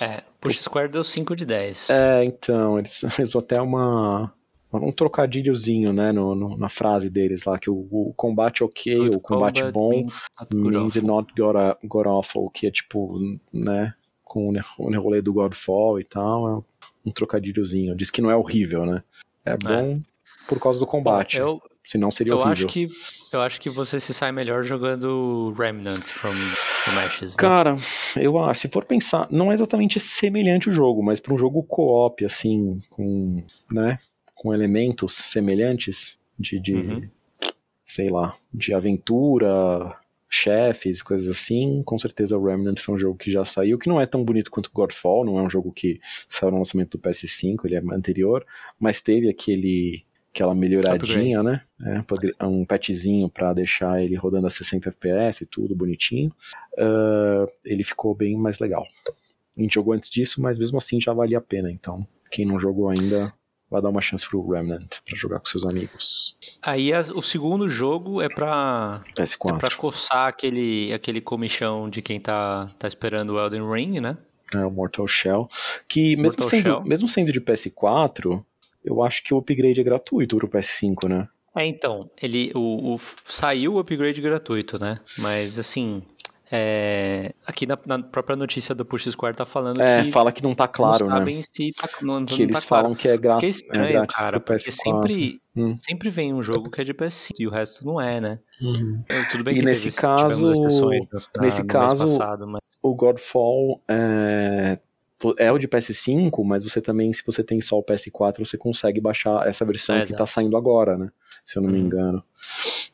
É, 0.00 0.22
Push 0.40 0.62
Square 0.62 0.90
deu 0.90 1.04
5 1.04 1.36
de 1.36 1.44
10. 1.44 1.90
É, 1.90 2.24
então, 2.24 2.78
eles 2.78 3.04
fez 3.10 3.34
até 3.34 3.60
uma 3.60 4.32
um 4.82 4.92
trocadilhozinho, 4.92 5.92
né, 5.92 6.12
no, 6.12 6.34
no- 6.34 6.56
na 6.56 6.68
frase 6.68 7.08
deles 7.10 7.44
lá, 7.44 7.58
que 7.58 7.70
o, 7.70 7.86
o 7.90 8.12
combate 8.16 8.62
ok, 8.64 8.96
Good 8.96 9.16
o 9.16 9.20
combate 9.20 9.60
combat 9.60 9.72
bom 9.72 9.90
means 9.90 10.22
not 10.38 10.56
good 10.56 10.76
means 10.78 10.94
not 11.02 11.32
awful, 12.08 12.50
que 12.50 12.66
é 12.66 12.70
tipo, 12.70 13.18
né, 13.52 13.94
com 14.24 14.52
o 14.78 15.00
rolê 15.00 15.22
do 15.22 15.32
Godfall 15.32 16.00
e 16.00 16.04
tal, 16.04 16.48
é 16.48 16.62
um 17.08 17.12
trocadilhozinho. 17.12 17.94
Diz 17.94 18.10
que 18.10 18.20
não 18.22 18.30
é 18.30 18.36
horrível, 18.36 18.84
né? 18.86 19.02
É 19.44 19.56
bom 19.56 20.00
por 20.48 20.58
causa 20.58 20.78
do 20.78 20.84
Bom, 20.86 20.90
combate, 20.92 21.38
eu, 21.38 21.60
senão 21.84 22.10
seria 22.10 22.32
eu 22.32 22.38
horrível. 22.40 22.52
acho 22.52 22.66
que 22.66 22.88
eu 23.32 23.40
acho 23.40 23.60
que 23.60 23.70
você 23.70 23.98
se 24.00 24.12
sai 24.12 24.30
melhor 24.32 24.62
jogando 24.62 25.54
Remnant 25.56 26.06
from, 26.08 26.32
from 26.32 26.98
Ashes. 27.06 27.30
né? 27.32 27.36
Cara, 27.38 27.76
eu 28.16 28.38
acho, 28.38 28.62
se 28.62 28.68
for 28.68 28.84
pensar, 28.84 29.26
não 29.30 29.50
é 29.50 29.54
exatamente 29.54 29.98
semelhante 30.00 30.68
o 30.68 30.72
jogo, 30.72 31.02
mas 31.02 31.20
para 31.20 31.32
um 31.34 31.38
jogo 31.38 31.62
co-op, 31.62 32.24
assim, 32.24 32.80
com, 32.90 33.42
né, 33.70 33.98
com 34.44 34.52
elementos 34.52 35.14
semelhantes 35.14 36.20
de, 36.38 36.60
de 36.60 36.74
Uhum. 36.74 37.08
sei 37.86 38.10
lá, 38.10 38.36
de 38.52 38.74
aventura, 38.74 39.96
chefes, 40.28 41.00
coisas 41.00 41.28
assim, 41.28 41.82
com 41.82 41.98
certeza 41.98 42.36
o 42.36 42.44
Remnant 42.44 42.78
foi 42.78 42.94
um 42.94 42.98
jogo 42.98 43.16
que 43.16 43.30
já 43.30 43.42
saiu, 43.42 43.78
que 43.78 43.88
não 43.88 43.98
é 43.98 44.04
tão 44.04 44.22
bonito 44.22 44.50
quanto 44.50 44.70
Godfall, 44.70 45.24
não 45.24 45.38
é 45.38 45.42
um 45.42 45.48
jogo 45.48 45.72
que 45.72 45.98
saiu 46.28 46.52
no 46.52 46.58
lançamento 46.58 46.98
do 46.98 47.02
PS5, 47.02 47.64
ele 47.64 47.76
é 47.76 47.82
anterior, 47.94 48.44
mas 48.78 49.00
teve 49.00 49.30
aquele 49.30 50.04
aquela 50.30 50.54
melhoradinha, 50.54 51.42
né? 51.42 51.62
É, 51.80 52.44
um 52.44 52.66
patchzinho 52.66 53.30
para 53.30 53.54
deixar 53.54 54.02
ele 54.02 54.16
rodando 54.16 54.46
a 54.46 54.50
60 54.50 54.90
FPS 54.90 55.44
e 55.44 55.46
tudo 55.46 55.74
bonitinho. 55.74 56.30
Ah, 56.76 57.46
ele 57.64 57.82
ficou 57.82 58.14
bem 58.14 58.36
mais 58.36 58.58
legal. 58.58 58.84
A 59.56 59.62
gente 59.62 59.74
jogou 59.74 59.94
antes 59.94 60.10
disso, 60.10 60.42
mas 60.42 60.58
mesmo 60.58 60.76
assim 60.76 61.00
já 61.00 61.14
valia 61.14 61.38
a 61.38 61.40
pena. 61.40 61.70
Então, 61.70 62.06
quem 62.30 62.44
não 62.44 62.58
jogou 62.58 62.90
ainda, 62.90 63.32
vai 63.74 63.82
dar 63.82 63.88
uma 63.90 64.00
chance 64.00 64.28
pro 64.28 64.48
Remnant 64.48 64.98
para 65.04 65.16
jogar 65.16 65.40
com 65.40 65.46
seus 65.46 65.64
amigos. 65.66 66.36
Aí 66.62 66.92
as- 66.92 67.08
o 67.10 67.20
segundo 67.20 67.68
jogo 67.68 68.22
é 68.22 68.28
pra, 68.28 69.02
é 69.18 69.22
PS4. 69.22 69.58
pra 69.58 69.70
coçar 69.76 70.28
aquele, 70.28 70.92
aquele 70.92 71.20
comichão 71.20 71.90
de 71.90 72.00
quem 72.00 72.20
tá, 72.20 72.70
tá 72.78 72.86
esperando 72.86 73.30
o 73.34 73.38
Elden 73.40 73.68
Ring, 73.70 74.00
né? 74.00 74.16
É 74.54 74.64
o 74.64 74.70
Mortal 74.70 75.08
Shell. 75.08 75.48
Que 75.88 76.14
mesmo 76.16 76.38
Mortal 76.40 76.48
sendo, 76.50 76.62
Shell. 76.70 76.84
mesmo 76.84 77.08
sendo 77.08 77.32
de 77.32 77.40
PS4, 77.40 78.44
eu 78.84 79.02
acho 79.02 79.24
que 79.24 79.34
o 79.34 79.38
upgrade 79.38 79.80
é 79.80 79.84
gratuito 79.84 80.36
pro 80.36 80.48
PS5, 80.48 81.08
né? 81.08 81.28
É, 81.56 81.64
então, 81.66 82.10
ele 82.20 82.50
o, 82.54 82.94
o- 82.94 83.00
saiu 83.24 83.74
o 83.74 83.78
upgrade 83.78 84.20
gratuito, 84.20 84.78
né? 84.78 84.98
Mas 85.18 85.58
assim, 85.58 86.02
é, 86.50 87.32
aqui 87.46 87.66
na, 87.66 87.78
na 87.86 88.02
própria 88.02 88.36
notícia 88.36 88.74
do 88.74 88.84
Push 88.84 89.10
Square 89.10 89.36
tá 89.36 89.46
falando 89.46 89.80
É, 89.80 90.02
que 90.02 90.10
fala 90.10 90.30
que 90.32 90.42
não 90.42 90.54
tá 90.54 90.68
claro, 90.68 91.04
não 91.06 91.12
né? 91.12 91.18
sabem 91.18 91.42
se 91.42 91.72
tá, 91.72 91.88
não, 92.02 92.20
não 92.20 92.26
Que 92.26 92.42
eles 92.42 92.52
tá 92.60 92.60
claro. 92.66 92.84
falam 92.84 92.94
que 92.94 93.08
é, 93.08 93.16
Que 93.18 93.26
é 93.28 93.34
é 93.44 93.46
estranho, 93.46 93.92
grátis 93.92 94.16
cara, 94.16 94.40
pro 94.40 94.54
porque 94.54 94.70
PS4. 94.70 94.72
sempre, 94.72 95.40
Hum. 95.56 95.74
sempre 95.74 96.10
vem 96.10 96.34
um 96.34 96.42
jogo 96.42 96.70
que 96.70 96.80
é 96.80 96.84
de 96.84 96.92
PS5 96.92 97.34
e 97.38 97.46
o 97.46 97.50
resto 97.50 97.86
não 97.86 98.00
é, 98.00 98.20
né? 98.20 98.38
Uhum. 98.60 99.02
Eu- 99.08 99.28
Tudo 99.30 99.44
bem 99.44 99.54
E 99.54 99.58
que 99.60 99.64
nesse 99.64 99.82
teve, 99.84 99.94
tivemos 99.96 100.58
caso- 100.58 100.92
nesse 101.40 101.60
no 101.62 101.66
caso, 101.66 102.04
mês 102.04 102.18
passado, 102.18 102.46
mas 102.46 102.62
O 102.82 102.94
Godfall 102.94 103.80
é, 103.88 104.78
é 105.38 105.50
o 105.52 105.58
de 105.58 105.66
PS5, 105.66 106.44
mas 106.44 106.62
você 106.62 106.80
também, 106.82 107.12
se 107.12 107.24
você 107.24 107.42
tem 107.42 107.60
só 107.60 107.78
o 107.78 107.82
PS4, 107.82 108.44
você 108.44 108.58
consegue 108.58 109.00
baixar 109.00 109.46
essa 109.48 109.64
versão 109.64 109.96
É, 109.96 110.04
que 110.04 110.12
está 110.12 110.26
saindo 110.26 110.56
agora, 110.56 110.98
né? 110.98 111.10
Se 111.44 111.58
eu 111.58 111.62
não 111.62 111.70
me 111.70 111.78
Uhum. 111.78 111.86
engano. 111.86 112.24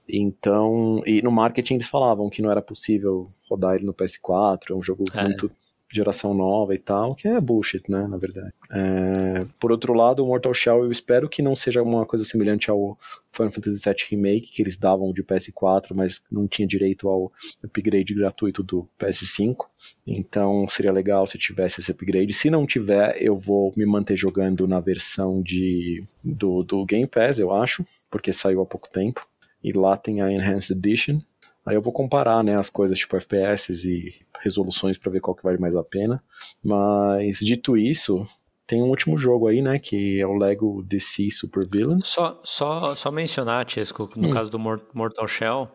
Então, 0.08 1.02
e 1.06 1.22
no 1.22 1.30
marketing 1.30 1.74
eles 1.74 1.88
falavam 1.88 2.28
que 2.30 2.42
não 2.42 2.50
era 2.50 2.62
possível 2.62 3.28
rodar 3.48 3.76
ele 3.76 3.84
no 3.84 3.94
PS4, 3.94 4.72
é 4.72 4.74
um 4.74 4.82
jogo 4.82 5.04
É. 5.14 5.22
muito 5.24 5.50
geração 5.90 6.32
nova 6.32 6.74
e 6.74 6.78
tal, 6.78 7.14
que 7.14 7.26
é 7.26 7.40
bullshit, 7.40 7.90
né, 7.90 8.06
na 8.06 8.16
verdade. 8.16 8.52
É, 8.70 9.44
por 9.58 9.72
outro 9.72 9.92
lado, 9.92 10.24
o 10.24 10.26
Mortal 10.26 10.54
Shell 10.54 10.84
eu 10.84 10.92
espero 10.92 11.28
que 11.28 11.42
não 11.42 11.56
seja 11.56 11.82
uma 11.82 12.06
coisa 12.06 12.24
semelhante 12.24 12.70
ao 12.70 12.96
Final 13.32 13.50
Fantasy 13.50 13.82
VII 13.84 13.96
Remake, 14.10 14.52
que 14.52 14.62
eles 14.62 14.78
davam 14.78 15.12
de 15.12 15.22
PS4, 15.22 15.88
mas 15.94 16.22
não 16.30 16.46
tinha 16.46 16.66
direito 16.66 17.08
ao 17.08 17.32
upgrade 17.62 18.14
gratuito 18.14 18.62
do 18.62 18.88
PS5. 18.98 19.66
Então 20.06 20.68
seria 20.68 20.92
legal 20.92 21.26
se 21.26 21.38
tivesse 21.38 21.80
esse 21.80 21.90
upgrade. 21.90 22.32
Se 22.32 22.50
não 22.50 22.66
tiver, 22.66 23.20
eu 23.20 23.36
vou 23.36 23.72
me 23.76 23.84
manter 23.84 24.16
jogando 24.16 24.68
na 24.68 24.78
versão 24.78 25.42
de, 25.42 26.04
do, 26.22 26.62
do 26.62 26.84
Game 26.84 27.06
Pass, 27.06 27.38
eu 27.38 27.52
acho, 27.52 27.84
porque 28.10 28.32
saiu 28.32 28.60
há 28.62 28.66
pouco 28.66 28.88
tempo. 28.88 29.26
E 29.62 29.72
lá 29.72 29.96
tem 29.96 30.22
a 30.22 30.30
Enhanced 30.30 30.76
Edition. 30.76 31.20
Aí 31.66 31.74
eu 31.76 31.82
vou 31.82 31.92
comparar 31.92 32.42
né, 32.42 32.56
as 32.58 32.70
coisas 32.70 32.98
tipo 32.98 33.16
FPS 33.16 33.72
e 33.88 34.14
resoluções 34.42 34.96
para 34.98 35.12
ver 35.12 35.20
qual 35.20 35.34
que 35.36 35.42
vale 35.42 35.58
mais 35.58 35.76
a 35.76 35.82
pena. 35.84 36.22
Mas 36.64 37.38
dito 37.38 37.76
isso, 37.76 38.26
tem 38.66 38.82
um 38.82 38.88
último 38.88 39.18
jogo 39.18 39.46
aí, 39.48 39.60
né? 39.60 39.78
Que 39.78 40.20
é 40.20 40.26
o 40.26 40.36
Lego 40.36 40.82
DC 40.82 41.30
Super 41.30 41.66
Villains. 41.68 42.06
Só, 42.08 42.40
só, 42.42 42.94
só 42.94 43.10
mencionar, 43.10 43.68
Chesco, 43.68 44.10
no 44.16 44.28
Hum. 44.28 44.30
caso 44.30 44.50
do 44.50 44.58
Mor- 44.58 44.80
Mortal 44.94 45.28
Shell, 45.28 45.68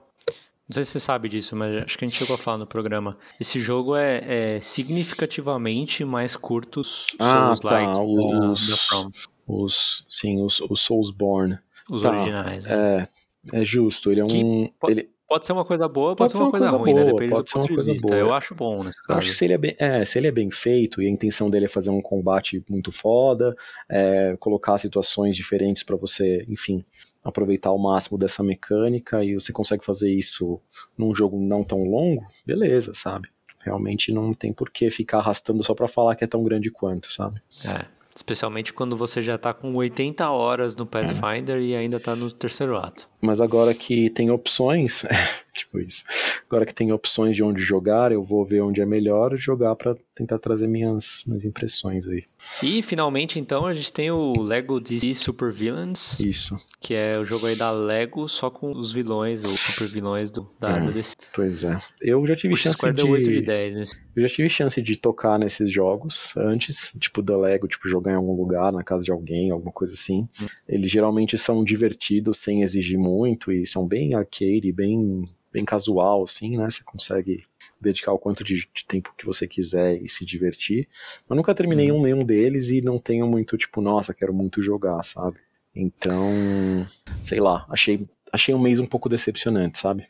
não 0.67 0.73
sei 0.73 0.83
se 0.83 0.91
você 0.93 0.99
sabe 0.99 1.29
disso, 1.29 1.55
mas 1.55 1.75
acho 1.77 1.97
que 1.97 2.03
a 2.03 2.07
gente 2.07 2.17
chegou 2.17 2.33
a 2.35 2.39
falar 2.39 2.57
no 2.57 2.65
programa. 2.65 3.17
Esse 3.39 3.59
jogo 3.59 3.95
é, 3.95 4.55
é 4.55 4.59
significativamente 4.59 6.03
mais 6.03 6.35
curto 6.35 6.81
os 6.81 7.07
Ah, 7.19 7.31
Souls-like 7.55 7.85
tá, 7.85 7.93
da- 7.93 8.03
os- 8.03 8.69
da 8.69 8.77
From, 8.77 9.11
Os, 9.47 10.05
sim, 10.09 10.41
os, 10.41 10.59
os 10.61 10.81
Soulsborne. 10.81 11.59
os 11.89 12.01
tá, 12.01 12.09
originais. 12.09 12.65
né? 12.65 13.07
É, 13.53 13.59
é 13.61 13.63
justo. 13.65 14.11
Ele 14.11 14.21
é 14.21 14.25
Que 14.25 14.43
um. 14.43 14.69
ele, 14.89 15.09
Pode 15.27 15.45
ser 15.45 15.53
uma 15.53 15.65
coisa 15.65 15.87
boa, 15.87 16.15
pode, 16.15 16.17
Pode 16.17 16.31
ser 16.33 16.37
uma 16.37 16.51
coisa, 16.51 16.69
ruim, 16.69 16.93
né? 16.93 17.03
boa, 17.03 17.13
Depende 17.13 17.31
pode 17.31 17.43
do 17.45 17.49
ser 17.49 17.57
uma 17.57 17.67
coisa 17.67 17.91
vista. 17.91 18.07
boa. 18.07 18.19
Eu 18.19 18.31
acho 18.33 18.53
bom 18.53 18.83
nesse 18.83 18.99
Eu 19.09 19.15
acho 19.15 19.29
que 19.29 19.35
se 19.35 19.45
ele, 19.45 19.53
é 19.53 19.57
bem, 19.57 19.75
é, 19.79 20.05
se 20.05 20.19
ele 20.19 20.27
é 20.27 20.31
bem 20.31 20.51
feito 20.51 21.01
e 21.01 21.07
a 21.07 21.09
intenção 21.09 21.49
dele 21.49 21.65
é 21.65 21.69
fazer 21.69 21.89
um 21.89 22.01
combate 22.01 22.63
muito 22.69 22.91
foda, 22.91 23.55
é, 23.89 24.37
colocar 24.39 24.77
situações 24.77 25.35
diferentes 25.35 25.81
pra 25.81 25.95
você, 25.95 26.45
enfim, 26.47 26.85
aproveitar 27.23 27.71
o 27.71 27.77
máximo 27.79 28.19
dessa 28.19 28.43
mecânica 28.43 29.23
e 29.23 29.33
você 29.33 29.51
consegue 29.51 29.83
fazer 29.83 30.13
isso 30.13 30.61
num 30.95 31.13
jogo 31.13 31.39
não 31.39 31.63
tão 31.63 31.83
longo, 31.83 32.23
beleza, 32.45 32.93
sabe? 32.93 33.29
Realmente 33.59 34.11
não 34.11 34.31
tem 34.31 34.53
por 34.53 34.69
que 34.69 34.91
ficar 34.91 35.17
arrastando 35.17 35.63
só 35.63 35.73
pra 35.73 35.87
falar 35.87 36.15
que 36.15 36.23
é 36.23 36.27
tão 36.27 36.43
grande 36.43 36.69
quanto, 36.69 37.11
sabe? 37.11 37.41
É. 37.65 37.85
Especialmente 38.15 38.71
quando 38.71 38.95
você 38.95 39.21
já 39.21 39.37
tá 39.37 39.53
com 39.53 39.73
80 39.73 40.29
horas 40.29 40.75
no 40.75 40.85
Pathfinder 40.85 41.59
e 41.59 41.75
ainda 41.75 41.99
tá 41.99 42.15
no 42.15 42.31
terceiro 42.31 42.77
ato. 42.77 43.09
Mas 43.21 43.41
agora 43.41 43.73
que 43.73 44.09
tem 44.09 44.31
opções, 44.31 45.03
tipo 45.53 45.79
isso. 45.79 46.05
Agora 46.49 46.65
que 46.65 46.73
tem 46.73 46.93
opções 46.93 47.35
de 47.35 47.43
onde 47.43 47.61
jogar, 47.61 48.13
eu 48.13 48.23
vou 48.23 48.45
ver 48.45 48.61
onde 48.61 48.79
é 48.79 48.85
melhor 48.85 49.35
jogar 49.35 49.75
pra 49.75 49.95
tentar 50.15 50.39
trazer 50.39 50.65
minhas, 50.67 51.23
minhas 51.27 51.43
impressões 51.43 52.07
aí. 52.07 52.23
E 52.63 52.81
finalmente, 52.81 53.37
então, 53.37 53.65
a 53.65 53.73
gente 53.73 53.91
tem 53.91 54.09
o 54.09 54.31
Lego 54.41 54.79
DC 54.79 55.13
Super 55.13 55.51
Villains, 55.51 56.17
Isso. 56.19 56.55
que 56.79 56.93
é 56.93 57.19
o 57.19 57.25
jogo 57.25 57.45
aí 57.47 57.55
da 57.55 57.69
Lego, 57.69 58.27
só 58.29 58.49
com 58.49 58.71
os 58.71 58.91
vilões, 58.93 59.43
ou 59.43 59.55
super 59.57 59.89
vilões 59.89 60.31
do, 60.31 60.49
da, 60.59 60.77
É. 60.77 60.85
da 60.85 60.91
DC. 60.91 61.15
Pois 61.33 61.63
é. 61.63 61.77
Eu 62.01 62.25
já 62.25 62.35
tive 62.35 62.53
O 62.53 62.57
chance 62.57 62.77
Square 62.77 62.95
de, 62.95 63.03
deu 63.03 63.11
8 63.11 63.29
de 63.29 63.41
10 63.41 63.75
nesse. 63.75 63.95
eu 64.15 64.23
já 64.23 64.29
tive 64.33 64.49
chance 64.49 64.81
de 64.81 64.95
tocar 64.95 65.37
nesses 65.37 65.69
jogos 65.69 66.31
antes, 66.37 66.93
tipo 66.99 67.21
da 67.21 67.37
Lego, 67.37 67.67
tipo 67.67 67.87
jogar 67.89 68.13
em 68.13 68.15
algum 68.15 68.35
lugar, 68.35 68.71
na 68.71 68.83
casa 68.83 69.03
de 69.03 69.11
alguém, 69.11 69.51
alguma 69.51 69.71
coisa 69.73 69.93
assim. 69.93 70.29
Hum. 70.41 70.47
Eles 70.67 70.89
geralmente 70.89 71.37
são 71.37 71.61
divertidos 71.63 72.37
sem 72.37 72.63
exigir 72.63 72.97
muito 72.97 73.51
e 73.51 73.65
são 73.67 73.85
bem 73.85 74.13
arcade, 74.13 74.71
bem 74.71 75.23
bem 75.51 75.63
casual 75.63 76.23
assim, 76.25 76.57
né? 76.57 76.69
Você 76.69 76.83
consegue 76.83 77.43
dedicar 77.85 78.11
o 78.13 78.19
quanto 78.19 78.43
de, 78.43 78.55
de 78.55 78.85
tempo 78.87 79.13
que 79.17 79.25
você 79.25 79.47
quiser 79.47 80.01
e 80.01 80.09
se 80.09 80.25
divertir. 80.25 80.89
Eu 81.29 81.35
nunca 81.37 81.55
terminei 81.55 81.91
Uhum. 81.91 81.99
um 81.99 82.01
nenhum 82.01 82.25
deles 82.25 82.69
e 82.69 82.81
não 82.81 82.99
tenho 82.99 83.27
muito 83.27 83.57
tipo, 83.57 83.81
nossa, 83.81 84.13
quero 84.13 84.33
muito 84.33 84.61
jogar, 84.61 85.01
sabe? 85.03 85.37
Então, 85.73 86.85
sei 87.21 87.39
lá, 87.39 87.65
achei 87.69 88.07
achei 88.31 88.53
um 88.53 88.59
mês 88.59 88.79
um 88.79 88.87
pouco 88.87 89.07
decepcionante, 89.09 89.79
sabe? 89.79 90.05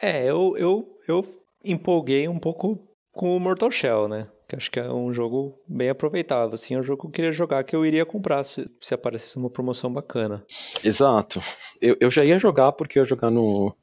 É, 0.00 0.24
eu, 0.28 0.56
eu, 0.56 0.98
eu 1.06 1.24
empolguei 1.64 2.28
um 2.28 2.38
pouco 2.38 2.78
com 3.12 3.36
o 3.36 3.40
Mortal 3.40 3.70
Shell, 3.70 4.08
né? 4.08 4.28
Que 4.48 4.56
acho 4.56 4.70
que 4.70 4.80
é 4.80 4.90
um 4.90 5.12
jogo 5.12 5.60
bem 5.68 5.90
aproveitável. 5.90 6.54
Assim, 6.54 6.74
é 6.74 6.78
um 6.78 6.82
jogo 6.82 7.02
que 7.02 7.06
eu 7.08 7.10
queria 7.12 7.32
jogar, 7.32 7.62
que 7.64 7.76
eu 7.76 7.84
iria 7.84 8.06
comprar 8.06 8.42
se, 8.44 8.66
se 8.80 8.94
aparecesse 8.94 9.36
uma 9.36 9.50
promoção 9.50 9.92
bacana 9.92 10.42
Exato. 10.82 11.38
Eu, 11.82 11.96
eu 12.00 12.10
já 12.10 12.24
ia 12.24 12.38
jogar 12.38 12.72
porque 12.72 12.98
eu 12.98 13.02
ia 13.02 13.08
jogar 13.08 13.30
no, 13.30 13.74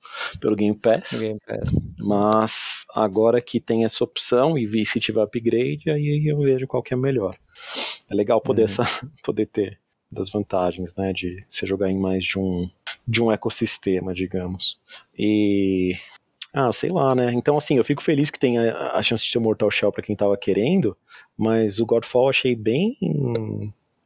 pelo 0.41 0.55
Game 0.55 0.75
Pass, 0.75 1.13
Game 1.13 1.39
Pass. 1.45 1.69
mas 1.99 2.85
agora 2.95 3.39
que 3.41 3.59
tem 3.61 3.85
essa 3.85 4.03
opção 4.03 4.57
e 4.57 4.65
vi 4.65 4.85
se 4.85 4.99
tiver 4.99 5.21
upgrade, 5.21 5.89
aí 5.89 6.25
eu 6.27 6.39
vejo 6.39 6.65
qual 6.67 6.81
que 6.81 6.93
é 6.93 6.97
melhor. 6.97 7.37
É 8.09 8.15
legal 8.15 8.41
poder, 8.41 8.61
Uhum. 8.61 8.65
essa, 8.65 8.83
poder 9.23 9.45
ter 9.45 9.79
das 10.11 10.29
vantagens, 10.31 10.95
né, 10.95 11.13
de 11.13 11.45
você 11.49 11.65
jogar 11.65 11.91
em 11.91 11.99
mais 11.99 12.23
de 12.23 12.39
um, 12.39 12.67
de 13.07 13.21
um 13.21 13.31
ecossistema, 13.31 14.13
digamos. 14.13 14.79
E 15.17 15.93
ah, 16.55 16.71
sei 16.71 16.89
lá, 16.89 17.13
né? 17.13 17.33
Então, 17.33 17.57
assim, 17.57 17.77
eu 17.77 17.83
fico 17.83 18.01
feliz 18.01 18.31
que 18.31 18.39
tenha 18.39 18.73
a 18.93 19.03
chance 19.03 19.25
de 19.25 19.31
ter 19.31 19.37
o 19.37 19.41
Mortal 19.41 19.69
Shell 19.69 19.91
pra 19.91 20.01
quem 20.01 20.15
tava 20.15 20.37
querendo, 20.37 20.95
mas 21.37 21.79
o 21.79 21.85
Godfall 21.85 22.29
achei 22.29 22.55
bem 22.55 22.97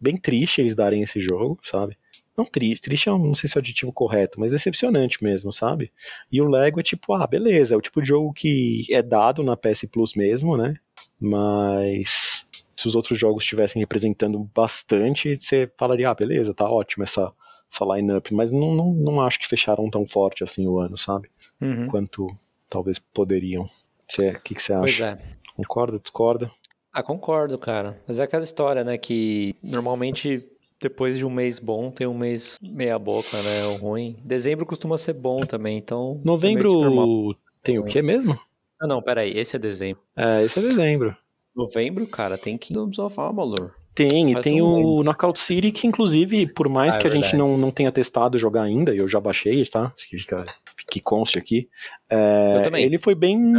bem 0.01 0.17
triste 0.17 0.62
eles 0.62 0.75
darem 0.75 1.03
esse 1.03 1.19
jogo, 1.19 1.59
sabe? 1.62 1.95
Não 2.35 2.45
triste, 2.45 2.83
triste 2.83 3.09
é 3.09 3.12
um, 3.12 3.19
não 3.19 3.35
sei 3.35 3.49
se 3.49 3.57
é 3.57 3.59
o 3.59 3.62
aditivo 3.62 3.93
correto, 3.93 4.39
mas 4.39 4.51
decepcionante 4.51 5.23
mesmo, 5.23 5.51
sabe? 5.51 5.91
E 6.31 6.41
o 6.41 6.47
Lego 6.47 6.79
é 6.79 6.83
tipo, 6.83 7.13
ah, 7.13 7.27
beleza, 7.27 7.75
é 7.75 7.77
o 7.77 7.81
tipo 7.81 8.01
de 8.01 8.07
jogo 8.07 8.33
que 8.33 8.85
é 8.89 9.01
dado 9.03 9.43
na 9.43 9.57
PS 9.57 9.85
Plus 9.91 10.15
mesmo, 10.15 10.57
né? 10.57 10.73
Mas 11.19 12.47
se 12.75 12.88
os 12.88 12.95
outros 12.95 13.19
jogos 13.19 13.43
estivessem 13.43 13.81
representando 13.81 14.39
bastante, 14.55 15.35
você 15.35 15.69
falaria, 15.77 16.09
ah, 16.09 16.15
beleza, 16.15 16.53
tá 16.53 16.67
ótimo 16.67 17.03
essa, 17.03 17.31
essa 17.71 17.86
line-up, 17.86 18.34
mas 18.34 18.51
não, 18.51 18.73
não, 18.73 18.93
não 18.93 19.21
acho 19.21 19.39
que 19.39 19.47
fecharam 19.47 19.89
tão 19.89 20.08
forte 20.08 20.43
assim 20.43 20.67
o 20.67 20.79
ano, 20.79 20.97
sabe? 20.97 21.29
Uhum. 21.62 21.88
Quanto 21.88 22.27
talvez 22.69 22.99
poderiam. 22.99 23.63
O 23.63 24.41
que, 24.41 24.55
que 24.55 24.62
você 24.62 24.73
Pois 24.73 24.93
acha? 24.93 25.05
é. 25.05 25.39
Concorda, 25.55 25.99
discorda? 25.99 26.51
Ah, 26.91 27.03
concordo, 27.03 27.58
cara. 27.58 28.01
Mas 28.08 28.19
é 28.19 28.23
aquela 28.23 28.43
história, 28.43 28.84
né? 28.84 28.97
Que 28.97 29.55
normalmente 29.62 30.47
depois 30.82 31.17
de 31.17 31.25
um 31.25 31.29
mês 31.29 31.60
bom 31.60 31.91
tem 31.91 32.08
um 32.08 32.17
mês 32.17 32.58
meia 32.62 32.97
boca, 32.97 33.41
né? 33.41 33.65
Ou 33.67 33.77
ruim. 33.77 34.15
Dezembro 34.23 34.65
costuma 34.65 34.97
ser 34.97 35.13
bom 35.13 35.41
também, 35.41 35.77
então. 35.77 36.15
é 36.15 36.19
que. 36.19 36.25
Novembro 36.25 37.36
tem 37.63 37.77
o 37.77 37.84
que 37.86 38.01
mesmo? 38.01 38.39
Ah, 38.82 38.88
não, 38.88 39.01
peraí. 39.01 39.38
Esse 39.38 39.58
é 39.58 39.60
dezembro. 39.60 40.01
É, 40.15 40.43
esse 40.43 40.58
é 40.58 40.62
dezembro. 40.62 41.15
Novembro, 41.55 42.08
cara, 42.08 42.38
tem 42.38 42.58
Kingdoms 42.58 42.97
of 42.99 43.19
Amalur. 43.19 43.75
Tem, 44.07 44.31
e 44.31 44.39
tem 44.39 44.62
o 44.62 45.03
Knockout 45.03 45.38
City, 45.38 45.73
que 45.73 45.85
inclusive, 45.85 46.47
por 46.47 46.69
mais 46.69 46.95
Ah, 46.95 46.99
é 46.99 47.01
que 47.01 47.07
a 47.07 47.09
gente 47.09 47.35
não, 47.35 47.57
não 47.57 47.69
tenha 47.69 47.91
testado 47.91 48.38
jogar 48.38 48.62
ainda, 48.62 48.95
eu 48.95 49.09
já 49.09 49.19
baixei, 49.19 49.65
tá? 49.65 49.91
Que, 50.07 50.17
fica, 50.17 50.45
que 50.89 51.01
conste 51.01 51.38
aqui. 51.38 51.67
é, 52.09 52.55
Eu 52.55 52.62
também. 52.62 52.85
Ele 52.85 52.97
foi 52.97 53.13
bem. 53.13 53.51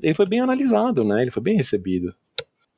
Ele 0.00 0.14
foi 0.14 0.26
bem 0.26 0.38
analisado, 0.38 1.02
né? 1.02 1.22
Ele 1.22 1.32
foi 1.32 1.42
bem 1.42 1.56
recebido. 1.56 2.14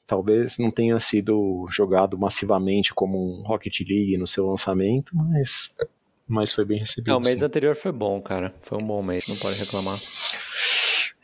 Talvez 0.07 0.57
não 0.59 0.70
tenha 0.70 0.98
sido 1.01 1.66
jogado 1.70 2.16
massivamente 2.16 2.94
como 2.94 3.18
um 3.18 3.42
Rocket 3.42 3.79
League 3.81 4.16
no 4.16 4.27
seu 4.27 4.48
lançamento, 4.48 5.14
mas, 5.14 5.75
mas 6.27 6.51
foi 6.51 6.64
bem 6.64 6.79
recebido. 6.79 7.12
É, 7.12 7.14
o 7.14 7.20
mês 7.20 7.40
sim. 7.40 7.44
anterior 7.44 7.77
foi 7.77 7.92
bom, 7.92 8.22
cara. 8.22 8.55
Foi 8.62 8.79
um 8.79 8.87
bom 8.87 9.03
mês, 9.03 9.29
não 9.29 9.37
pode 9.37 9.59
reclamar. 9.59 10.01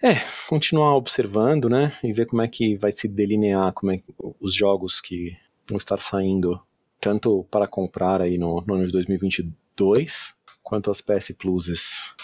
É, 0.02 0.16
continuar 0.50 0.96
observando, 0.96 1.70
né? 1.70 1.92
E 2.04 2.12
ver 2.12 2.26
como 2.26 2.42
é 2.42 2.46
que 2.46 2.76
vai 2.76 2.92
se 2.92 3.08
delinear 3.08 3.72
como 3.72 3.90
é 3.90 3.96
que 3.96 4.12
os 4.38 4.54
jogos 4.54 5.00
que 5.00 5.34
estar 5.76 6.00
saindo, 6.00 6.60
tanto 7.00 7.44
para 7.50 7.66
comprar 7.66 8.20
aí 8.22 8.38
no, 8.38 8.62
no 8.66 8.74
ano 8.74 8.86
de 8.86 8.92
2022, 8.92 10.34
quanto 10.62 10.90
as 10.90 11.00
PS 11.00 11.32
Pluses. 11.38 12.14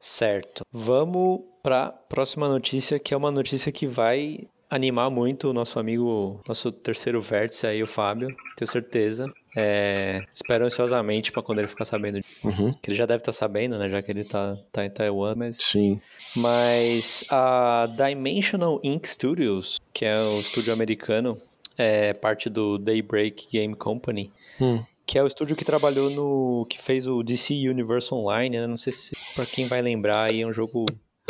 Certo. 0.00 0.64
Vamos 0.70 1.40
pra 1.62 1.88
próxima 1.90 2.48
notícia, 2.48 2.98
que 2.98 3.14
é 3.14 3.16
uma 3.16 3.30
notícia 3.30 3.72
que 3.72 3.86
vai 3.86 4.46
animar 4.68 5.08
muito 5.08 5.50
o 5.50 5.52
nosso 5.52 5.78
amigo, 5.78 6.40
nosso 6.48 6.72
terceiro 6.72 7.20
vértice 7.20 7.66
aí, 7.66 7.82
o 7.82 7.86
Fábio, 7.86 8.34
tenho 8.56 8.68
certeza. 8.68 9.32
É, 9.56 10.24
espero 10.32 10.64
ansiosamente 10.64 11.30
pra 11.30 11.42
quando 11.42 11.60
ele 11.60 11.68
ficar 11.68 11.84
sabendo, 11.84 12.20
Uhum, 12.42 12.70
que 12.70 12.90
ele 12.90 12.96
já 12.96 13.06
deve 13.06 13.20
estar 13.20 13.32
sabendo, 13.32 13.78
né, 13.78 13.88
já 13.88 14.02
que 14.02 14.10
ele 14.10 14.24
tá, 14.24 14.58
tá 14.72 14.84
em 14.84 14.90
Taiwan, 14.90 15.34
mas 15.36 15.58
sim. 15.58 16.00
Mas 16.34 17.24
a 17.30 17.86
Dimensional 17.96 18.80
Ink 18.82 19.08
Studios, 19.08 19.80
que 19.92 20.04
é 20.04 20.20
o 20.20 20.40
estúdio 20.40 20.72
americano, 20.72 21.38
é 21.76 22.12
parte 22.12 22.48
do 22.48 22.78
Daybreak 22.78 23.48
Game 23.50 23.74
Company, 23.74 24.30
Hum, 24.60 24.84
que 25.06 25.18
é 25.18 25.22
o 25.22 25.26
estúdio 25.26 25.56
que 25.56 25.64
trabalhou 25.64 26.10
no. 26.10 26.66
que 26.68 26.80
fez 26.80 27.06
o 27.06 27.22
DC 27.22 27.54
Universe 27.68 28.12
Online, 28.14 28.58
né? 28.58 28.66
Não 28.66 28.76
sei 28.76 28.92
se 28.92 29.16
pra 29.34 29.44
quem 29.44 29.68
vai 29.68 29.82
lembrar 29.82 30.22
aí, 30.22 30.42
é 30.42 30.46
um 30.46 30.52
jogo 30.52 30.86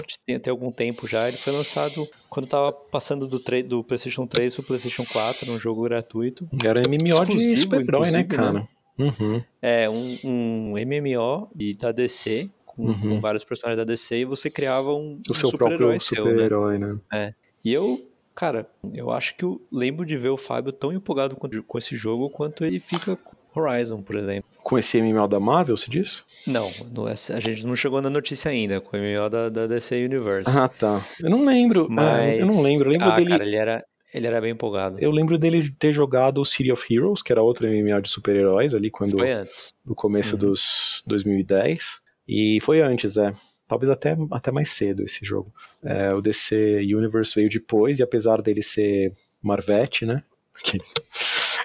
de 0.07 0.15
tem, 0.27 0.39
tem 0.39 0.51
algum 0.51 0.71
tempo 0.71 1.07
já. 1.07 1.29
Ele 1.29 1.37
foi 1.37 1.53
lançado 1.53 2.07
quando 2.29 2.47
tava 2.47 2.73
passando 2.73 3.27
do, 3.27 3.39
do 3.63 3.85
PlayStation 3.85 4.27
3 4.27 4.55
pro 4.55 4.65
PlayStation 4.65 5.05
4, 5.05 5.51
um 5.51 5.59
jogo 5.59 5.83
gratuito. 5.83 6.49
Era 6.65 6.83
MMO 6.89 7.25
de 7.25 7.59
super-herói, 7.59 8.11
né, 8.11 8.25
cara? 8.25 8.53
Né? 8.53 8.69
Uhum. 8.99 9.43
É, 9.61 9.91
um, 9.91 10.19
um 10.25 10.75
MMO 10.75 11.51
da 11.79 11.91
DC, 11.91 12.51
com, 12.65 12.87
uhum. 12.87 13.01
com, 13.01 13.21
vários 13.21 13.45
personagens 13.45 13.79
da 13.79 13.85
DC, 13.85 14.19
e 14.19 14.25
você 14.25 14.51
criava 14.51 14.93
um, 14.93 15.21
o 15.29 15.33
um 15.33 15.35
seu 15.35 15.51
próprio 15.51 15.99
super-herói, 15.99 16.79
né? 16.79 16.87
né? 16.87 16.99
É. 17.13 17.35
E 17.65 17.73
eu, 17.73 17.99
cara, 18.35 18.69
eu 18.93 19.11
acho 19.11 19.37
que 19.37 19.45
eu 19.45 19.61
lembro 19.71 20.05
de 20.05 20.17
ver 20.17 20.31
o 20.31 20.37
Fábio 20.37 20.73
tão 20.73 20.93
empolgado 20.93 21.37
com, 21.37 21.49
com 21.49 21.79
esse 21.79 21.95
jogo 21.95 22.29
quanto 22.31 22.65
ele 22.65 22.81
fica 22.81 23.17
com 23.17 23.61
Horizon, 23.61 24.03
por 24.03 24.17
exemplo. 24.17 24.51
Com 24.63 24.79
esse 24.79 25.01
MMO 25.01 25.29
da 25.29 25.39
Marvel, 25.39 25.77
se 25.77 25.89
diz? 25.89 26.25
Não, 26.47 26.71
não 26.93 27.09
é, 27.09 27.13
a 27.13 27.41
gente 27.41 27.67
não 27.67 27.77
chegou 27.77 28.03
na 28.03 28.11
notícia 28.11 28.51
ainda, 28.51 28.81
com 28.81 28.97
o 28.97 29.01
MMO 29.01 29.31
da, 29.31 29.49
da 29.49 29.67
DC 29.67 30.05
Universe. 30.05 30.51
Ah, 30.51 30.69
tá. 30.69 31.05
Eu 31.21 31.31
não 31.31 31.45
lembro. 31.45 31.87
Mas... 31.89 32.41
eu 32.41 32.47
não 32.47 32.61
lembro. 32.63 32.89
Eu 32.89 32.93
lembro 32.93 33.09
ah, 33.09 33.17
dele. 33.17 33.31
Cara, 33.31 33.45
ele 33.45 33.57
era, 33.57 33.85
ele 34.13 34.27
era 34.27 34.41
bem 34.41 34.51
empolgado. 34.51 34.99
Eu 34.99 35.11
lembro 35.11 35.39
dele 35.39 35.71
ter 35.79 35.93
jogado 35.93 36.41
o 36.41 36.45
City 36.45 36.73
of 36.73 36.93
Heroes, 36.93 37.23
que 37.23 37.33
era 37.33 37.43
outro 37.43 37.69
MMO 37.69 38.03
de 38.03 38.11
super-heróis 38.11 38.75
ali 38.75 38.91
quando. 38.91 39.13
Foi 39.13 39.31
antes. 39.31 39.69
No 39.85 39.95
começo 39.95 40.35
uhum. 40.35 40.41
dos 40.41 41.03
2010. 41.07 42.03
E 42.27 42.59
foi 42.63 42.81
antes, 42.81 43.17
é. 43.17 43.31
Talvez 43.67 43.91
até, 43.91 44.17
até 44.31 44.51
mais 44.51 44.71
cedo 44.71 45.03
esse 45.05 45.25
jogo. 45.25 45.53
É, 45.83 46.15
o 46.15 46.21
DC 46.21 46.81
Universe 46.83 47.35
veio 47.35 47.49
depois, 47.49 47.99
e 47.99 48.03
apesar 48.03 48.43
dele 48.43 48.63
ser 48.63 49.13
Marvete, 49.43 50.05
né? 50.05 50.23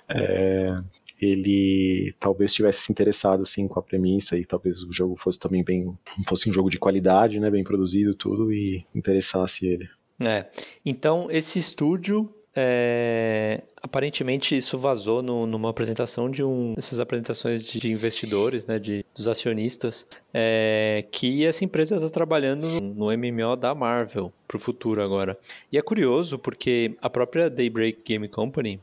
É, 0.08 0.82
ele 1.22 2.16
talvez 2.20 2.54
tivesse 2.54 2.84
se 2.84 2.91
interessado 2.91 3.45
sim 3.45 3.68
com 3.68 3.80
a 3.80 3.84
premissa 3.84 4.38
e 4.38 4.45
talvez 4.45 4.82
o 4.84 4.91
jogo 4.91 5.16
fosse 5.16 5.39
também 5.39 5.64
bem 5.64 5.97
fosse 6.28 6.50
um 6.50 6.54
jogo 6.54 6.70
de 6.70 6.80
qualidade, 6.80 7.39
né, 7.39 7.52
bem 7.52 7.64
produzido 7.64 8.16
tudo 8.16 8.52
e 8.52 8.86
interessasse 8.95 9.68
ele. 9.68 9.88
É. 10.20 10.50
Então 10.86 11.28
esse 11.30 11.60
estúdio 11.60 12.34
é, 12.62 13.62
aparentemente 13.82 14.55
isso 14.55 14.78
vazou 14.78 15.22
no, 15.22 15.45
numa 15.45 15.70
apresentação 15.70 16.30
de 16.30 16.43
um 16.43 16.74
essas 16.78 16.99
apresentações 16.99 17.64
de 17.64 17.89
investidores, 17.89 18.66
né, 18.66 18.78
de 18.78 19.05
dos 19.16 19.30
acionistas, 19.30 20.05
é, 20.34 21.05
que 21.10 21.45
essa 21.45 21.64
empresa 21.64 21.95
está 21.95 22.10
trabalhando 22.10 22.82
no 22.82 23.05
MMO 23.18 23.55
da 23.55 23.74
Marvel 23.74 24.34
para 24.45 24.57
o 24.57 24.60
futuro 24.60 25.01
agora. 25.01 25.39
E 25.72 25.78
é 25.78 25.82
curioso 25.82 26.38
porque 26.38 26.97
a 27.01 27.10
própria 27.10 27.49
Daybreak 27.49 28.01
Game 28.03 28.28
Company 28.28 28.82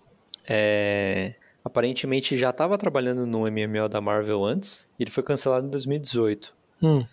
é, 0.49 1.35
aparentemente 1.63 2.35
já 2.39 2.49
estava 2.49 2.79
trabalhando 2.79 3.27
no 3.27 3.41
MMO 3.41 3.91
da 3.91 4.01
Marvel 4.01 4.43
antes, 4.43 4.81
e 4.99 5.03
ele 5.03 5.11
foi 5.11 5.23
cancelado 5.23 5.67
em 5.67 5.71
2018. 5.71 6.55
Hum. 6.83 7.05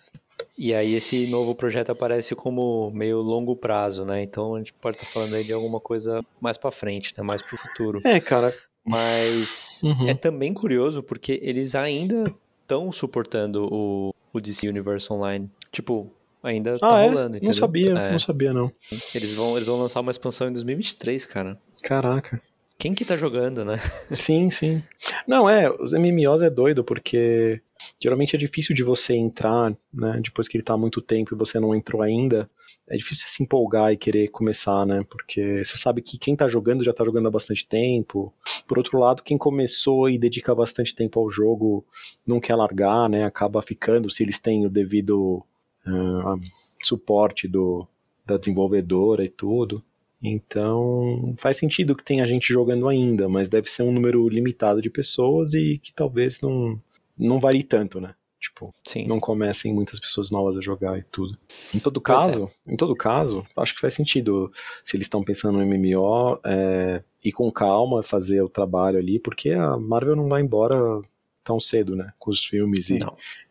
E 0.56 0.72
aí 0.72 0.94
esse 0.94 1.26
novo 1.26 1.54
projeto 1.54 1.90
aparece 1.90 2.34
como 2.34 2.90
meio 2.92 3.20
longo 3.20 3.56
prazo, 3.56 4.04
né? 4.04 4.22
Então 4.22 4.54
a 4.54 4.58
gente 4.58 4.72
pode 4.72 4.96
estar 4.96 5.06
tá 5.06 5.12
falando 5.12 5.34
aí 5.34 5.44
de 5.44 5.52
alguma 5.52 5.80
coisa 5.80 6.24
mais 6.40 6.56
para 6.56 6.70
frente, 6.70 7.12
né? 7.16 7.24
Mais 7.24 7.42
para 7.42 7.54
o 7.54 7.58
futuro. 7.58 8.00
É, 8.04 8.20
cara. 8.20 8.54
Mas 8.84 9.80
uhum. 9.82 10.08
é 10.08 10.14
também 10.14 10.52
curioso 10.52 11.02
porque 11.02 11.40
eles 11.42 11.74
ainda 11.74 12.24
estão 12.62 12.92
suportando 12.92 13.66
o, 13.72 14.14
o 14.32 14.40
DC 14.40 14.68
Universe 14.68 15.12
Online. 15.12 15.50
Tipo, 15.72 16.12
ainda 16.42 16.76
tá 16.78 16.96
ah, 16.96 17.00
é? 17.00 17.08
rolando, 17.08 17.36
entendeu? 17.36 17.46
Não 17.48 17.54
sabia, 17.54 17.90
é. 17.90 18.12
não 18.12 18.18
sabia 18.18 18.52
não. 18.52 18.70
Eles 19.14 19.32
vão, 19.32 19.56
eles 19.56 19.66
vão 19.66 19.78
lançar 19.78 20.00
uma 20.00 20.10
expansão 20.10 20.48
em 20.48 20.52
2023, 20.52 21.26
cara. 21.26 21.58
Caraca. 21.82 22.40
Quem 22.78 22.94
que 22.94 23.04
tá 23.04 23.16
jogando, 23.16 23.64
né? 23.64 23.78
Sim, 24.10 24.50
sim. 24.50 24.82
Não, 25.26 25.48
é, 25.48 25.70
os 25.70 25.92
MMOs 25.92 26.42
é 26.42 26.50
doido, 26.50 26.84
porque 26.84 27.60
geralmente 28.00 28.36
é 28.36 28.38
difícil 28.38 28.74
de 28.74 28.82
você 28.82 29.14
entrar, 29.14 29.74
né? 29.92 30.20
Depois 30.22 30.48
que 30.48 30.56
ele 30.56 30.64
tá 30.64 30.74
há 30.74 30.78
muito 30.78 31.00
tempo 31.00 31.34
e 31.34 31.38
você 31.38 31.58
não 31.60 31.74
entrou 31.74 32.02
ainda. 32.02 32.48
É 32.88 32.96
difícil 32.96 33.28
se 33.28 33.42
empolgar 33.42 33.92
e 33.92 33.96
querer 33.96 34.28
começar, 34.28 34.84
né? 34.84 35.02
Porque 35.08 35.64
você 35.64 35.76
sabe 35.76 36.02
que 36.02 36.18
quem 36.18 36.36
tá 36.36 36.46
jogando 36.46 36.84
já 36.84 36.92
tá 36.92 37.04
jogando 37.04 37.28
há 37.28 37.30
bastante 37.30 37.66
tempo. 37.66 38.32
Por 38.68 38.76
outro 38.76 38.98
lado, 38.98 39.22
quem 39.22 39.38
começou 39.38 40.10
e 40.10 40.18
dedica 40.18 40.54
bastante 40.54 40.94
tempo 40.94 41.18
ao 41.18 41.30
jogo 41.30 41.84
não 42.26 42.40
quer 42.40 42.56
largar, 42.56 43.08
né? 43.08 43.24
Acaba 43.24 43.62
ficando, 43.62 44.10
se 44.10 44.22
eles 44.22 44.38
têm 44.40 44.66
o 44.66 44.70
devido 44.70 45.42
uh, 45.86 46.40
suporte 46.82 47.48
do, 47.48 47.86
da 48.26 48.36
desenvolvedora 48.36 49.24
e 49.24 49.28
tudo. 49.28 49.82
Então, 50.24 51.34
faz 51.38 51.58
sentido 51.58 51.94
que 51.94 52.02
tenha 52.02 52.26
gente 52.26 52.50
jogando 52.50 52.88
ainda, 52.88 53.28
mas 53.28 53.50
deve 53.50 53.70
ser 53.70 53.82
um 53.82 53.92
número 53.92 54.26
limitado 54.28 54.80
de 54.80 54.88
pessoas 54.88 55.52
e 55.52 55.78
que 55.78 55.92
talvez 55.92 56.40
não, 56.40 56.80
não 57.16 57.38
varie 57.38 57.62
tanto, 57.62 58.00
né? 58.00 58.14
Tipo, 58.40 58.74
Sim. 58.86 59.06
não 59.06 59.20
comecem 59.20 59.72
muitas 59.72 59.98
pessoas 59.98 60.30
novas 60.30 60.56
a 60.56 60.60
jogar 60.60 60.98
e 60.98 61.02
tudo. 61.02 61.36
Em 61.74 61.78
todo 61.78 62.00
caso, 62.00 62.50
é. 62.66 62.72
em 62.72 62.76
todo 62.76 62.94
caso, 62.94 63.44
acho 63.56 63.74
que 63.74 63.80
faz 63.80 63.94
sentido 63.94 64.50
se 64.84 64.96
eles 64.96 65.06
estão 65.06 65.24
pensando 65.24 65.58
no 65.58 65.66
MMO 65.66 66.38
é, 66.44 67.02
ir 67.22 67.32
com 67.32 67.50
calma 67.50 68.02
fazer 68.02 68.42
o 68.42 68.48
trabalho 68.48 68.98
ali, 68.98 69.18
porque 69.18 69.50
a 69.50 69.78
Marvel 69.78 70.16
não 70.16 70.28
vai 70.28 70.42
embora 70.42 71.00
tão 71.44 71.60
cedo, 71.60 71.94
né? 71.94 72.12
Com 72.18 72.30
os 72.30 72.44
filmes 72.44 72.90
e 72.90 72.98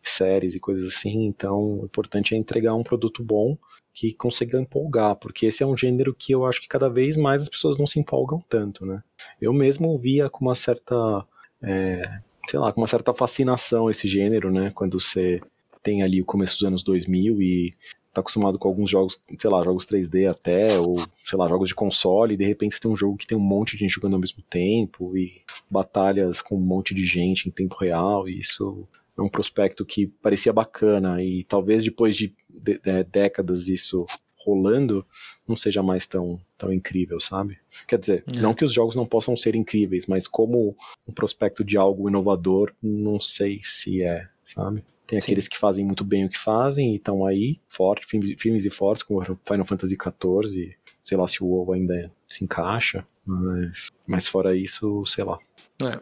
séries 0.02 0.54
e 0.54 0.60
coisas 0.60 0.86
assim. 0.86 1.24
Então, 1.24 1.80
o 1.80 1.84
importante 1.84 2.34
é 2.34 2.38
entregar 2.38 2.74
um 2.74 2.82
produto 2.82 3.22
bom 3.22 3.56
que 3.92 4.12
consiga 4.12 4.60
empolgar, 4.60 5.14
porque 5.16 5.46
esse 5.46 5.62
é 5.62 5.66
um 5.66 5.76
gênero 5.76 6.12
que 6.12 6.32
eu 6.32 6.44
acho 6.44 6.60
que 6.60 6.68
cada 6.68 6.88
vez 6.88 7.16
mais 7.16 7.44
as 7.44 7.48
pessoas 7.48 7.78
não 7.78 7.86
se 7.86 8.00
empolgam 8.00 8.42
tanto, 8.48 8.84
né? 8.84 9.02
Eu 9.40 9.52
mesmo 9.52 9.96
via 9.96 10.28
com 10.28 10.44
uma 10.44 10.56
certa, 10.56 11.24
é, 11.62 12.20
sei 12.48 12.58
lá, 12.58 12.72
com 12.72 12.80
uma 12.80 12.88
certa 12.88 13.14
fascinação 13.14 13.88
esse 13.88 14.08
gênero, 14.08 14.50
né? 14.50 14.72
Quando 14.74 14.98
você 14.98 15.40
tem 15.82 16.02
ali 16.02 16.20
o 16.20 16.24
começo 16.24 16.56
dos 16.56 16.64
anos 16.64 16.82
2000 16.82 17.40
e 17.40 17.74
tá 18.14 18.20
acostumado 18.20 18.58
com 18.58 18.68
alguns 18.68 18.88
jogos, 18.88 19.20
sei 19.38 19.50
lá, 19.50 19.62
jogos 19.64 19.86
3D 19.86 20.30
até, 20.30 20.78
ou 20.78 21.04
sei 21.24 21.36
lá, 21.36 21.48
jogos 21.48 21.68
de 21.68 21.74
console, 21.74 22.34
e 22.34 22.36
de 22.36 22.44
repente 22.44 22.74
você 22.74 22.80
tem 22.80 22.90
um 22.90 22.96
jogo 22.96 23.16
que 23.16 23.26
tem 23.26 23.36
um 23.36 23.40
monte 23.40 23.72
de 23.72 23.78
gente 23.80 23.94
jogando 23.94 24.14
ao 24.14 24.20
mesmo 24.20 24.42
tempo, 24.48 25.16
e 25.16 25.42
batalhas 25.68 26.40
com 26.40 26.56
um 26.56 26.60
monte 26.60 26.94
de 26.94 27.04
gente 27.04 27.48
em 27.48 27.52
tempo 27.52 27.74
real, 27.74 28.28
e 28.28 28.38
isso 28.38 28.86
é 29.18 29.20
um 29.20 29.28
prospecto 29.28 29.84
que 29.84 30.06
parecia 30.06 30.52
bacana, 30.52 31.22
e 31.22 31.44
talvez 31.44 31.82
depois 31.82 32.16
de, 32.16 32.32
de, 32.48 32.78
de 32.78 33.04
décadas 33.04 33.68
isso 33.68 34.06
rolando, 34.44 35.04
não 35.48 35.56
seja 35.56 35.82
mais 35.82 36.06
tão, 36.06 36.38
tão 36.58 36.72
incrível, 36.72 37.18
sabe? 37.18 37.58
Quer 37.88 37.98
dizer, 37.98 38.24
é. 38.32 38.40
não 38.40 38.54
que 38.54 38.64
os 38.64 38.72
jogos 38.72 38.94
não 38.94 39.06
possam 39.06 39.36
ser 39.36 39.54
incríveis, 39.54 40.06
mas 40.06 40.28
como 40.28 40.76
um 41.08 41.12
prospecto 41.12 41.64
de 41.64 41.76
algo 41.78 42.08
inovador, 42.08 42.72
não 42.82 43.18
sei 43.18 43.60
se 43.62 44.02
é, 44.02 44.28
sabe? 44.44 44.84
Tem 45.06 45.20
Sim. 45.20 45.26
aqueles 45.26 45.48
que 45.48 45.58
fazem 45.58 45.84
muito 45.84 46.04
bem 46.04 46.24
o 46.24 46.28
que 46.28 46.38
fazem 46.38 46.92
e 46.92 46.96
estão 46.96 47.26
aí, 47.26 47.60
forte, 47.68 48.06
filmes 48.06 48.64
e 48.64 48.70
fortes, 48.70 49.02
como 49.02 49.22
Final 49.22 49.64
Fantasy 49.64 49.96
XIV, 49.96 50.76
sei 51.02 51.18
lá 51.18 51.28
se 51.28 51.42
o 51.42 51.46
WoW 51.46 51.72
ainda 51.72 52.10
se 52.28 52.44
encaixa, 52.44 53.06
mas, 53.24 53.88
mas 54.06 54.28
fora 54.28 54.56
isso, 54.56 55.04
sei 55.06 55.24
lá. 55.24 55.38
É. 55.84 56.00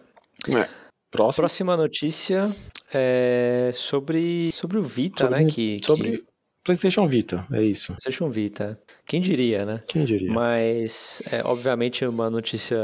É. 0.56 0.68
Próxima. 1.10 1.42
Próxima 1.42 1.76
notícia 1.76 2.56
é 2.92 3.70
sobre, 3.74 4.50
sobre 4.54 4.78
o 4.78 4.82
Vita, 4.82 5.24
sobre, 5.24 5.44
né? 5.44 5.50
Que, 5.50 5.80
sobre, 5.84 6.18
que... 6.18 6.24
PlayStation 6.64 7.06
Vita, 7.08 7.44
é 7.52 7.62
isso. 7.62 7.88
PlayStation 7.88 8.30
Vita. 8.30 8.80
Quem 9.04 9.20
diria, 9.20 9.66
né? 9.66 9.82
Quem 9.88 10.04
diria? 10.04 10.32
Mas, 10.32 11.20
é, 11.30 11.42
obviamente, 11.44 12.04
uma 12.06 12.30
notícia 12.30 12.76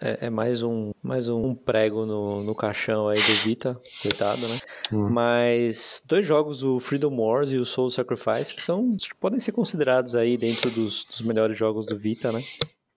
é, 0.00 0.26
é, 0.26 0.30
mais 0.30 0.62
um 0.62 0.92
mais 1.02 1.28
um 1.28 1.54
prego 1.54 2.06
no, 2.06 2.42
no 2.42 2.54
caixão 2.54 3.08
aí 3.08 3.18
do 3.18 3.32
Vita, 3.44 3.78
coitado, 4.02 4.48
né? 4.48 4.58
Hum. 4.90 5.10
Mas 5.10 6.02
dois 6.06 6.26
jogos, 6.26 6.62
o 6.62 6.80
Freedom 6.80 7.14
Wars 7.14 7.52
e 7.52 7.58
o 7.58 7.66
Soul 7.66 7.90
Sacrifice, 7.90 8.54
que 8.54 8.62
são 8.62 8.96
podem 9.20 9.38
ser 9.38 9.52
considerados 9.52 10.14
aí 10.14 10.36
dentro 10.38 10.70
dos, 10.70 11.04
dos 11.04 11.20
melhores 11.20 11.56
jogos 11.56 11.84
do 11.84 11.96
Vita, 11.96 12.32
né? 12.32 12.42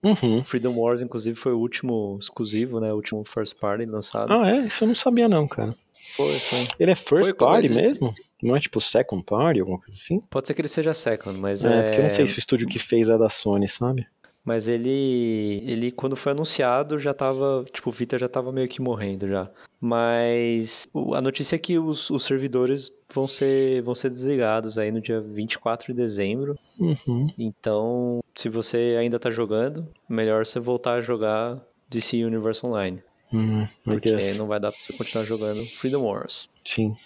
Uhum. 0.02 0.42
Freedom 0.42 0.74
Wars, 0.74 1.02
inclusive, 1.02 1.36
foi 1.36 1.52
o 1.52 1.58
último 1.58 2.16
exclusivo, 2.18 2.80
né? 2.80 2.90
O 2.90 2.96
último 2.96 3.22
first 3.24 3.58
party 3.58 3.84
lançado. 3.84 4.32
Ah, 4.32 4.50
é? 4.50 4.60
Isso 4.60 4.84
eu 4.84 4.88
não 4.88 4.94
sabia 4.94 5.28
não, 5.28 5.46
cara. 5.46 5.74
Foi, 6.16 6.38
foi. 6.38 6.64
Ele 6.78 6.90
é 6.90 6.96
first 6.96 7.24
foi 7.24 7.34
party 7.34 7.68
mesmo? 7.68 8.14
Não 8.42 8.56
é 8.56 8.60
tipo 8.60 8.80
second 8.80 9.24
party, 9.24 9.60
alguma 9.60 9.78
coisa 9.78 9.92
assim? 9.92 10.20
Pode 10.30 10.46
ser 10.46 10.54
que 10.54 10.60
ele 10.60 10.68
seja 10.68 10.94
second, 10.94 11.38
mas 11.38 11.64
é. 11.64 11.68
É, 11.68 11.82
porque 11.82 12.00
eu 12.00 12.04
não 12.04 12.10
sei 12.10 12.26
se 12.26 12.36
o 12.36 12.38
estúdio 12.38 12.68
que 12.68 12.78
fez 12.78 13.08
é 13.08 13.18
da 13.18 13.28
Sony, 13.28 13.68
sabe? 13.68 14.06
Mas 14.44 14.68
ele, 14.68 15.62
ele 15.66 15.90
quando 15.90 16.16
foi 16.16 16.32
anunciado 16.32 16.98
já 16.98 17.12
tava, 17.12 17.64
tipo, 17.72 17.90
o 17.90 17.92
Vita 17.92 18.18
já 18.18 18.28
tava 18.28 18.50
meio 18.50 18.68
que 18.68 18.80
morrendo 18.80 19.28
já. 19.28 19.50
Mas 19.78 20.88
a 21.14 21.20
notícia 21.20 21.56
é 21.56 21.58
que 21.58 21.78
os, 21.78 22.10
os 22.10 22.24
servidores 22.24 22.90
vão 23.12 23.28
ser, 23.28 23.82
vão 23.82 23.94
ser 23.94 24.10
desligados 24.10 24.78
aí 24.78 24.90
no 24.90 25.00
dia 25.00 25.20
24 25.20 25.92
de 25.92 26.00
dezembro. 26.00 26.58
Uhum. 26.78 27.28
Então, 27.38 28.20
se 28.34 28.48
você 28.48 28.96
ainda 28.98 29.18
tá 29.18 29.30
jogando, 29.30 29.86
melhor 30.08 30.46
você 30.46 30.58
voltar 30.58 30.94
a 30.94 31.00
jogar 31.00 31.60
DC 31.88 32.24
Universe 32.24 32.66
Online. 32.66 33.02
Uhum, 33.32 33.68
porque 33.84 34.10
não 34.36 34.46
vai 34.46 34.58
dar 34.58 34.72
pra 34.72 34.80
você 34.80 34.92
continuar 34.92 35.24
jogando 35.24 35.64
Freedom 35.66 36.02
Wars. 36.02 36.48
Sim. 36.64 36.96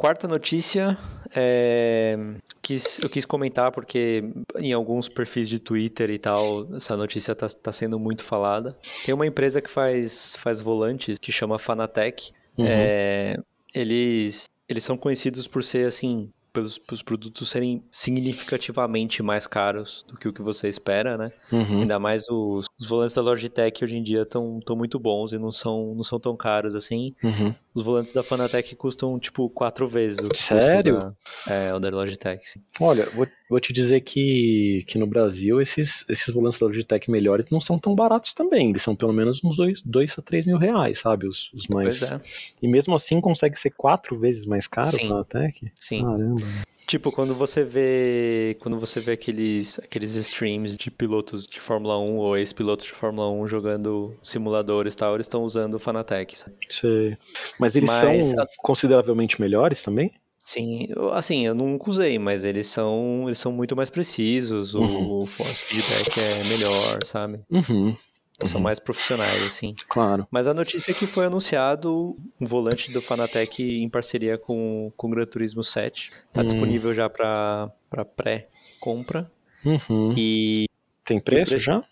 Quarta 0.00 0.26
notícia, 0.26 0.96
é, 1.36 2.16
quis, 2.62 3.00
eu 3.00 3.10
quis 3.10 3.26
comentar 3.26 3.70
porque 3.70 4.24
em 4.58 4.72
alguns 4.72 5.10
perfis 5.10 5.46
de 5.46 5.58
Twitter 5.58 6.08
e 6.08 6.18
tal, 6.18 6.74
essa 6.74 6.96
notícia 6.96 7.32
está 7.32 7.46
tá 7.46 7.70
sendo 7.70 7.98
muito 7.98 8.24
falada. 8.24 8.74
Tem 9.04 9.14
uma 9.14 9.26
empresa 9.26 9.60
que 9.60 9.68
faz, 9.68 10.36
faz 10.36 10.62
volantes 10.62 11.18
que 11.18 11.30
chama 11.30 11.58
Fanatec. 11.58 12.32
Uhum. 12.56 12.64
É, 12.66 13.36
eles, 13.74 14.46
eles 14.66 14.82
são 14.82 14.96
conhecidos 14.96 15.46
por 15.46 15.62
ser 15.62 15.86
assim 15.86 16.30
pelos, 16.52 16.78
pelos 16.78 17.02
produtos 17.02 17.48
serem 17.48 17.82
significativamente 17.90 19.22
mais 19.22 19.46
caros 19.46 20.04
do 20.08 20.16
que 20.16 20.28
o 20.28 20.32
que 20.32 20.42
você 20.42 20.68
espera, 20.68 21.16
né? 21.16 21.32
Uhum. 21.52 21.80
Ainda 21.80 21.98
mais 21.98 22.28
os, 22.28 22.66
os 22.78 22.86
volantes 22.88 23.14
da 23.14 23.22
Logitech 23.22 23.84
hoje 23.84 23.96
em 23.96 24.02
dia 24.02 24.22
estão 24.22 24.60
muito 24.70 24.98
bons 24.98 25.32
e 25.32 25.38
não 25.38 25.52
são, 25.52 25.94
não 25.94 26.04
são 26.04 26.18
tão 26.18 26.36
caros 26.36 26.74
assim. 26.74 27.14
Uhum. 27.22 27.54
Os 27.74 27.84
volantes 27.84 28.12
da 28.12 28.22
Fanatec 28.22 28.74
custam 28.76 29.18
tipo 29.18 29.48
quatro 29.50 29.86
vezes 29.88 30.18
o 30.18 30.28
que 30.28 30.36
Sério? 30.36 31.14
da, 31.46 31.54
é, 31.54 31.74
o 31.74 31.78
da 31.78 31.88
Logitech. 31.90 32.48
Sim. 32.48 32.60
Olha, 32.80 33.06
vou, 33.06 33.26
vou 33.50 33.60
te 33.60 33.72
dizer 33.72 34.00
que, 34.00 34.84
que 34.86 34.96
no 34.96 35.06
Brasil 35.06 35.60
esses, 35.60 36.06
esses 36.08 36.32
volantes 36.32 36.58
da 36.58 36.66
Logitech 36.66 37.10
melhores 37.10 37.50
não 37.50 37.60
são 37.60 37.78
tão 37.78 37.94
baratos 37.94 38.32
também. 38.32 38.70
Eles 38.70 38.82
são 38.82 38.96
pelo 38.96 39.12
menos 39.12 39.42
uns 39.44 39.56
2 39.56 39.82
dois 39.82 40.16
a 40.18 40.22
3 40.22 40.46
mil 40.46 40.56
reais, 40.56 41.00
sabe? 41.00 41.26
Os, 41.26 41.52
os 41.52 41.66
mais. 41.66 41.98
Pois 41.98 42.12
é. 42.12 42.20
E 42.62 42.68
mesmo 42.68 42.94
assim 42.94 43.20
consegue 43.20 43.58
ser 43.58 43.70
quatro 43.70 44.16
vezes 44.18 44.46
mais 44.46 44.66
caro 44.66 44.86
Sim. 44.88 45.06
o 45.06 45.08
Fanatec? 45.08 45.70
Sim. 45.76 46.02
Caramba. 46.02 46.40
Tipo, 46.86 47.12
quando 47.12 47.36
você 47.36 47.62
vê. 47.62 48.56
Quando 48.60 48.76
você 48.78 48.98
vê 49.00 49.12
aqueles, 49.12 49.78
aqueles 49.78 50.14
streams 50.16 50.76
de 50.76 50.90
pilotos 50.90 51.46
de 51.46 51.60
Fórmula 51.60 51.96
1 52.00 52.16
ou 52.16 52.36
ex-pilotos 52.36 52.84
de 52.86 52.90
Fórmula 52.92 53.30
1 53.30 53.46
jogando 53.46 54.12
simuladores 54.22 54.94
e 54.94 54.96
tal, 54.96 55.14
eles 55.14 55.26
estão 55.26 55.44
usando 55.44 55.74
o 55.74 55.78
Fanatec. 55.78 56.36
sabe? 56.36 56.56
Sei. 56.68 57.16
Mas 57.60 57.76
eles 57.76 57.88
Mas 57.88 58.26
são 58.26 58.42
a- 58.42 58.46
consideravelmente 58.58 59.40
melhores 59.40 59.82
também? 59.82 60.10
Sim, 60.52 60.88
assim, 61.12 61.46
eu 61.46 61.54
nunca 61.54 61.88
usei, 61.88 62.18
mas 62.18 62.44
eles 62.44 62.66
são, 62.66 63.22
eles 63.26 63.38
são 63.38 63.52
muito 63.52 63.76
mais 63.76 63.88
precisos, 63.88 64.74
o, 64.74 64.80
Uhum. 64.80 65.22
o 65.22 65.26
force 65.26 65.54
feedback 65.66 66.18
é 66.18 66.42
melhor, 66.42 66.98
sabe? 67.04 67.40
Uhum, 67.48 67.94
São 68.42 68.58
Uhum. 68.58 68.64
mais 68.64 68.80
profissionais, 68.80 69.44
assim. 69.44 69.74
claro. 69.88 70.26
Mas 70.28 70.48
a 70.48 70.54
notícia 70.54 70.90
é 70.90 70.94
que 70.94 71.06
foi 71.06 71.26
anunciado 71.26 72.16
um 72.40 72.44
volante 72.46 72.90
do 72.90 73.00
Fanatec 73.00 73.62
em 73.62 73.88
parceria 73.88 74.36
com, 74.38 74.90
com 74.96 75.06
o 75.06 75.10
Gran 75.10 75.24
Turismo 75.26 75.62
7. 75.62 76.10
Tá 76.32 76.40
Hum. 76.42 76.46
disponível 76.46 76.94
já 76.94 77.08
para 77.08 77.70
pré-compra. 78.16 79.30
Uhum. 79.64 80.14
E 80.16 80.64
Tem 81.04 81.20
preço 81.20 81.50
preço? 81.50 81.64
já? 81.64 81.84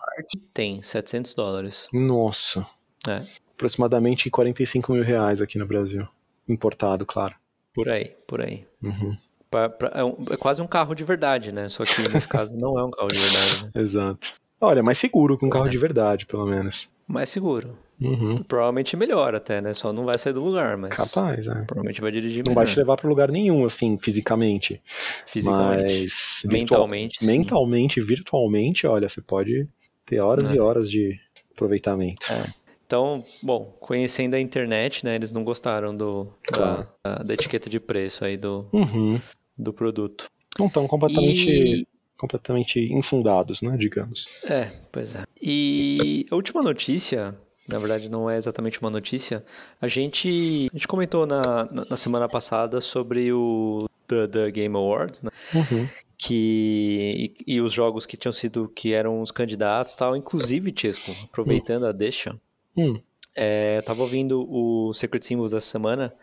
tem 0.52 0.82
700 0.82 1.32
dólares. 1.34 1.86
Nossa. 1.92 2.66
É. 3.06 3.24
Aproximadamente 3.54 4.28
45 4.30 4.92
mil 4.92 5.04
reais 5.04 5.40
aqui 5.40 5.58
no 5.58 5.66
Brasil. 5.66 6.08
Importado, 6.48 7.06
claro. 7.06 7.34
Por 7.74 7.88
aí, 7.88 8.12
por 8.26 8.40
aí. 8.40 8.64
Uhum. 8.82 9.16
Pra- 9.50 9.68
pra- 9.68 9.92
é, 9.94 10.04
um- 10.04 10.24
é 10.30 10.36
quase 10.36 10.60
um 10.60 10.66
carro 10.66 10.94
de 10.94 11.04
verdade, 11.04 11.52
né? 11.52 11.68
Só 11.68 11.84
que 11.84 12.08
nesse 12.12 12.28
caso 12.28 12.54
não 12.56 12.78
é 12.78 12.84
um 12.84 12.90
carro 12.90 13.08
de 13.08 13.18
verdade. 13.18 13.64
Né? 13.64 13.70
Exato. 13.82 14.32
Olha, 14.60 14.82
mais 14.82 14.98
seguro 14.98 15.38
que 15.38 15.44
um 15.46 15.50
carro 15.50 15.68
É. 15.68 15.70
de 15.70 15.78
verdade, 15.78 16.26
pelo 16.26 16.44
menos. 16.46 16.88
Mais 17.06 17.28
seguro. 17.30 17.78
Uhum. 18.00 18.42
Provavelmente 18.42 18.96
melhor 18.96 19.34
até, 19.34 19.60
né? 19.60 19.72
Só 19.72 19.92
não 19.92 20.04
vai 20.04 20.18
sair 20.18 20.32
do 20.32 20.42
lugar, 20.44 20.76
mas 20.76 20.94
Capaz, 20.94 21.46
é. 21.46 21.54
provavelmente 21.62 22.00
vai 22.00 22.10
dirigir 22.12 22.44
Não 22.44 22.50
melhor. 22.50 22.64
vai 22.64 22.72
te 22.72 22.78
levar 22.78 22.96
para 22.96 23.08
lugar 23.08 23.30
nenhum, 23.30 23.64
assim, 23.64 23.96
fisicamente. 23.98 24.82
fisicamente. 25.24 25.82
Mas 26.02 26.42
virtual- 26.44 26.52
Mentalmente. 26.52 27.18
sim. 27.24 27.26
mentalmente, 27.38 28.00
virtualmente, 28.00 28.86
olha, 28.86 29.08
você 29.08 29.20
pode 29.22 29.66
ter 30.04 30.20
horas 30.20 30.52
É. 30.52 30.56
e 30.56 30.60
horas 30.60 30.90
de 30.90 31.18
aproveitamento. 31.54 32.26
É. 32.32 32.67
Então, 32.88 33.22
bom, 33.42 33.76
conhecendo 33.80 34.32
a 34.34 34.40
internet, 34.40 35.04
né? 35.04 35.14
Eles 35.14 35.30
não 35.30 35.44
gostaram 35.44 35.94
do, 35.94 36.32
Claro. 36.46 36.88
da, 37.04 37.16
da 37.16 37.34
etiqueta 37.34 37.68
de 37.68 37.78
preço 37.78 38.24
aí 38.24 38.38
do, 38.38 38.66
Uhum. 38.72 39.20
do 39.58 39.74
produto. 39.74 40.24
Não 40.58 40.68
estão 40.68 40.88
completamente, 40.88 41.50
E, 41.50 41.86
completamente 42.16 42.80
infundados, 42.90 43.60
né, 43.60 43.76
digamos. 43.76 44.26
É, 44.42 44.72
pois 44.90 45.14
é. 45.14 45.24
E 45.42 46.24
a 46.30 46.34
última 46.34 46.62
notícia, 46.62 47.36
na 47.68 47.78
verdade 47.78 48.10
não 48.10 48.28
é 48.30 48.38
exatamente 48.38 48.80
uma 48.80 48.88
notícia, 48.88 49.44
a 49.82 49.86
gente, 49.86 50.68
a 50.72 50.74
gente 50.74 50.88
comentou 50.88 51.26
na, 51.26 51.66
na, 51.70 51.84
na 51.90 51.96
semana 51.96 52.26
passada 52.26 52.80
sobre 52.80 53.30
o 53.34 53.86
The, 54.06 54.28
The 54.28 54.50
Game 54.50 54.74
Awards, 54.74 55.20
né? 55.20 55.30
Uhum. 55.54 55.86
Que, 56.16 57.34
e, 57.46 57.54
e 57.56 57.60
os 57.60 57.70
jogos 57.72 58.06
que 58.06 58.16
tinham 58.16 58.32
sido, 58.32 58.66
que 58.74 58.94
eram 58.94 59.20
os 59.20 59.30
candidatos 59.30 59.94
tal, 59.94 60.16
inclusive, 60.16 60.72
Chesco, 60.74 61.10
aproveitando 61.24 61.84
a 61.86 61.92
deixa, 61.92 62.34
Hum. 62.78 63.00
é, 63.36 63.78
eu 63.78 63.82
tava 63.82 64.02
ouvindo 64.02 64.46
o 64.50 64.92
Secret 64.94 65.22
Symbols 65.24 65.52
dessa 65.52 65.66
semana, 65.68 66.14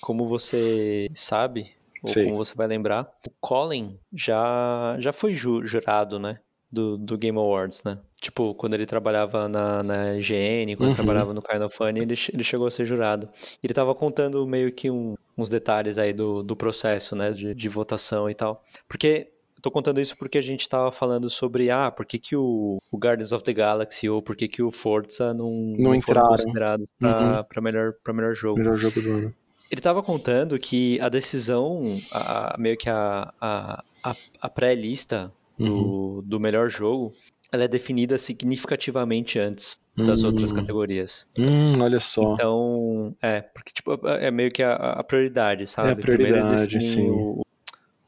como 0.00 0.26
você 0.26 1.08
sabe, 1.14 1.72
ou 2.02 2.10
Sei. 2.12 2.24
como 2.24 2.36
você 2.36 2.54
vai 2.54 2.66
lembrar, 2.66 3.10
o 3.26 3.30
Colin 3.40 3.98
já, 4.12 4.96
já 4.98 5.12
foi 5.12 5.34
ju- 5.34 5.64
jurado, 5.66 6.18
né? 6.18 6.40
Do, 6.72 6.96
do 6.96 7.18
Game 7.18 7.36
Awards, 7.36 7.82
né? 7.82 7.98
Tipo, 8.20 8.54
quando 8.54 8.74
ele 8.74 8.86
trabalhava 8.86 9.48
na, 9.48 9.82
na 9.82 10.14
IGN, 10.16 10.76
quando 10.76 10.82
Uhum. 10.82 10.86
ele 10.90 10.94
trabalhava 10.94 11.34
no 11.34 11.42
Kind 11.42 11.62
of 11.62 11.76
Funny, 11.76 12.00
ele, 12.00 12.14
ele 12.32 12.44
chegou 12.44 12.66
a 12.66 12.70
ser 12.70 12.84
jurado. 12.86 13.28
E 13.62 13.66
ele 13.66 13.74
tava 13.74 13.92
contando 13.94 14.46
meio 14.46 14.70
que 14.72 14.88
um- 14.90 15.14
uns 15.36 15.48
detalhes 15.50 15.98
aí 15.98 16.12
do, 16.12 16.42
do 16.44 16.54
processo, 16.54 17.16
né? 17.16 17.32
De, 17.32 17.54
de 17.56 17.68
votação 17.68 18.30
e 18.30 18.34
tal. 18.34 18.62
Porque 18.88 19.32
tô 19.60 19.70
contando 19.70 20.00
isso 20.00 20.16
porque 20.16 20.38
a 20.38 20.42
gente 20.42 20.68
tava 20.68 20.90
falando 20.90 21.28
sobre, 21.30 21.70
ah, 21.70 21.90
por 21.90 22.06
que, 22.06 22.18
que 22.18 22.34
o, 22.36 22.78
o 22.90 22.98
Guardians 22.98 23.32
of 23.32 23.44
the 23.44 23.52
Galaxy 23.52 24.08
ou 24.08 24.22
por 24.22 24.34
que, 24.36 24.48
que 24.48 24.62
o 24.62 24.70
Forza 24.70 25.32
não, 25.34 25.50
Não 25.78 26.00
foram 26.00 26.22
entraram. 26.22 26.28
considerados 26.28 26.86
pra, 26.98 27.44
pra 27.44 27.60
melhor, 27.62 27.92
pra 28.02 28.12
melhor 28.12 28.34
jogo. 28.34 28.58
Melhor 28.58 28.76
jogo 28.76 29.00
do 29.02 29.12
ano. 29.12 29.34
Ele 29.70 29.80
tava 29.80 30.02
contando 30.02 30.58
que 30.58 31.00
a 31.00 31.08
decisão, 31.08 32.00
a- 32.10 32.56
meio 32.58 32.76
que 32.76 32.90
a, 32.90 33.32
a, 33.40 33.84
a, 34.40 34.48
pré-lista 34.50 35.32
Uhum. 35.58 35.68
do, 35.68 36.22
do 36.22 36.40
melhor 36.40 36.70
jogo, 36.70 37.14
ela 37.52 37.64
é 37.64 37.68
definida 37.68 38.16
significativamente 38.18 39.38
antes 39.38 39.78
das 39.96 40.22
Hum. 40.22 40.28
outras 40.28 40.50
categorias. 40.52 41.26
Hum, 41.38 41.80
olha 41.80 42.00
só. 42.00 42.32
Então, 42.34 43.14
é, 43.22 43.42
porque 43.42 43.72
tipo, 43.72 43.92
é 44.08 44.30
meio 44.30 44.50
que 44.50 44.62
a, 44.62 44.74
a 44.74 45.04
prioridade, 45.04 45.66
sabe? 45.66 45.88
É 45.90 45.92
a 45.92 45.96
prioridade, 45.96 46.32
Primeiro 46.32 46.52
eles 46.54 46.68
definem 46.68 47.10
sim. 47.10 47.10
o, 47.10 47.42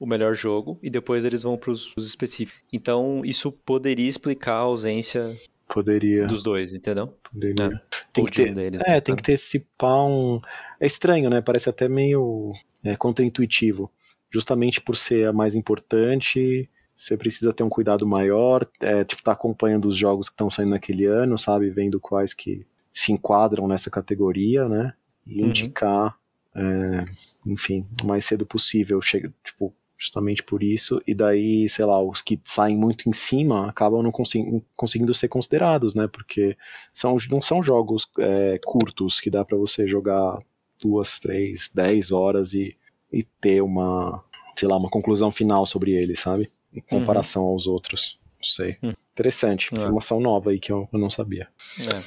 o 0.03 0.07
melhor 0.07 0.35
jogo 0.35 0.79
e 0.83 0.91
depois 0.91 1.25
eles 1.25 1.45
vão 1.45 1.57
pros, 1.57 1.89
pros 1.95 2.07
específicos. 2.09 2.61
Então, 2.73 3.23
isso 3.25 3.53
poderia 3.53 4.09
explicar 4.09 4.55
a 4.55 4.59
ausência 4.59 5.37
Poderia. 5.69 6.27
dos 6.27 6.43
dois, 6.43 6.73
entendeu? 6.75 7.15
poderia. 7.33 7.67
É. 7.67 7.81
Tem 8.13 8.25
que 8.25 8.31
de 8.33 8.43
um 8.43 8.45
ter, 8.47 8.53
deles. 8.55 8.81
é, 8.85 8.91
né? 8.91 9.01
tem 9.01 9.15
que 9.15 9.23
ter 9.23 9.33
esse 9.35 9.61
pá 9.79 10.05
um. 10.05 10.41
É 10.81 10.87
estranho, 10.87 11.31
né? 11.31 11.41
Parece 11.41 11.71
até 11.71 11.89
meio 11.89 12.53
é, 12.85 12.97
contraintuitivo. 12.97 13.91
Justamente 14.29 14.81
por 14.81 14.97
ser 14.97 15.29
a 15.29 15.33
mais 15.33 15.55
importante, 15.55 16.69
você 16.97 17.17
precisa 17.17 17.53
ter 17.53 17.63
um 17.63 17.69
cuidado 17.69 18.05
maior, 18.07 18.69
é, 18.81 19.05
tipo, 19.05 19.23
tá 19.23 19.33
acompanhando 19.33 19.87
os 19.87 19.97
jogos 19.97 20.29
que 20.29 20.35
estão 20.35 20.51
saindo 20.51 20.71
naquele 20.71 21.07
ano, 21.07 21.39
sabe? 21.39 21.71
Vendo 21.71 22.01
quais 22.01 22.35
que 22.35 22.67
se 22.93 23.13
enquadram 23.13 23.69
nessa 23.69 23.89
categoria, 23.89 24.69
né? 24.69 24.93
E 25.27 25.41
Uhum. 25.43 25.49
indicar, 25.49 26.19
é, 26.55 27.05
enfim, 27.47 27.87
o 28.03 28.07
mais 28.07 28.25
cedo 28.27 28.45
possível. 28.45 29.01
Chega, 29.01 29.33
tipo, 29.45 29.73
justamente 30.03 30.43
por 30.43 30.65
isso. 30.65 31.01
E 31.07 31.15
daí, 31.15 31.69
sei 31.69 31.85
lá, 31.85 32.03
os 32.03 32.21
que 32.21 32.41
saem 32.45 32.77
muito 32.77 33.09
em 33.09 33.13
cima 33.13 33.69
acabam 33.69 34.03
não 34.03 34.11
conseguindo 34.11 35.15
ser 35.15 35.29
considerados, 35.29 35.95
né? 35.95 36.09
Porque 36.09 36.57
são, 36.93 37.17
não 37.31 37.41
são 37.41 37.63
jogos 37.63 38.11
é, 38.19 38.59
curtos 38.65 39.21
que 39.21 39.31
dá 39.31 39.45
pra 39.45 39.57
você 39.57 39.87
jogar 39.87 40.41
duas, 40.83 41.21
três, 41.21 41.71
dez 41.73 42.11
horas 42.11 42.53
e, 42.53 42.77
e 43.13 43.23
ter 43.23 43.63
uma, 43.63 44.25
sei 44.57 44.69
lá, 44.69 44.77
uma 44.77 44.91
conclusão 44.91 45.31
final 45.31 45.65
sobre 45.65 45.93
ele, 45.93 46.17
sabe? 46.17 46.51
Em 46.75 46.81
comparação 46.81 47.45
aos 47.45 47.69
outros. 47.69 48.19
Não 48.39 48.45
sei. 48.45 48.77
Hum. 48.83 48.93
Interessante. 49.13 49.71
É. 49.73 49.79
Informação 49.79 50.19
nova 50.19 50.51
aí 50.51 50.59
que 50.59 50.73
eu, 50.73 50.89
eu 50.93 50.99
não 50.99 51.11
sabia. 51.11 51.47
É. 51.79 52.03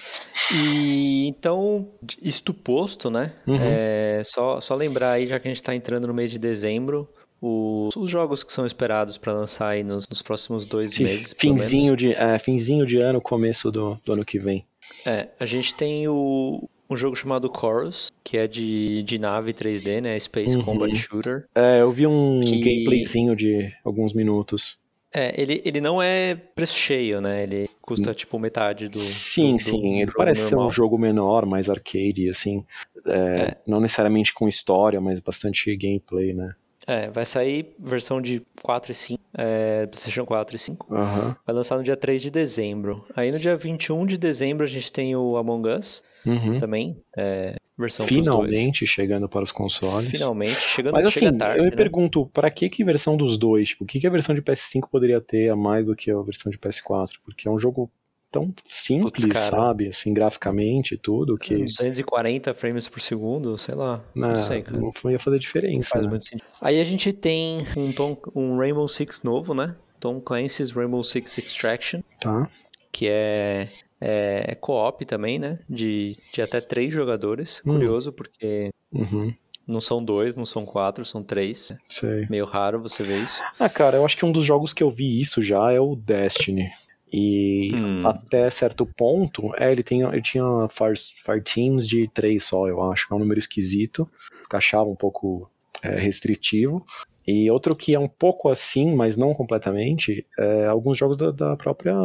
E 0.54 1.28
então, 1.28 1.88
isto 2.22 2.54
posto, 2.54 3.10
né? 3.10 3.34
Uhum. 3.48 3.58
É, 3.58 4.22
só, 4.26 4.60
só 4.60 4.76
lembrar 4.76 5.12
aí, 5.12 5.28
já 5.28 5.40
que 5.40 5.48
a 5.48 5.52
gente 5.52 5.62
está 5.62 5.74
entrando 5.74 6.08
no 6.08 6.14
mês 6.14 6.30
de 6.30 6.38
dezembro, 6.38 7.08
os, 7.42 7.96
os 7.96 8.10
jogos 8.10 8.44
que 8.44 8.52
são 8.52 8.66
esperados 8.66 9.18
para 9.18 9.34
lançar 9.34 9.70
aí 9.70 9.84
nos, 9.84 10.08
nos 10.08 10.22
próximos 10.22 10.66
dois 10.66 10.98
meses. 11.00 11.36
finzinho, 11.38 11.96
de, 11.96 12.14
é, 12.14 12.38
finzinho 12.40 12.86
de 12.86 12.98
ano, 12.98 13.22
começo 13.22 13.72
do, 13.72 13.98
do 14.06 14.14
ano 14.14 14.26
que 14.26 14.40
vem. 14.40 14.66
É, 15.06 15.28
a 15.40 15.46
gente 15.46 15.74
tem 15.76 16.08
o, 16.08 16.68
um 16.90 16.96
jogo 16.96 17.16
chamado 17.16 17.52
Chorus, 17.60 18.12
que 18.24 18.38
é 18.38 18.48
de, 18.48 19.04
de 19.04 19.18
nave 19.20 19.54
3D, 19.54 20.02
né? 20.02 20.18
Space 20.20 20.56
Uhum. 20.58 20.64
Combat 20.64 20.96
Shooter. 20.96 21.46
É, 21.56 21.82
eu 21.82 21.92
vi 21.92 22.06
um 22.08 22.42
Que- 22.42 22.60
gameplayzinho 22.62 23.36
de 23.36 23.72
alguns 23.84 24.14
minutos. 24.14 24.78
É, 25.18 25.34
ele, 25.42 25.62
ele 25.64 25.80
não 25.80 26.02
é 26.02 26.36
preço 26.36 26.76
cheio, 26.78 27.22
né? 27.22 27.44
Ele 27.44 27.70
custa 27.82 28.14
tipo 28.14 28.38
metade 28.38 28.90
do. 28.90 28.98
sim, 28.98 29.52
do- 29.52 29.58
do 29.58 29.64
sim, 29.64 30.02
ele 30.02 30.12
parece 30.12 30.42
ser 30.42 30.52
normal. 30.52 30.68
um 30.68 30.70
jogo 30.72 30.98
menor, 30.98 31.46
mais 31.46 31.70
arcade, 31.70 32.30
assim. 32.30 32.66
É, 33.08 33.22
É. 33.22 33.58
Não 33.66 33.80
necessariamente 33.80 34.34
com 34.34 34.48
história, 34.48 35.00
mas 35.00 35.20
bastante 35.22 35.74
gameplay, 35.78 36.34
né? 36.34 36.54
É, 36.88 37.10
vai 37.10 37.26
sair 37.26 37.74
versão 37.80 38.22
de 38.22 38.42
4 38.62 38.92
e 38.92 38.96
5, 38.96 39.22
é, 39.38 39.88
PlayStation 39.88 40.26
4 40.26 40.56
e 40.56 40.60
5. 40.60 40.94
Aham. 40.94 41.36
Vai 41.46 41.56
lançar 41.56 41.78
no 41.78 41.84
dia 41.84 41.98
3 41.98 42.22
de 42.22 42.30
dezembro. 42.30 43.04
Aí 43.16 43.32
no 43.32 43.40
dia 43.40 43.58
21 43.58 44.06
de 44.06 44.18
dezembro 44.18 44.64
a 44.64 44.68
gente 44.68 44.92
tem 44.94 45.16
o 45.16 45.36
Among 45.38 45.68
Us 45.70 46.04
Uhum. 46.26 46.58
também, 46.58 46.98
é, 47.16 47.56
versão. 47.78 48.06
Finalmente 48.08 48.86
chegando 48.88 49.30
para 49.30 49.44
os 49.44 49.52
consoles. 49.52 50.10
Finalmente, 50.10 50.60
chegando 50.60 50.94
Mas 50.94 51.12
chega 51.14 51.28
assim, 51.30 51.38
tarde, 51.38 51.60
eu 51.60 51.66
me 51.66 51.70
né? 51.70 51.76
pergunto, 51.76 52.26
pra 52.34 52.50
que 52.50 52.68
que 52.68 52.84
versão 52.84 53.16
dos 53.16 53.38
dois? 53.38 53.70
Tipo, 53.70 53.84
o 53.84 53.88
que 53.88 54.00
que 54.00 54.08
a 54.08 54.10
versão 54.10 54.34
de 54.34 54.42
PS5 54.42 54.90
poderia 54.90 55.22
ter 55.22 55.50
a 55.50 55.56
mais 55.56 55.86
do 55.86 55.96
que 55.96 56.10
a 56.10 56.20
versão 56.22 56.52
de 56.52 56.58
PS4? 56.58 57.12
Porque 57.24 57.48
é 57.48 57.52
um 57.52 57.60
jogo 57.60 57.92
tão 58.32 58.54
simples, 58.64 59.24
Putz, 59.26 59.40
sabe? 59.40 59.88
Assim, 59.90 60.14
graficamente 60.14 60.96
e 60.96 60.98
tudo, 60.98 61.38
que 61.38 61.56
240 61.64 62.54
frames 62.54 62.88
por 62.90 63.00
segundo, 63.02 63.58
sei 63.58 63.76
lá. 63.76 63.98
né, 64.16 64.28
Não 64.30 64.36
sei, 64.36 64.62
cara. 64.62 64.78
não 64.80 65.12
ia 65.12 65.20
fazer 65.20 65.36
Não 65.36 65.40
diferença. 65.40 65.90
faz 65.90 66.04
né? 66.04 66.10
muito 66.10 66.26
sentido. 66.26 66.48
Aí 66.62 66.80
a 66.82 66.84
gente 66.84 67.14
tem 67.14 67.66
um, 67.78 67.92
Tom, 67.94 68.18
um 68.36 68.58
Rainbow 68.58 68.88
Six 68.88 69.22
novo, 69.24 69.54
né? 69.54 69.76
Tom 70.00 70.20
Clancy's 70.20 70.72
Rainbow 70.72 71.04
Six 71.04 71.38
Extraction, 71.38 72.02
Tá? 72.20 72.48
que 72.92 73.08
é, 73.08 73.70
é, 74.02 74.46
é 74.50 74.56
co-op 74.56 75.06
também, 75.06 75.40
né? 75.40 75.60
De, 75.70 76.18
de 76.34 76.42
até 76.42 76.60
três 76.62 76.94
jogadores. 76.94 77.62
Hum. 77.66 77.74
Curioso, 77.74 78.12
porque 78.14 78.70
Uhum. 78.92 79.34
não 79.68 79.82
são 79.82 80.04
dois, 80.04 80.36
não 80.36 80.46
são 80.46 80.66
quatro, 80.66 81.04
são 81.04 81.24
três. 81.24 81.74
Sei. 81.90 82.26
Meio 82.30 82.46
raro 82.46 82.82
você 82.82 83.02
ver 83.04 83.24
isso. 83.24 83.42
Ah, 83.60 83.68
cara, 83.70 83.98
eu 83.98 84.06
acho 84.06 84.16
que 84.18 84.26
um 84.26 84.32
dos 84.32 84.46
jogos 84.46 84.74
que 84.74 84.84
eu 84.84 84.92
vi 84.92 85.20
isso 85.20 85.42
já 85.42 85.72
é 85.72 85.80
o 85.80 85.96
Destiny. 85.96 86.70
E 87.18 87.72
Hum. 87.74 88.06
até 88.06 88.50
certo 88.50 88.86
ponto, 88.86 89.54
é, 89.58 89.72
ele, 89.72 89.82
tem, 89.84 90.02
ele 90.02 90.22
tinha 90.22 90.44
fire, 90.70 91.00
fire 91.24 91.42
teams 91.42 91.88
de 91.88 92.10
três 92.10 92.44
só, 92.44 92.68
eu 92.68 92.84
acho, 92.92 93.08
que 93.08 93.14
é 93.14 93.16
um 93.16 93.20
número 93.20 93.40
esquisito, 93.40 94.06
que 94.50 94.56
achava 94.58 94.90
um 94.90 94.98
pouco 94.98 95.50
é, 95.82 95.98
restritivo. 95.98 96.86
E 97.26 97.50
outro 97.50 97.74
que 97.74 97.96
é 97.96 98.00
um 98.00 98.10
pouco 98.10 98.50
assim, 98.50 98.94
mas 98.94 99.16
não 99.16 99.34
completamente, 99.34 100.26
é 100.38 100.66
alguns 100.66 100.98
jogos 100.98 101.16
da, 101.16 101.32
da 101.32 101.56
própria 101.56 101.96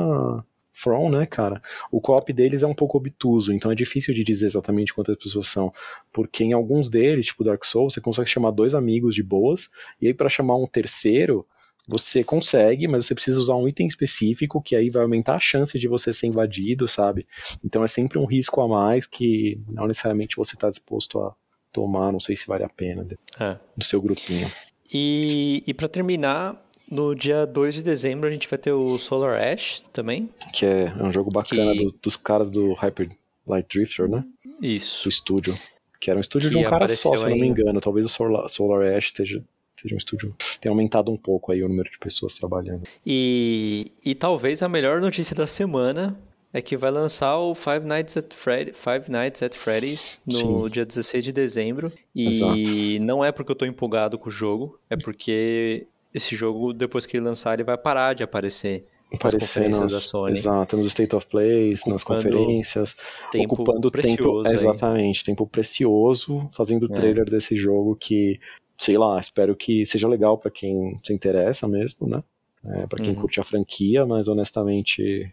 From, 0.72 1.11
né, 1.11 1.26
cara? 1.26 1.61
O 1.90 2.00
co-op 2.00 2.32
deles 2.32 2.62
é 2.62 2.66
um 2.68 2.74
pouco 2.74 2.96
obtuso, 2.96 3.52
então 3.52 3.72
é 3.72 3.74
difícil 3.74 4.14
de 4.14 4.22
dizer 4.22 4.46
exatamente 4.46 4.94
quantas 4.94 5.16
pessoas 5.16 5.48
são. 5.48 5.72
Porque 6.12 6.44
em 6.44 6.52
alguns 6.52 6.88
deles, 6.88 7.26
tipo 7.26 7.42
Dark 7.42 7.64
Souls, 7.64 7.94
você 7.94 8.00
consegue 8.00 8.30
chamar 8.30 8.52
dois 8.52 8.76
amigos 8.76 9.16
de 9.16 9.24
boas, 9.24 9.70
e 10.00 10.06
aí 10.06 10.14
para 10.14 10.28
chamar 10.28 10.56
um 10.56 10.68
terceiro, 10.68 11.44
você 11.91 12.22
consegue, 12.24 12.86
mas 12.88 13.05
você 13.07 13.14
precisa 13.14 13.41
usar 13.41 13.57
um 13.57 13.66
item 13.68 13.86
específico 13.86 14.62
que 14.62 14.76
aí 14.76 14.88
vai 14.91 15.03
aumentar 15.03 15.34
a 15.34 15.41
chance 15.41 15.78
de 15.78 15.88
você 15.88 16.12
ser 16.12 16.28
invadido, 16.28 16.86
sabe? 16.88 17.26
Então 17.64 17.82
é 17.84 17.88
sempre 17.88 18.18
um 18.18 18.24
risco 18.24 18.61
a 18.61 18.68
mais 18.68 19.07
que 19.07 19.61
não 19.68 19.86
necessariamente 19.86 20.36
você 20.36 20.55
está 20.55 20.70
disposto 20.70 21.18
a 21.20 21.34
tomar, 21.72 22.12
não 22.12 22.20
sei 22.20 22.36
se 22.36 22.47
vale 22.47 22.64
a 22.64 22.68
pena, 22.68 23.05
do 23.05 23.18
É. 23.38 23.59
seu 23.80 24.01
grupinho. 24.01 24.51
E, 24.93 25.62
e 25.66 25.74
para 25.74 25.88
terminar, 25.88 26.61
no 26.91 27.14
dia 27.14 27.47
2 27.47 27.74
de 27.76 27.82
dezembro 27.82 28.28
a 28.28 28.32
gente 28.32 28.49
vai 28.49 28.59
ter 28.59 28.72
o 28.72 28.99
Solar 28.99 29.41
Ash 29.41 29.82
também. 29.93 30.28
Que 30.53 30.66
é, 30.66 30.84
é 30.99 31.03
um 31.03 31.12
jogo 31.12 31.30
bacana 31.32 31.72
Que- 31.72 31.84
do- 31.84 31.95
dos 32.03 32.16
caras 32.16 32.51
do 32.51 32.72
Hyper 32.74 33.09
Light 33.47 33.68
Drifter, 33.72 34.09
né? 34.09 34.24
Do 34.61 34.66
Isso. 34.66 35.09
estúdio. 35.09 35.55
Que 36.01 36.11
era 36.11 36.18
um 36.18 36.20
estúdio 36.20 36.51
Que 36.51 36.59
de 36.59 36.66
um 36.66 36.68
cara 36.70 36.88
só, 36.88 37.14
se 37.16 37.24
eu 37.24 37.30
não 37.30 37.36
me 37.36 37.47
engano. 37.47 37.80
Talvez 37.80 38.07
o 38.07 38.09
Solar, 38.09 38.49
Solar 38.49 38.95
Ash 38.97 39.12
seja, 39.14 39.45
seja 39.83 39.95
um 39.95 39.99
estúdio. 39.99 40.35
Tenha 40.61 40.72
aumentado 40.72 41.11
um 41.11 41.16
pouco 41.16 41.53
aí 41.53 41.62
o 41.62 41.68
número 41.68 41.91
de 41.91 41.99
pessoas 41.99 42.37
trabalhando. 42.39 42.83
E, 43.07 43.93
e 44.05 44.14
talvez 44.14 44.62
a 44.62 44.68
melhor 44.68 45.01
notícia 45.01 45.35
da 45.35 45.47
semana 45.47 46.18
é 46.53 46.61
que 46.61 46.76
vai 46.76 46.91
lançar 46.91 47.39
o 47.39 47.55
Five 47.55 47.87
Nights 47.87 48.16
at, 48.16 48.35
Fred, 48.35 48.72
Five 48.72 49.11
Nights 49.11 49.43
at 49.43 49.55
Freddy's 49.55 50.20
no 50.26 50.64
Sim. 50.64 50.68
dia 50.72 50.85
16 50.85 51.24
de 51.24 51.33
dezembro. 51.33 51.93
E 52.14 52.99
não 53.01 53.24
é 53.24 53.31
porque 53.31 53.53
eu 53.53 53.57
tô 53.57 53.64
empolgado 53.64 54.18
com 54.18 54.28
o 54.28 54.33
jogo, 54.33 54.78
é 54.91 54.97
porque 54.97 55.87
esse 56.12 56.35
jogo, 56.35 56.72
depois 56.72 57.07
que 57.07 57.16
ele 57.16 57.24
lançar, 57.24 57.55
ele 57.55 57.62
vai 57.64 57.78
parar 57.78 58.14
de 58.14 58.22
aparecer 58.24 58.85
nas 59.12 59.20
Aparecer 59.35 59.68
nas, 59.70 59.93
da 59.93 59.99
Sony. 60.01 60.33
exato, 60.33 60.76
nos 60.76 60.87
State 60.89 61.14
of 61.16 61.26
Plays, 61.26 61.85
nas 61.85 62.05
conferências, 62.05 62.97
Tempo 63.33 63.55
ocupando 63.55 63.91
precioso 63.91 64.43
tempo, 64.45 64.49
aí. 64.49 64.55
exatamente, 64.55 65.24
tempo 65.24 65.47
precioso, 65.49 66.49
fazendo 66.53 66.85
o 66.89 66.93
É. 66.93 66.95
trailer 66.97 67.24
desse 67.28 67.57
jogo 67.57 67.97
que, 67.97 68.39
sei 68.81 68.99
lá, 68.99 69.20
espero 69.20 69.55
que 69.55 69.85
seja 69.87 70.09
legal 70.09 70.37
pra 70.39 70.51
quem 70.51 70.99
se 71.05 71.12
interessa 71.12 71.68
mesmo, 71.68 72.09
né? 72.09 72.22
É, 72.64 72.87
para 72.87 72.99
quem 73.03 73.14
Uhum. 73.14 73.20
curte 73.20 73.41
a 73.41 73.45
franquia, 73.45 74.05
mas 74.05 74.26
honestamente 74.28 75.33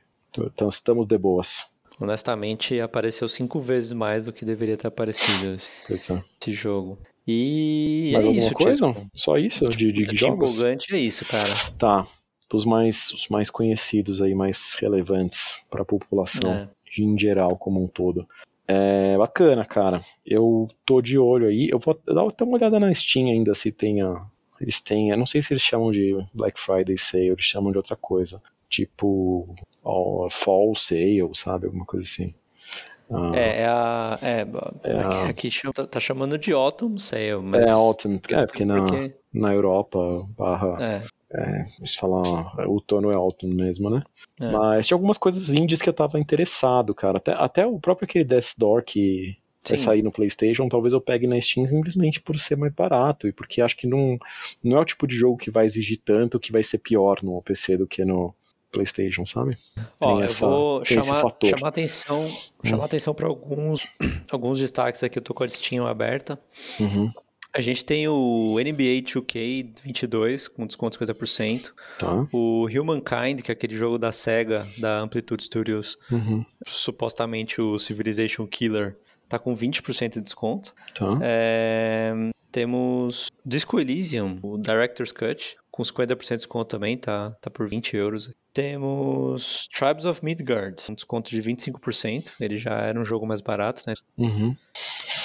estamos 0.70 1.06
de 1.08 1.18
boas. 1.18 1.66
Honestamente, 2.00 2.80
apareceu 2.80 3.28
cinco 3.28 3.60
vezes 3.60 3.92
mais 3.92 4.26
do 4.26 4.32
que 4.34 4.46
deveria 4.46 4.78
ter 4.78 4.88
aparecido 4.88 5.54
esse, 5.54 5.72
é. 5.90 5.94
esse 5.94 6.54
jogo. 6.54 7.00
E 7.28 8.12
Mais 8.14 8.24
é 8.24 8.28
alguma 8.28 8.46
isso, 8.46 8.54
coisa? 8.54 8.94
Tisco. 8.94 9.10
Só 9.16 9.38
isso 9.38 9.66
de, 9.70 9.92
de 9.92 10.04
é 10.04 10.16
jogos? 10.16 10.52
empolgante 10.54 10.94
é 10.94 11.00
isso, 11.00 11.26
cara. 11.26 11.50
Tá. 11.78 12.08
Os 12.54 12.64
mais, 12.64 13.12
os 13.12 13.28
mais 13.28 13.50
conhecidos 13.50 14.22
aí, 14.22 14.34
mais 14.34 14.76
relevantes 14.80 15.60
para 15.70 15.82
a 15.82 15.86
população 15.86 16.54
É. 16.54 16.70
em 16.98 17.18
geral, 17.20 17.58
como 17.58 17.84
um 17.84 17.88
todo. 17.88 18.26
É 18.68 19.18
bacana, 19.18 19.64
cara. 19.66 20.00
Eu 20.26 20.68
tô 20.86 21.02
de 21.02 21.18
olho 21.18 21.48
aí. 21.48 21.70
Eu 21.72 21.80
vou 21.80 21.98
dar 22.06 22.28
até 22.28 22.44
uma 22.44 22.58
olhada 22.58 22.80
na 22.80 22.94
Steam 22.94 23.28
ainda 23.28 23.54
se 23.56 23.72
tenha. 23.72 24.20
Eles 24.60 24.82
têm. 24.82 25.10
Eu 25.12 25.18
não 25.18 25.26
sei 25.26 25.42
se 25.42 25.54
eles 25.54 25.64
chamam 25.64 25.92
de 25.92 26.18
Black 26.34 26.60
Friday 26.60 26.98
Sale, 26.98 27.28
eles 27.30 27.46
chamam 27.46 27.72
de 27.72 27.78
outra 27.78 27.96
coisa. 27.96 28.42
Tipo. 28.70 29.56
ó, 29.84 30.28
Fall 30.30 30.76
Sale, 30.76 31.30
sabe? 31.34 31.68
Alguma 31.68 31.86
coisa 31.86 32.04
assim. 32.06 32.34
Ah, 33.10 33.32
É, 33.34 33.62
é 33.62 33.68
a. 33.68 34.20
É, 34.22 34.40
É 34.84 35.00
aqui, 35.00 35.16
a- 35.18 35.30
aqui 35.30 35.52
chama- 35.52 35.74
tá, 35.74 35.88
tá 35.88 36.00
chamando 36.00 36.38
de 36.38 36.52
Autumn 36.52 36.98
Sale, 37.00 37.38
mas. 37.42 37.70
é 37.70 37.72
Autumn. 37.72 38.20
É, 38.30 38.46
porque 38.46 38.66
na, 38.66 38.80
porque- 38.82 39.16
na 39.34 39.54
Europa, 39.54 40.28
barra. 40.38 41.04
É, 41.32 41.66
Eles 41.78 41.96
falam. 41.96 42.52
Outono 42.68 43.12
é 43.12 43.16
Autumn 43.18 43.54
mesmo, 43.54 43.90
né? 43.90 44.04
É. 44.40 44.52
Mas 44.52 44.88
tinha 44.88 44.96
algumas 44.96 45.18
coisas 45.18 45.50
indies 45.50 45.82
que 45.82 45.90
eu 45.90 45.94
tava 45.94 46.20
interessado, 46.20 46.94
cara. 46.96 47.18
Até, 47.18 47.34
até 47.34 47.66
o 47.66 47.80
próprio 47.80 48.06
aquele 48.06 48.24
Death 48.24 48.54
Door 48.58 48.84
que 48.84 49.38
vai 49.68 49.78
Sim. 49.78 49.84
sair 49.84 50.02
no 50.02 50.12
PlayStation, 50.12 50.70
talvez 50.70 50.94
eu 50.94 51.02
pegue 51.02 51.28
na 51.28 51.40
Steam 51.42 51.68
simplesmente 51.68 52.22
por 52.22 52.38
ser 52.40 52.56
mais 52.56 52.72
barato 52.74 53.28
e 53.28 53.34
porque 53.34 53.62
acho 53.62 53.76
que 53.76 53.86
não, 53.86 54.18
não 54.64 54.78
é 54.78 54.80
o 54.82 54.86
tipo 54.86 55.06
de 55.06 55.16
jogo 55.16 55.38
que 55.38 55.52
vai 55.52 55.66
exigir 55.66 56.00
tanto 56.06 56.40
que 56.40 56.54
vai 56.54 56.64
ser 56.64 56.78
pior 56.78 57.22
no 57.22 57.42
PC 57.42 57.76
do 57.78 57.86
que 57.88 58.06
no 58.06 58.34
PlayStation, 58.72 59.26
sabe? 59.26 59.58
Ó, 60.00 60.08
Tem 60.14 60.20
eu 60.20 60.26
essa- 60.26 60.46
vou 60.48 60.86
chamar, 60.86 61.22
fator. 61.22 61.50
chamar 61.50 61.68
atenção, 61.70 62.28
chamar 62.64 62.86
atenção 62.86 63.14
para 63.14 63.28
alguns, 63.28 63.86
alguns 64.32 64.60
destaques 64.60 65.04
aqui. 65.04 65.18
Eu 65.20 65.24
tô 65.24 65.34
com 65.34 65.44
a 65.44 65.50
Steam 65.50 65.86
aberta. 65.86 66.40
Uhum, 66.80 67.12
A 67.54 67.62
gente 67.62 67.84
tem 67.86 68.08
o 68.08 68.56
NBA 68.60 69.02
2K 69.04 69.74
22 69.84 70.48
com 70.48 70.68
desconto 70.68 70.98
de 71.00 71.06
50%. 71.14 71.72
tá. 71.98 72.28
O 72.32 72.66
Humankind, 72.68 73.42
que 73.42 73.52
é 73.52 73.54
aquele 73.54 73.76
jogo 73.76 73.98
da 73.98 74.12
SEGA, 74.12 74.68
da 74.80 75.00
Amplitude 75.00 75.44
Studios, 75.44 75.98
Uhum, 76.12 76.46
supostamente 76.66 77.60
o 77.62 77.80
Civilization 77.80 78.46
Killer, 78.46 78.96
tá 79.28 79.40
com 79.40 79.56
20% 79.56 80.14
de 80.16 80.22
desconto. 80.22 80.74
tá. 80.94 81.18
É, 81.22 82.14
temos 82.52 83.28
Disco 83.46 83.80
Elysium, 83.80 84.40
o 84.44 84.58
Director's 84.58 85.12
Cut, 85.12 85.58
com 85.78 85.84
50% 85.84 86.30
de 86.30 86.38
desconto 86.38 86.66
também, 86.66 86.98
tá, 86.98 87.30
tá 87.40 87.52
por 87.52 87.70
20 87.70 87.96
euros. 87.96 88.32
Temos 88.52 89.70
Tribes 89.72 90.06
of 90.06 90.26
Midgard, 90.26 90.82
um 90.90 90.96
desconto 90.96 91.30
de 91.30 91.40
25%, 91.40 92.32
ele 92.40 92.58
já 92.58 92.72
era 92.82 93.00
um 93.00 93.06
jogo 93.06 93.28
mais 93.28 93.42
barato, 93.42 93.84
né? 93.86 93.94
Uhum. 94.18 94.56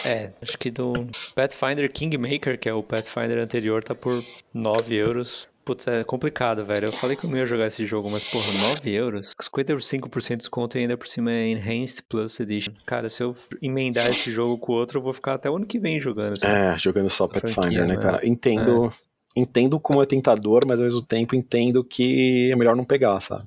É, 0.05 0.31
acho 0.43 0.59
que 0.59 0.71
do 0.71 0.93
Pathfinder 1.35 1.91
Kingmaker, 1.91 2.59
que 2.59 2.69
é 2.69 2.75
o 2.75 2.83
Pathfinder 2.83 3.39
anterior, 3.39 3.83
tá 3.83 3.95
por 3.95 4.23
9 4.53 4.95
euros. 4.95 5.49
Putz, 5.65 5.87
é 5.87 6.05
complicado, 6.05 6.65
velho. 6.65 6.89
Eu 6.89 6.93
falei 6.93 7.17
que 7.17 7.25
eu 7.25 7.31
não 7.31 7.39
ia 7.39 7.47
jogar 7.47 7.69
esse 7.69 7.87
jogo, 7.87 8.11
mas 8.11 8.29
porra, 8.29 8.53
9 8.75 8.91
euros? 8.91 9.33
55% 9.41 10.29
de 10.29 10.37
desconto 10.37 10.77
e 10.77 10.81
ainda 10.81 10.99
por 10.99 11.07
cima 11.07 11.33
é 11.33 11.49
Enhanced 11.49 12.03
Plus 12.09 12.39
Edition. 12.41 12.75
Cara, 12.85 13.09
se 13.09 13.23
eu 13.23 13.35
emendar 13.63 14.11
esse 14.11 14.31
jogo 14.31 14.59
com 14.59 14.73
o 14.73 14.75
outro, 14.75 14.99
eu 14.99 15.03
vou 15.03 15.13
ficar 15.13 15.35
até 15.35 15.49
o 15.49 15.57
ano 15.57 15.65
que 15.65 15.79
vem 15.79 16.01
jogando. 16.01 16.33
Assim. 16.33 16.49
É, 16.49 16.77
jogando 16.77 17.09
só 17.09 17.27
Pathfinder, 17.27 17.87
né, 17.87 17.95
né? 17.95 18.03
cara? 18.03 18.27
Entendo, 18.27 18.93
entendo 19.37 19.81
como 19.81 20.03
é 20.03 20.07
tentador, 20.07 20.67
mas 20.67 20.79
ao 20.79 20.85
mesmo 20.85 21.03
tempo 21.03 21.35
entendo 21.35 21.83
que 21.85 22.51
é 22.51 22.57
melhor 22.57 22.77
não 22.77 22.85
pegar, 22.85 23.21
sabe? 23.21 23.47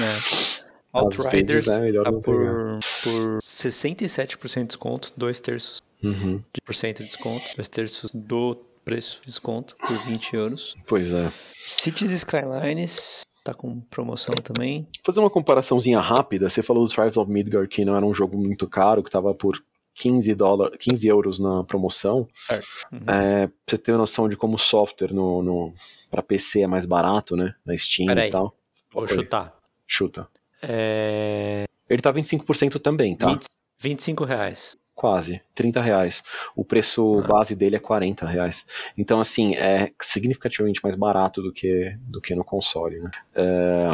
É. 0.00 0.62
Outriders 0.92 1.64
vezes 1.66 1.68
é 1.68 2.02
tá 2.02 2.12
por, 2.12 2.80
por 3.02 3.38
67% 3.40 4.60
de 4.60 4.64
desconto, 4.66 5.12
2 5.16 5.40
terços 5.40 5.82
Uhum. 6.02 6.38
de 6.52 6.60
por 6.64 6.74
cento 6.74 6.98
de 6.98 7.06
desconto, 7.06 7.44
2 7.56 7.68
terços 7.68 8.10
do 8.12 8.56
preço 8.84 9.20
de 9.20 9.26
desconto 9.26 9.76
por 9.76 9.96
20 10.04 10.34
euros. 10.34 10.74
Pois 10.86 11.12
é. 11.12 11.30
Cities 11.66 12.10
Skylines 12.10 13.22
tá 13.44 13.54
com 13.54 13.80
promoção 13.80 14.34
também. 14.34 14.86
fazer 15.04 15.20
uma 15.20 15.30
comparaçãozinha 15.30 16.00
rápida, 16.00 16.48
você 16.48 16.62
falou 16.62 16.86
do 16.86 16.92
Tribes 16.92 17.16
of 17.16 17.30
Midgard 17.30 17.68
que 17.68 17.84
não 17.84 17.96
era 17.96 18.04
um 18.04 18.14
jogo 18.14 18.36
muito 18.36 18.68
caro, 18.68 19.02
que 19.02 19.08
estava 19.08 19.32
por 19.34 19.62
15, 19.94 20.34
dólares, 20.34 20.76
15 20.80 21.06
euros 21.08 21.38
na 21.38 21.64
promoção. 21.64 22.28
Certo. 22.34 22.66
Uhum. 22.92 22.98
É, 23.06 23.46
pra 23.46 23.56
você 23.66 23.78
ter 23.78 23.96
noção 23.96 24.28
de 24.28 24.36
como 24.36 24.56
o 24.56 24.58
software 24.58 25.12
no, 25.12 25.42
no, 25.42 25.74
para 26.10 26.22
PC 26.22 26.62
é 26.62 26.66
mais 26.66 26.86
barato, 26.86 27.36
né? 27.36 27.54
Na 27.64 27.76
Steam 27.76 28.06
Peraí. 28.06 28.28
e 28.28 28.32
tal. 28.32 28.56
Vou 28.92 29.02
Oi. 29.02 29.08
chutar. 29.08 29.54
Chuta. 29.86 30.28
É... 30.62 31.64
Ele 31.88 32.00
tá 32.00 32.12
25% 32.12 32.80
também, 32.80 33.16
tá? 33.16 33.30
20, 33.30 33.46
25 33.78 34.24
reais. 34.24 34.76
Quase. 34.94 35.40
30 35.54 35.80
reais. 35.80 36.22
O 36.54 36.64
preço 36.64 37.20
Ah. 37.24 37.26
base 37.26 37.54
dele 37.54 37.76
é 37.76 37.78
40 37.78 38.26
reais. 38.26 38.66
Então, 38.96 39.20
assim, 39.20 39.54
é 39.54 39.90
significativamente 40.00 40.80
mais 40.82 40.94
barato 40.96 41.42
do 41.42 41.52
que, 41.52 41.96
do 42.00 42.20
que 42.20 42.34
no 42.34 42.44
console, 42.44 43.00
né? 43.00 43.10
É, 43.34 43.90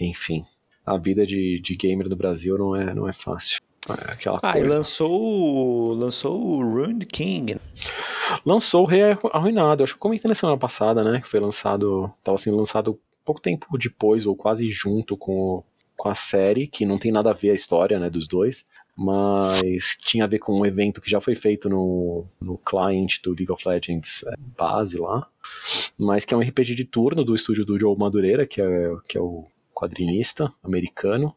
enfim. 0.00 0.42
A 0.84 0.96
vida 0.96 1.26
de, 1.26 1.60
de 1.60 1.76
gamer 1.76 2.08
no 2.08 2.16
Brasil 2.16 2.58
não 2.58 2.74
é, 2.74 2.92
não 2.94 3.08
é 3.08 3.12
fácil. 3.12 3.60
Aquela 3.94 4.40
Ah, 4.42 4.50
e 4.58 4.60
coisa. 4.60 4.76
lançou, 4.76 5.10
o- 5.22 5.94
lançou 5.94 6.40
o 6.40 6.62
Ruined 6.62 7.06
King. 7.06 7.56
Lançou 8.44 8.82
o 8.82 8.86
Rei 8.86 9.02
Arruinado. 9.32 9.82
Acho 9.82 9.94
que 9.94 9.98
eu 9.98 10.02
comentei 10.02 10.28
na 10.28 10.34
semana 10.34 10.58
passada, 10.58 11.02
né? 11.04 11.20
Que 11.20 11.28
foi 11.28 11.40
lançado. 11.40 12.12
Tava 12.22 12.38
sendo 12.38 12.56
lançado 12.56 12.98
pouco 13.24 13.40
tempo 13.40 13.66
depois, 13.78 14.26
ou 14.26 14.34
quase 14.36 14.68
junto 14.70 15.16
com 15.16 15.32
o, 15.58 15.64
com 15.96 16.08
a 16.08 16.14
série, 16.14 16.66
que 16.66 16.86
não 16.86 16.98
tem 16.98 17.12
nada 17.12 17.30
a 17.30 17.34
ver 17.34 17.50
a 17.50 17.54
história 17.54 17.98
né, 17.98 18.08
dos 18.08 18.26
dois, 18.26 18.66
mas 18.96 19.96
tinha 20.00 20.24
a 20.24 20.26
ver 20.26 20.38
com 20.38 20.58
um 20.58 20.64
evento 20.66 21.00
que 21.00 21.10
já 21.10 21.20
foi 21.20 21.34
feito 21.34 21.68
no, 21.68 22.24
no 22.40 22.56
client 22.58 23.20
do 23.22 23.30
League 23.30 23.50
of 23.52 23.66
Legends 23.68 24.24
é, 24.26 24.32
base 24.56 24.98
lá, 24.98 25.26
mas 25.98 26.24
que 26.24 26.32
é 26.32 26.36
um 26.36 26.40
RPG 26.40 26.74
de 26.74 26.84
turno 26.84 27.22
do 27.24 27.34
estúdio 27.34 27.64
do 27.64 27.78
Joe 27.78 27.96
Madureira, 27.96 28.46
que 28.46 28.60
é, 28.62 28.92
que 29.06 29.18
é 29.18 29.20
o 29.20 29.44
quadrinista 29.74 30.50
americano. 30.64 31.34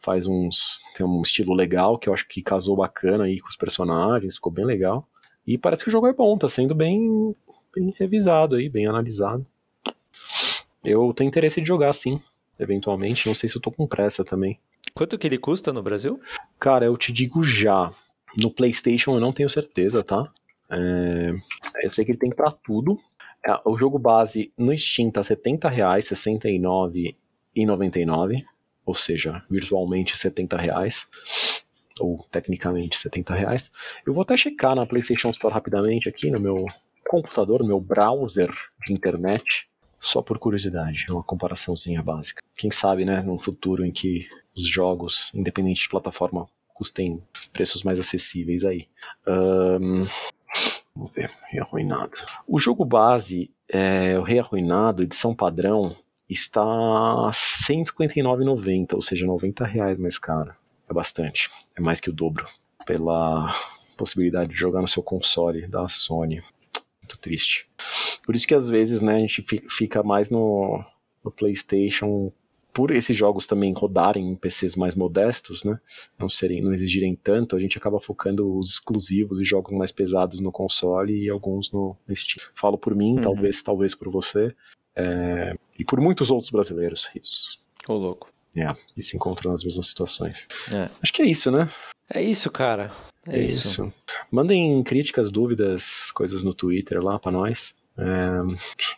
Faz 0.00 0.26
uns. 0.26 0.80
tem 0.96 1.04
um 1.04 1.22
estilo 1.22 1.54
legal 1.54 1.98
que 1.98 2.08
eu 2.08 2.14
acho 2.14 2.26
que 2.26 2.42
casou 2.42 2.76
bacana 2.76 3.24
aí 3.24 3.40
com 3.40 3.48
os 3.48 3.56
personagens, 3.56 4.36
ficou 4.36 4.52
bem 4.52 4.64
legal. 4.64 5.06
E 5.46 5.58
parece 5.58 5.84
que 5.84 5.88
o 5.88 5.92
jogo 5.92 6.06
é 6.06 6.12
bom, 6.12 6.36
tá 6.38 6.48
sendo 6.48 6.74
bem, 6.74 7.34
bem 7.74 7.94
revisado 7.98 8.56
aí, 8.56 8.68
bem 8.68 8.86
analisado. 8.86 9.44
Eu 10.84 11.12
tenho 11.12 11.28
interesse 11.28 11.60
de 11.60 11.68
jogar 11.68 11.92
sim, 11.92 12.20
eventualmente. 12.58 13.26
Não 13.26 13.34
sei 13.34 13.48
se 13.48 13.56
eu 13.56 13.62
tô 13.62 13.70
com 13.70 13.86
pressa 13.86 14.24
também. 14.24 14.58
Quanto 14.94 15.18
que 15.18 15.26
ele 15.26 15.38
custa 15.38 15.72
no 15.72 15.82
Brasil? 15.82 16.20
Cara, 16.58 16.86
eu 16.86 16.96
te 16.96 17.12
digo 17.12 17.42
já. 17.42 17.92
No 18.40 18.50
PlayStation 18.50 19.14
eu 19.14 19.20
não 19.20 19.32
tenho 19.32 19.48
certeza, 19.48 20.04
tá? 20.04 20.30
É... 20.70 21.32
Eu 21.82 21.90
sei 21.90 22.04
que 22.04 22.12
ele 22.12 22.18
tem 22.18 22.30
pra 22.30 22.50
tudo. 22.50 22.98
É, 23.44 23.58
o 23.64 23.78
jogo 23.78 23.98
base 23.98 24.52
no 24.56 24.76
Steam 24.76 25.10
tá 25.10 25.22
70 25.22 25.68
reais, 25.68 26.08
R$ 26.08 26.16
69,99. 26.16 28.44
Ou 28.84 28.94
seja, 28.94 29.42
virtualmente 29.50 30.16
70 30.16 30.56
reais. 30.56 31.08
Ou 31.98 32.26
tecnicamente 32.30 32.96
70 32.96 33.34
reais. 33.34 33.70
Eu 34.06 34.14
vou 34.14 34.22
até 34.22 34.36
checar 34.36 34.74
na 34.74 34.86
PlayStation 34.86 35.30
Store 35.30 35.52
rapidamente 35.52 36.08
aqui 36.08 36.30
no 36.30 36.40
meu 36.40 36.64
computador, 37.08 37.60
no 37.60 37.68
meu 37.68 37.80
browser 37.80 38.50
de 38.86 38.92
internet. 38.92 39.68
Só 40.00 40.22
por 40.22 40.38
curiosidade, 40.38 41.06
uma 41.10 41.22
comparaçãozinha 41.22 42.02
básica. 42.02 42.42
Quem 42.56 42.70
sabe, 42.70 43.04
né, 43.04 43.20
num 43.20 43.38
futuro 43.38 43.84
em 43.84 43.92
que 43.92 44.26
os 44.56 44.66
jogos, 44.66 45.30
independente 45.34 45.82
de 45.82 45.88
plataforma, 45.90 46.48
custem 46.72 47.22
preços 47.52 47.82
mais 47.82 48.00
acessíveis 48.00 48.64
aí. 48.64 48.88
Um, 49.26 50.02
vamos 50.96 51.14
ver, 51.14 51.30
Rei 51.50 51.60
Arruinado. 51.60 52.14
O 52.48 52.58
jogo 52.58 52.86
base, 52.86 53.50
é, 53.68 54.18
o 54.18 54.22
Rei 54.22 54.38
Arruinado, 54.38 55.02
edição 55.02 55.34
padrão, 55.34 55.94
está 56.32 56.62
R$ 56.62 57.32
159,90, 57.32 58.94
ou 58.94 59.02
seja, 59.02 59.26
90 59.26 59.64
reais 59.64 59.98
mais 59.98 60.18
caro. 60.18 60.54
É 60.88 60.92
bastante, 60.92 61.50
é 61.76 61.80
mais 61.80 62.00
que 62.00 62.10
o 62.10 62.12
dobro. 62.12 62.44
Pela 62.86 63.52
possibilidade 63.96 64.52
de 64.52 64.58
jogar 64.58 64.80
no 64.80 64.88
seu 64.88 65.02
console 65.02 65.66
da 65.66 65.88
Sony. 65.88 66.40
Muito 67.02 67.18
triste. 67.18 67.68
Por 68.24 68.34
isso 68.34 68.46
que 68.46 68.54
às 68.54 68.70
vezes 68.70 69.00
né, 69.00 69.16
a 69.16 69.20
gente 69.20 69.44
fica 69.68 70.02
mais 70.02 70.30
no, 70.30 70.82
no 71.22 71.30
PlayStation 71.30 72.32
por 72.72 72.90
esses 72.90 73.16
jogos 73.16 73.46
também 73.46 73.72
rodarem 73.72 74.30
em 74.30 74.36
PCs 74.36 74.76
mais 74.76 74.94
modestos, 74.94 75.64
né, 75.64 75.78
não 76.18 76.28
serem, 76.28 76.62
não 76.62 76.72
exigirem 76.72 77.16
tanto, 77.16 77.56
a 77.56 77.58
gente 77.58 77.76
acaba 77.76 78.00
focando 78.00 78.56
os 78.56 78.74
exclusivos 78.74 79.40
e 79.40 79.44
jogos 79.44 79.76
mais 79.76 79.92
pesados 79.92 80.40
no 80.40 80.52
console 80.52 81.24
e 81.24 81.28
alguns 81.28 81.72
no, 81.72 81.96
no 82.06 82.16
Steam. 82.16 82.44
Falo 82.54 82.78
por 82.78 82.94
mim, 82.94 83.16
uhum. 83.16 83.20
talvez, 83.20 83.62
talvez 83.62 83.94
por 83.94 84.10
você, 84.10 84.54
é, 84.94 85.56
e 85.80 85.84
por 85.84 85.98
muitos 86.00 86.30
outros 86.30 86.50
brasileiros, 86.50 87.06
risos. 87.06 87.58
Ô 87.88 87.94
louco. 87.94 88.28
É, 88.54 88.72
e 88.96 89.02
se 89.02 89.16
encontram 89.16 89.52
nas 89.52 89.64
mesmas 89.64 89.86
situações. 89.86 90.46
É. 90.72 90.90
Acho 91.02 91.12
que 91.12 91.22
é 91.22 91.26
isso, 91.26 91.50
né? 91.50 91.70
É 92.12 92.20
isso, 92.20 92.50
cara. 92.50 92.92
É, 93.26 93.40
é 93.40 93.44
isso. 93.44 93.68
isso. 93.68 93.92
Mandem 94.30 94.82
críticas, 94.82 95.30
dúvidas, 95.30 96.10
coisas 96.10 96.42
no 96.42 96.52
Twitter 96.52 97.02
lá 97.02 97.18
para 97.18 97.32
nós. 97.32 97.74
É, 97.96 98.04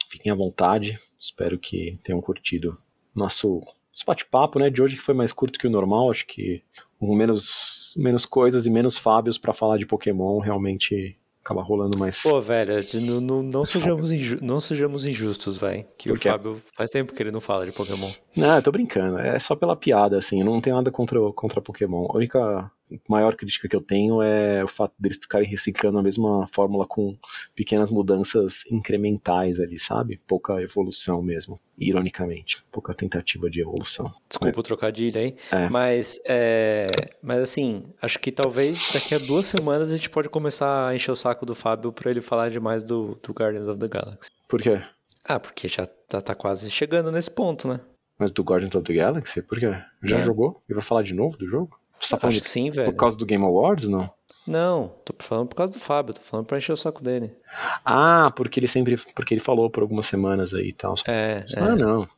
fiquem 0.08 0.32
à 0.32 0.34
vontade. 0.34 0.98
Espero 1.20 1.58
que 1.58 1.98
tenham 2.02 2.20
curtido 2.20 2.76
nosso 3.14 3.62
bate-papo 4.06 4.58
né, 4.58 4.70
de 4.70 4.82
hoje, 4.82 4.96
que 4.96 5.02
foi 5.02 5.14
mais 5.14 5.32
curto 5.32 5.58
que 5.58 5.66
o 5.66 5.70
normal. 5.70 6.10
Acho 6.10 6.26
que 6.26 6.62
com 6.98 7.14
menos, 7.14 7.94
menos 7.96 8.24
coisas 8.24 8.66
e 8.66 8.70
menos 8.70 8.98
Fábios 8.98 9.38
para 9.38 9.54
falar 9.54 9.76
de 9.76 9.86
Pokémon 9.86 10.40
realmente 10.40 11.16
acaba 11.44 11.62
rolando 11.62 11.98
mais. 11.98 12.22
Pô, 12.22 12.40
velho, 12.40 12.74
não, 13.00 13.20
não, 13.20 13.42
não 13.42 13.66
sejamos, 13.66 14.10
inju 14.10 14.38
não 14.40 14.60
sejamos 14.60 15.04
injustos, 15.04 15.58
velho. 15.58 15.84
Que 15.98 16.10
o 16.10 16.16
Fábio 16.16 16.62
faz 16.74 16.90
tempo 16.90 17.12
que 17.12 17.22
ele 17.22 17.32
não 17.32 17.40
fala 17.40 17.66
de 17.66 17.72
Pokémon. 17.72 18.10
Não, 18.36 18.56
eu 18.56 18.62
tô 18.62 18.70
brincando. 18.70 19.18
É 19.18 19.38
só 19.38 19.54
pela 19.56 19.76
piada, 19.76 20.16
assim. 20.16 20.42
Não 20.42 20.60
tem 20.60 20.72
nada 20.72 20.90
contra, 20.90 21.18
contra 21.32 21.60
Pokémon. 21.60 22.06
A 22.08 22.16
única 22.16 22.70
maior 23.08 23.36
crítica 23.36 23.68
que 23.68 23.76
eu 23.76 23.80
tenho 23.80 24.22
é 24.22 24.62
o 24.62 24.68
fato 24.68 24.94
deles 24.98 25.18
ficarem 25.18 25.48
reciclando 25.48 25.98
a 25.98 26.02
mesma 26.02 26.46
fórmula 26.48 26.86
com 26.86 27.16
pequenas 27.54 27.90
mudanças 27.90 28.64
incrementais 28.70 29.60
ali, 29.60 29.78
sabe? 29.78 30.20
Pouca 30.26 30.60
evolução 30.60 31.22
mesmo, 31.22 31.58
ironicamente. 31.78 32.64
Pouca 32.70 32.94
tentativa 32.94 33.50
de 33.50 33.60
evolução. 33.60 34.10
Desculpa 34.28 34.58
é. 34.58 34.60
o 34.60 34.62
trocadilho 34.62 35.20
aí. 35.20 35.36
É. 35.50 35.68
Mas, 35.68 36.20
é... 36.26 36.88
mas 37.22 37.40
assim, 37.40 37.84
acho 38.00 38.18
que 38.18 38.32
talvez 38.32 38.90
daqui 38.92 39.14
a 39.14 39.18
duas 39.18 39.46
semanas 39.46 39.90
a 39.90 39.96
gente 39.96 40.10
pode 40.10 40.28
começar 40.28 40.88
a 40.88 40.94
encher 40.94 41.10
o 41.10 41.16
saco 41.16 41.46
do 41.46 41.54
Fábio 41.54 41.92
pra 41.92 42.10
ele 42.10 42.20
falar 42.20 42.50
demais 42.50 42.82
do, 42.82 43.18
do 43.22 43.32
Guardians 43.32 43.68
of 43.68 43.78
the 43.78 43.88
Galaxy. 43.88 44.30
Por 44.48 44.60
quê? 44.60 44.82
Ah, 45.24 45.38
porque 45.38 45.68
já 45.68 45.86
tá, 45.86 46.20
tá 46.20 46.34
quase 46.34 46.70
chegando 46.70 47.12
nesse 47.12 47.30
ponto, 47.30 47.68
né? 47.68 47.80
Mas 48.18 48.32
do 48.32 48.42
Guardians 48.42 48.74
of 48.74 48.84
the 48.84 48.94
Galaxy? 48.94 49.42
Por 49.42 49.58
quê? 49.58 49.72
Já 50.02 50.18
é. 50.18 50.24
jogou? 50.24 50.62
E 50.68 50.74
vai 50.74 50.82
falar 50.82 51.02
de 51.02 51.14
novo 51.14 51.36
do 51.36 51.46
jogo? 51.46 51.78
Você 52.02 52.10
tá 52.10 52.20
falando 52.20 52.34
Acho 52.34 52.42
que 52.42 52.50
sim, 52.50 52.70
velho. 52.70 52.90
Por 52.90 52.96
causa 52.96 53.16
do 53.16 53.24
Game 53.24 53.44
Awards, 53.44 53.88
não? 53.88 54.10
Não, 54.44 54.92
tô 55.04 55.14
falando 55.20 55.46
por 55.48 55.54
causa 55.54 55.72
do 55.72 55.78
Fábio, 55.78 56.14
tô 56.14 56.20
falando 56.20 56.46
pra 56.46 56.58
encher 56.58 56.72
o 56.72 56.76
saco 56.76 57.00
dele. 57.00 57.30
Ah, 57.84 58.32
porque 58.34 58.58
ele 58.58 58.66
sempre. 58.66 58.96
Porque 59.14 59.34
ele 59.34 59.40
falou 59.40 59.70
por 59.70 59.82
algumas 59.82 60.06
semanas 60.06 60.52
aí 60.52 60.70
e 60.70 60.72
tal. 60.72 60.96
É. 61.06 61.44
Ah, 61.56 61.68
é. 61.68 61.74
não. 61.76 62.08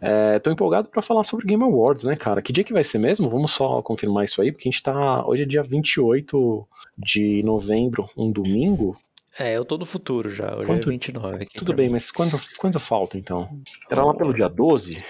É, 0.00 0.38
tô 0.40 0.50
empolgado 0.50 0.88
para 0.88 1.00
falar 1.00 1.22
sobre 1.22 1.46
Game 1.46 1.62
Awards, 1.62 2.04
né, 2.04 2.16
cara? 2.16 2.42
Que 2.42 2.52
dia 2.52 2.64
que 2.64 2.72
vai 2.72 2.82
ser 2.82 2.98
mesmo? 2.98 3.30
Vamos 3.30 3.52
só 3.52 3.80
confirmar 3.80 4.24
isso 4.24 4.42
aí, 4.42 4.50
porque 4.50 4.68
a 4.68 4.72
gente 4.72 4.82
tá. 4.82 5.24
Hoje 5.24 5.44
é 5.44 5.46
dia 5.46 5.62
28 5.62 6.66
de 6.98 7.42
novembro, 7.44 8.06
um 8.16 8.32
domingo. 8.32 8.96
É, 9.38 9.56
eu 9.56 9.64
tô 9.64 9.78
no 9.78 9.86
futuro 9.86 10.28
já, 10.28 10.56
hoje 10.56 10.66
Quanto... 10.66 10.88
é 10.88 10.92
29 10.92 11.44
aqui. 11.44 11.58
Tudo 11.58 11.72
bem, 11.72 11.86
mim. 11.86 11.92
mas 11.92 12.10
quanto, 12.10 12.38
quanto 12.58 12.78
falta 12.80 13.16
então? 13.16 13.48
Era 13.88 14.04
lá 14.04 14.12
pelo 14.12 14.34
dia 14.34 14.48
12? 14.48 15.02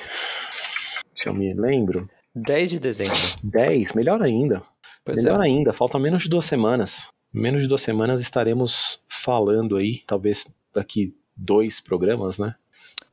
Se 1.14 1.28
eu 1.28 1.34
me 1.34 1.52
lembro. 1.54 2.06
10 2.34 2.70
de 2.70 2.80
dezembro. 2.80 3.18
10, 3.42 3.92
melhor 3.92 4.22
ainda. 4.22 4.62
Pois 5.04 5.22
melhor 5.22 5.40
é. 5.40 5.46
ainda, 5.46 5.72
falta 5.72 5.98
menos 5.98 6.22
de 6.22 6.28
duas 6.28 6.44
semanas. 6.44 7.08
Menos 7.32 7.62
de 7.62 7.68
duas 7.68 7.82
semanas 7.82 8.20
estaremos 8.20 9.02
falando 9.08 9.76
aí, 9.76 10.02
talvez 10.06 10.54
daqui 10.74 11.14
dois 11.36 11.80
programas, 11.80 12.38
né? 12.38 12.54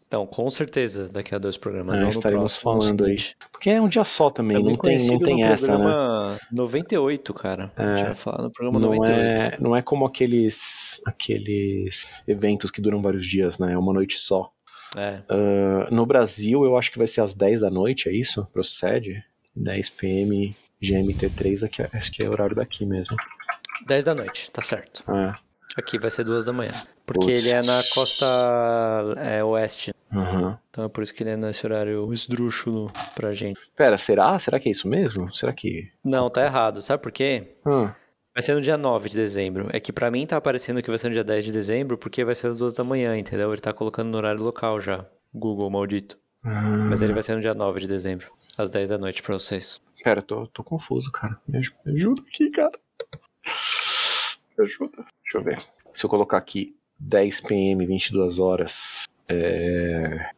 Então, 0.10 0.26
com 0.26 0.50
certeza, 0.50 1.08
daqui 1.08 1.36
a 1.36 1.38
dois 1.38 1.56
programas. 1.56 2.00
É, 2.00 2.10
estaremos 2.10 2.58
próximo, 2.58 2.82
falando 2.82 3.06
aí. 3.06 3.18
Porque 3.52 3.70
é 3.70 3.80
um 3.80 3.88
dia 3.88 4.04
só 4.04 4.32
também, 4.32 4.62
não 4.62 4.76
tem, 4.76 5.06
não 5.06 5.20
tem 5.20 5.44
essa, 5.44 5.78
né? 5.78 6.40
98, 6.52 7.32
cara. 7.32 7.72
É, 7.78 7.96
tinha 7.96 8.16
falado 8.16 8.46
no 8.46 8.52
programa 8.52 8.80
não 8.80 8.90
98. 8.90 9.22
É, 9.22 9.58
não 9.60 9.76
é 9.76 9.84
como 9.84 10.06
aqueles, 10.06 11.00
aqueles 11.06 12.08
eventos 12.28 12.72
que 12.72 12.82
duram 12.82 13.04
vários 13.04 13.24
dias, 13.24 13.60
né? 13.60 13.74
É 13.74 13.78
uma 13.78 13.94
noite 13.94 14.20
só. 14.20 14.52
É. 14.98 15.22
Uh, 15.32 15.94
no 15.94 16.06
Brasil, 16.06 16.64
eu 16.64 16.78
acho 16.78 16.92
que 16.92 16.98
vai 16.98 17.08
ser 17.08 17.22
às 17.22 17.34
10 17.34 17.62
da 17.62 17.70
noite, 17.70 18.10
é 18.10 18.14
isso? 18.14 18.46
Procede? 18.52 19.24
10 19.56 19.90
PM 19.92 20.56
GMT3, 20.82 21.66
aqui, 21.66 21.84
acho 21.96 22.12
que 22.12 22.24
é 22.24 22.30
o 22.30 22.32
horário 22.32 22.56
daqui 22.56 22.86
mesmo. 22.86 23.18
10 23.86 24.04
da 24.04 24.16
noite, 24.16 24.52
tá 24.52 24.62
certo. 24.62 25.04
É. 25.12 25.34
Aqui 25.78 26.00
vai 26.00 26.10
ser 26.10 26.24
2 26.24 26.46
da 26.46 26.54
manhã. 26.54 26.86
Porque 27.06 27.32
Puts. 27.32 27.46
ele 27.46 27.56
é 27.56 27.62
na 27.62 27.82
costa 27.94 28.26
é, 29.18 29.44
oeste. 29.44 29.94
Uhum. 30.12 30.58
Então 30.70 30.86
é 30.86 30.90
por 30.90 31.04
isso 31.04 31.14
que 31.14 31.24
ele 31.24 31.32
é 31.32 31.38
nesse 31.38 31.66
horário 31.66 32.12
esdrúxulo 32.12 32.92
pra 33.16 33.34
gente. 33.34 33.60
Pera, 33.76 33.98
será? 33.98 34.38
Será 34.40 34.60
que 34.60 34.70
é 34.70 34.72
isso 34.72 34.88
mesmo? 34.88 35.32
Será 35.32 35.54
que. 35.54 35.90
Não, 36.04 36.30
tá 36.30 36.44
errado. 36.44 36.82
Sabe 36.82 37.02
por 37.04 37.12
quê? 37.12 37.56
Hum. 37.66 37.90
Vai 38.40 38.44
ser 38.44 38.56
no 38.56 38.62
dia 38.62 38.78
9 38.78 39.10
de 39.10 39.18
dezembro. 39.18 39.68
É 39.74 39.82
que 39.82 39.92
pra 39.92 40.10
mim 40.10 40.26
tá 40.26 40.38
aparecendo 40.38 40.82
que 40.82 40.88
vai 40.88 40.98
ser 40.98 41.10
no 41.10 41.14
dia 41.14 41.26
10 41.26 41.44
de 41.44 41.52
dezembro, 41.52 41.98
porque 41.98 42.24
vai 42.24 42.34
ser 42.34 42.48
às 42.48 42.60
2 42.60 42.74
da 42.74 42.86
manhã, 42.86 43.18
entendeu? 43.18 43.52
Ele 43.52 43.60
tá 43.60 43.74
colocando 43.74 44.08
no 44.08 44.18
horário 44.18 44.42
local 44.42 44.80
já. 44.80 45.06
Google 45.34 45.70
maldito. 45.70 46.18
Hum. 46.46 46.88
Mas 46.88 47.02
ele 47.02 47.12
vai 47.12 47.22
ser 47.22 47.36
no 47.36 47.42
dia 47.42 47.54
9 47.54 47.82
de 47.82 47.88
dezembro, 47.90 48.32
às 48.58 48.70
10 48.70 48.88
da 48.88 48.98
noite 48.98 49.22
pra 49.22 49.34
vocês. 49.34 49.82
Pera, 50.06 50.22
tô, 50.22 50.48
tô 50.48 50.64
confuso, 50.64 51.12
cara. 51.12 51.38
Me 51.46 51.58
ajuda 51.94 52.22
aqui, 52.22 52.50
cara. 52.50 52.80
Me 54.58 54.64
ajuda. 54.64 55.06
Deixa 55.22 55.38
eu 55.38 55.44
ver. 55.44 55.58
Se 55.94 56.06
eu 56.06 56.10
colocar 56.10 56.38
aqui 56.38 56.78
10 56.98 57.42
PM, 57.42 57.86
22 57.86 58.40
horas. 58.40 59.04
É... 59.28 60.30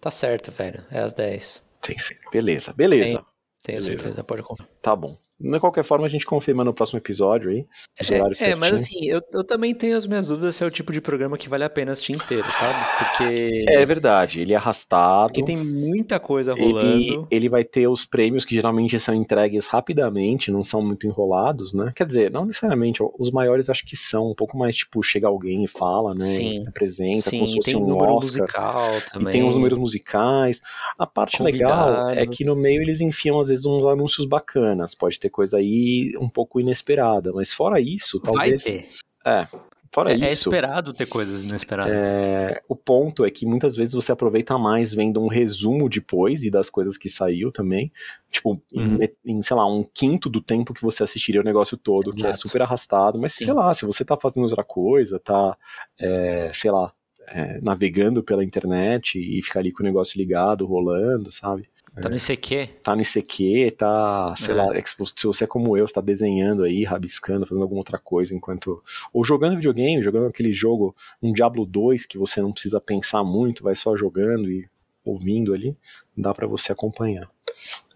Tá 0.00 0.10
certo, 0.10 0.50
velho. 0.50 0.82
É 0.90 1.00
às 1.00 1.12
10. 1.12 1.62
Tem 1.82 1.96
Beleza, 2.32 2.72
beleza. 2.72 3.22
Tenho 3.62 3.82
beleza. 3.82 4.02
certeza, 4.02 4.24
pode 4.24 4.42
confiar. 4.42 4.66
Tá 4.80 4.96
bom. 4.96 5.14
De 5.40 5.58
qualquer 5.58 5.84
forma, 5.84 6.04
a 6.06 6.08
gente 6.10 6.26
confirma 6.26 6.62
no 6.62 6.74
próximo 6.74 6.98
episódio 6.98 7.50
aí. 7.50 7.66
É, 8.10 8.50
é 8.50 8.54
mas 8.54 8.74
assim, 8.74 9.08
eu, 9.08 9.22
eu 9.32 9.42
também 9.42 9.74
tenho 9.74 9.96
as 9.96 10.06
minhas 10.06 10.28
dúvidas 10.28 10.54
se 10.54 10.62
é 10.62 10.66
o 10.66 10.70
tipo 10.70 10.92
de 10.92 11.00
programa 11.00 11.38
que 11.38 11.48
vale 11.48 11.64
a 11.64 11.70
pena 11.70 11.92
assistir 11.92 12.12
inteiro, 12.12 12.46
sabe? 12.52 12.78
Porque, 12.98 13.64
É 13.68 13.86
verdade, 13.86 14.42
ele 14.42 14.52
é 14.52 14.56
arrastado. 14.56 15.28
porque 15.32 15.42
tem 15.44 15.56
muita 15.56 16.20
coisa 16.20 16.52
Ele, 16.52 16.62
rolando. 16.62 17.26
ele 17.30 17.48
vai 17.48 17.64
ter 17.64 17.88
os 17.88 18.04
prêmios 18.04 18.44
que 18.44 18.54
geralmente 18.54 19.00
são 19.00 19.14
entregues 19.14 19.66
rapidamente, 19.66 20.50
não 20.50 20.62
são 20.62 20.82
muito 20.82 21.06
enrolados, 21.06 21.72
né? 21.72 21.90
Quer 21.96 22.06
dizer, 22.06 22.30
não 22.30 22.44
necessariamente. 22.44 23.00
Os 23.18 23.30
maiores 23.30 23.70
acho 23.70 23.86
que 23.86 23.96
são 23.96 24.30
um 24.30 24.34
pouco 24.34 24.58
mais 24.58 24.76
tipo, 24.76 25.02
chega 25.02 25.26
alguém 25.26 25.64
e 25.64 25.68
fala, 25.68 26.12
né? 26.12 26.20
Sim. 26.20 26.64
Apresenta, 26.68 27.30
como 27.30 27.46
se 27.46 27.52
Sim, 27.52 27.56
fosse 27.56 27.60
tem 27.72 27.76
um 27.76 27.86
número 27.86 28.12
Oscar. 28.14 28.42
musical 28.42 28.98
E 28.98 29.10
também. 29.12 29.32
tem 29.32 29.48
os 29.48 29.54
números 29.54 29.78
musicais. 29.78 30.60
A 30.98 31.06
parte 31.06 31.42
legal 31.42 31.88
é 32.10 32.26
Convidados. 32.26 32.36
que 32.36 32.44
no 32.44 32.54
meio 32.54 32.82
eles 32.82 33.00
enfiam 33.00 33.40
às 33.40 33.48
vezes 33.48 33.64
uns 33.64 33.86
anúncios 33.86 34.26
bacanas. 34.26 34.94
Pode 34.94 35.18
ter 35.18 35.29
coisa 35.30 35.58
aí 35.58 36.12
um 36.20 36.28
pouco 36.28 36.60
inesperada. 36.60 37.32
Mas 37.32 37.52
fora 37.52 37.80
isso, 37.80 38.20
Vai 38.24 38.32
talvez. 38.32 38.64
ter. 38.64 38.88
É. 39.24 39.46
Fora 39.92 40.12
É, 40.12 40.14
é 40.14 40.28
isso. 40.28 40.48
esperado 40.48 40.92
ter 40.92 41.06
coisas 41.06 41.42
inesperadas. 41.42 42.12
É, 42.14 42.62
o 42.68 42.76
ponto 42.76 43.24
é 43.24 43.30
que 43.30 43.44
muitas 43.44 43.74
vezes 43.74 43.92
você 43.92 44.12
aproveita 44.12 44.56
mais 44.56 44.94
vendo 44.94 45.20
um 45.20 45.26
resumo 45.26 45.88
depois 45.88 46.44
e 46.44 46.50
das 46.50 46.70
coisas 46.70 46.96
que 46.96 47.08
saiu 47.08 47.50
também. 47.50 47.90
Tipo, 48.30 48.62
em 48.72 48.82
Uhum. 48.86 48.98
met- 48.98 49.16
em, 49.26 49.42
sei 49.42 49.56
lá, 49.56 49.66
um 49.66 49.82
quinto 49.82 50.30
do 50.30 50.40
tempo 50.40 50.72
que 50.72 50.82
você 50.82 51.02
assistiria 51.02 51.40
o 51.40 51.44
negócio 51.44 51.76
todo, 51.76 52.12
que 52.12 52.24
é 52.24 52.30
Exato. 52.30 52.38
super 52.46 52.62
arrastado. 52.62 53.18
Mas 53.18 53.32
Sim. 53.34 53.46
sei 53.46 53.52
lá, 53.54 53.74
se 53.74 53.84
você 53.84 54.04
tá 54.04 54.16
fazendo 54.16 54.44
outra 54.44 54.62
coisa, 54.62 55.18
tá, 55.18 55.56
é, 55.98 56.52
sei 56.54 56.70
lá, 56.70 56.92
é, 57.26 57.60
navegando 57.60 58.22
pela 58.22 58.44
internet 58.44 59.18
e 59.18 59.42
ficar 59.42 59.58
ali 59.58 59.72
com 59.72 59.82
o 59.82 59.86
negócio 59.86 60.16
ligado, 60.18 60.66
rolando, 60.66 61.32
sabe? 61.32 61.68
Tá 62.00 62.08
no 62.08 62.16
ICQ? 62.16 62.66
Tá 62.82 62.94
no 62.94 63.02
ICQ, 63.02 63.70
tá, 63.72 64.34
sei 64.36 64.54
É. 64.54 64.56
lá, 64.56 64.76
é 64.76 64.82
se 64.84 64.94
você- 65.24 65.44
é 65.44 65.46
como 65.46 65.76
eu, 65.76 65.84
está 65.84 66.00
desenhando 66.00 66.62
aí, 66.62 66.84
rabiscando, 66.84 67.46
fazendo 67.46 67.62
alguma 67.62 67.80
outra 67.80 67.98
coisa 67.98 68.34
enquanto. 68.34 68.82
Ou 69.12 69.24
jogando 69.24 69.56
videogame, 69.56 70.02
jogando 70.02 70.26
aquele 70.28 70.52
jogo, 70.52 70.94
um 71.22 71.32
Diablo 71.32 71.66
2 71.66 72.06
que 72.06 72.16
você 72.16 72.40
não 72.40 72.52
precisa 72.52 72.80
pensar 72.80 73.24
muito, 73.24 73.62
vai 73.64 73.74
só 73.74 73.96
jogando 73.96 74.50
e 74.50 74.68
ouvindo 75.04 75.52
ali, 75.52 75.76
dá 76.16 76.32
pra 76.32 76.46
você 76.46 76.72
acompanhar. 76.72 77.28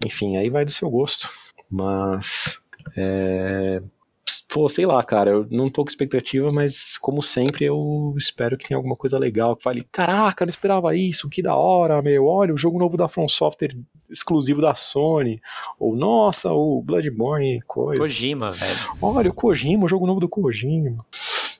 Enfim, 0.04 0.36
aí 0.36 0.50
vai 0.50 0.64
do 0.64 0.72
seu 0.72 0.90
gosto. 0.90 1.28
Mas. 1.70 2.60
É. 2.96 3.80
Pô, 4.48 4.68
sei 4.68 4.86
lá, 4.86 5.02
cara, 5.02 5.30
eu 5.30 5.46
não 5.50 5.68
tô 5.70 5.82
com 5.84 5.88
expectativa, 5.90 6.52
mas 6.52 6.96
como 6.98 7.22
sempre 7.22 7.64
eu 7.64 8.14
espero 8.16 8.56
que 8.56 8.66
tenha 8.68 8.76
alguma 8.78 8.96
coisa 8.96 9.18
legal, 9.18 9.56
que 9.56 9.62
fale, 9.62 9.86
caraca, 9.90 10.42
eu 10.42 10.46
não 10.46 10.50
esperava 10.50 10.94
isso, 10.96 11.28
que 11.28 11.42
da 11.42 11.54
hora, 11.54 12.00
meu, 12.02 12.26
olha, 12.26 12.52
o 12.54 12.56
jogo 12.58 12.78
novo 12.78 12.96
da 12.96 13.08
From 13.08 13.28
Software 13.28 13.76
exclusivo 14.10 14.60
da 14.60 14.74
Sony, 14.74 15.40
ou 15.78 15.96
nossa, 15.96 16.52
o 16.52 16.82
Bloodborne, 16.82 17.60
coisa. 17.66 18.00
Kojima, 18.02 18.52
velho. 18.52 18.78
Olha, 19.00 19.30
o 19.30 19.34
Kojima, 19.34 19.84
o 19.84 19.88
jogo 19.88 20.06
novo 20.06 20.20
do 20.20 20.28
Kojima. 20.28 21.04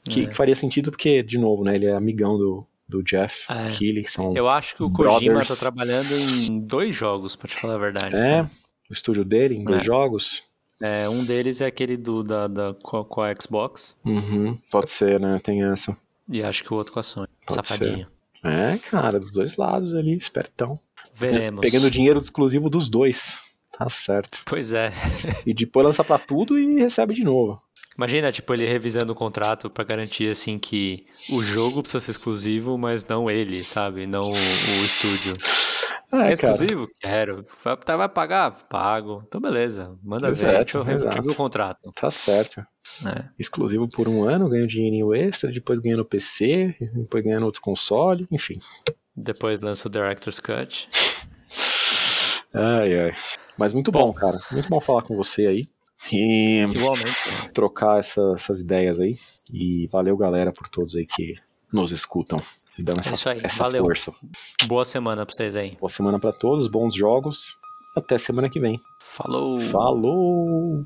Que, 0.09 0.25
É. 0.25 0.27
que 0.27 0.35
faria 0.35 0.55
sentido 0.55 0.91
porque, 0.91 1.23
de 1.23 1.39
novo, 1.39 1.65
né, 1.65 1.75
ele 1.77 1.87
é 1.87 1.93
amigão 1.95 2.37
do, 2.37 2.67
do 2.89 3.03
Jeff 3.03 3.47
É. 3.51 3.71
Keighley, 3.71 4.03
que 4.05 4.13
são 4.13 4.37
Eu 4.37 4.49
acho 4.49 4.77
que 4.77 4.83
o 4.83 4.91
Kojima 4.91 5.35
Brothers. 5.37 5.49
tá 5.49 5.57
trabalhando 5.57 6.13
em 6.15 6.61
dois 6.61 6.95
jogos, 6.95 7.35
pra 7.35 7.49
te 7.49 7.57
falar 7.57 7.75
a 7.75 7.79
verdade. 7.79 8.15
É, 8.15 8.43
o 8.43 8.93
estúdio 8.93 9.25
dele, 9.25 9.57
em 9.57 9.65
dois 9.65 9.81
É. 9.83 9.85
jogos. 9.85 10.43
É, 10.81 11.09
um 11.09 11.25
deles 11.25 11.61
é 11.61 11.67
aquele 11.67 11.97
do, 11.97 12.23
da, 12.23 12.47
da, 12.47 12.75
com, 12.83 12.99
a, 12.99 13.05
com 13.05 13.21
a 13.23 13.35
Xbox, 13.35 13.97
Uhum, 14.05 14.59
pode 14.71 14.91
ser, 14.91 15.21
né, 15.21 15.41
tem 15.43 15.63
essa. 15.63 15.97
e 16.29 16.43
acho 16.43 16.65
que 16.65 16.73
o 16.73 16.77
outro 16.77 16.93
com 16.93 17.01
a 17.01 17.03
Sony. 17.03 17.29
Pode 17.47 17.67
Safadinho. 17.69 18.07
É, 18.43 18.77
cara, 18.91 19.19
dos 19.19 19.33
dois 19.33 19.57
lados 19.57 19.95
ali, 19.95 20.15
espertão. 20.17 20.79
Veremos. 21.15 21.61
Pegando 21.63 21.91
dinheiro 21.91 22.21
exclusivo 22.21 22.69
dos 22.69 22.89
dois. 22.91 23.39
Tá 23.79 23.89
certo. 23.89 24.41
Pois 24.45 24.73
é. 24.73 24.93
E 25.47 25.55
depois 25.55 25.87
lança 25.87 26.05
pra 26.05 26.19
tudo 26.19 26.59
e 26.59 26.79
recebe 26.81 27.15
de 27.15 27.25
novo. 27.25 27.59
Imagina, 27.97 28.31
tipo, 28.33 28.53
ele 28.53 28.67
revisando 28.67 29.13
o 29.13 29.17
contrato 29.17 29.71
pra 29.71 29.85
garantir, 29.85 30.29
assim, 30.29 30.59
que 30.59 31.07
o 31.31 31.43
jogo 31.43 31.81
precisa 31.81 32.05
ser 32.05 32.11
exclusivo, 32.11 32.77
mas 32.77 33.05
não 33.07 33.31
ele, 33.31 33.65
sabe? 33.65 34.07
Não 34.07 34.31
o, 34.31 34.33
o 34.33 34.85
estúdio. 34.85 35.37
É, 36.23 36.31
É 36.31 36.33
exclusivo? 36.33 36.89
Quero. 37.01 37.45
Vai, 37.65 37.77
tá, 37.77 37.97
vai 37.97 38.09
pagar? 38.09 38.51
Pago. 38.69 39.23
Então, 39.27 39.41
beleza. 39.41 39.97
Manda 40.03 40.27
ver. 40.27 40.33
Exato, 40.33 40.79
exato. 40.79 40.85
deixa 41.05 41.19
eu 41.19 41.23
ver 41.23 41.31
o 41.31 41.35
contrato. 41.35 41.93
Tá 41.95 42.11
certo. 42.11 42.61
É. 43.07 43.25
Exclusivo 43.39 43.89
por 43.89 44.09
um 44.09 44.25
ano, 44.25 44.49
ganha 44.49 44.65
um 44.65 44.69
dinheirinho 44.69 45.15
extra, 45.15 45.51
depois 45.51 45.79
ganha 45.81 45.97
no 45.97 46.05
PC, 46.05 46.77
depois 46.95 47.25
ganha 47.25 47.41
no 47.41 47.47
outro 47.47 47.61
console, 47.61 48.27
enfim. 48.31 48.59
Depois 49.17 49.61
lança 49.61 49.89
o 49.89 49.91
Director's 49.91 50.41
Cut. 50.41 50.89
Ai, 52.53 52.99
ai. 53.01 53.13
Mas 53.57 53.73
muito 53.73 53.91
bom, 53.91 54.13
cara. 54.13 54.39
Muito 54.53 54.69
bom 54.69 54.81
falar 54.81 55.03
com 55.03 55.17
você 55.17 55.47
aí. 55.47 55.69
E 56.13 56.63
Igualmente. 56.65 57.51
trocar 57.55 57.99
essa- 58.01 58.33
essas 58.35 58.61
ideias 58.61 59.01
aí. 59.01 59.15
E 59.53 59.89
valeu, 59.91 60.17
galera, 60.17 60.53
por 60.53 60.69
todos 60.69 60.95
aí 60.97 61.07
que 61.07 61.35
nos 61.75 61.93
escutam. 61.93 62.41
E 62.79 62.83
dão 62.83 62.97
essa, 62.99 63.11
É 63.11 63.13
isso 63.13 63.29
aí, 63.31 63.41
essa 63.43 63.63
valeu. 63.65 63.85
força. 63.85 64.13
Boa 64.67 64.85
semana 64.85 65.25
pra 65.27 65.35
vocês 65.35 65.55
aí. 65.57 65.77
Boa 65.81 65.91
semana 65.91 66.19
pra 66.19 66.33
todos, 66.33 66.67
bons 66.69 66.95
jogos. 66.95 67.57
Até 67.97 68.19
semana 68.19 68.49
que 68.51 68.59
vem. 68.59 68.81
Falou! 68.99 69.61
Falou! 69.61 70.85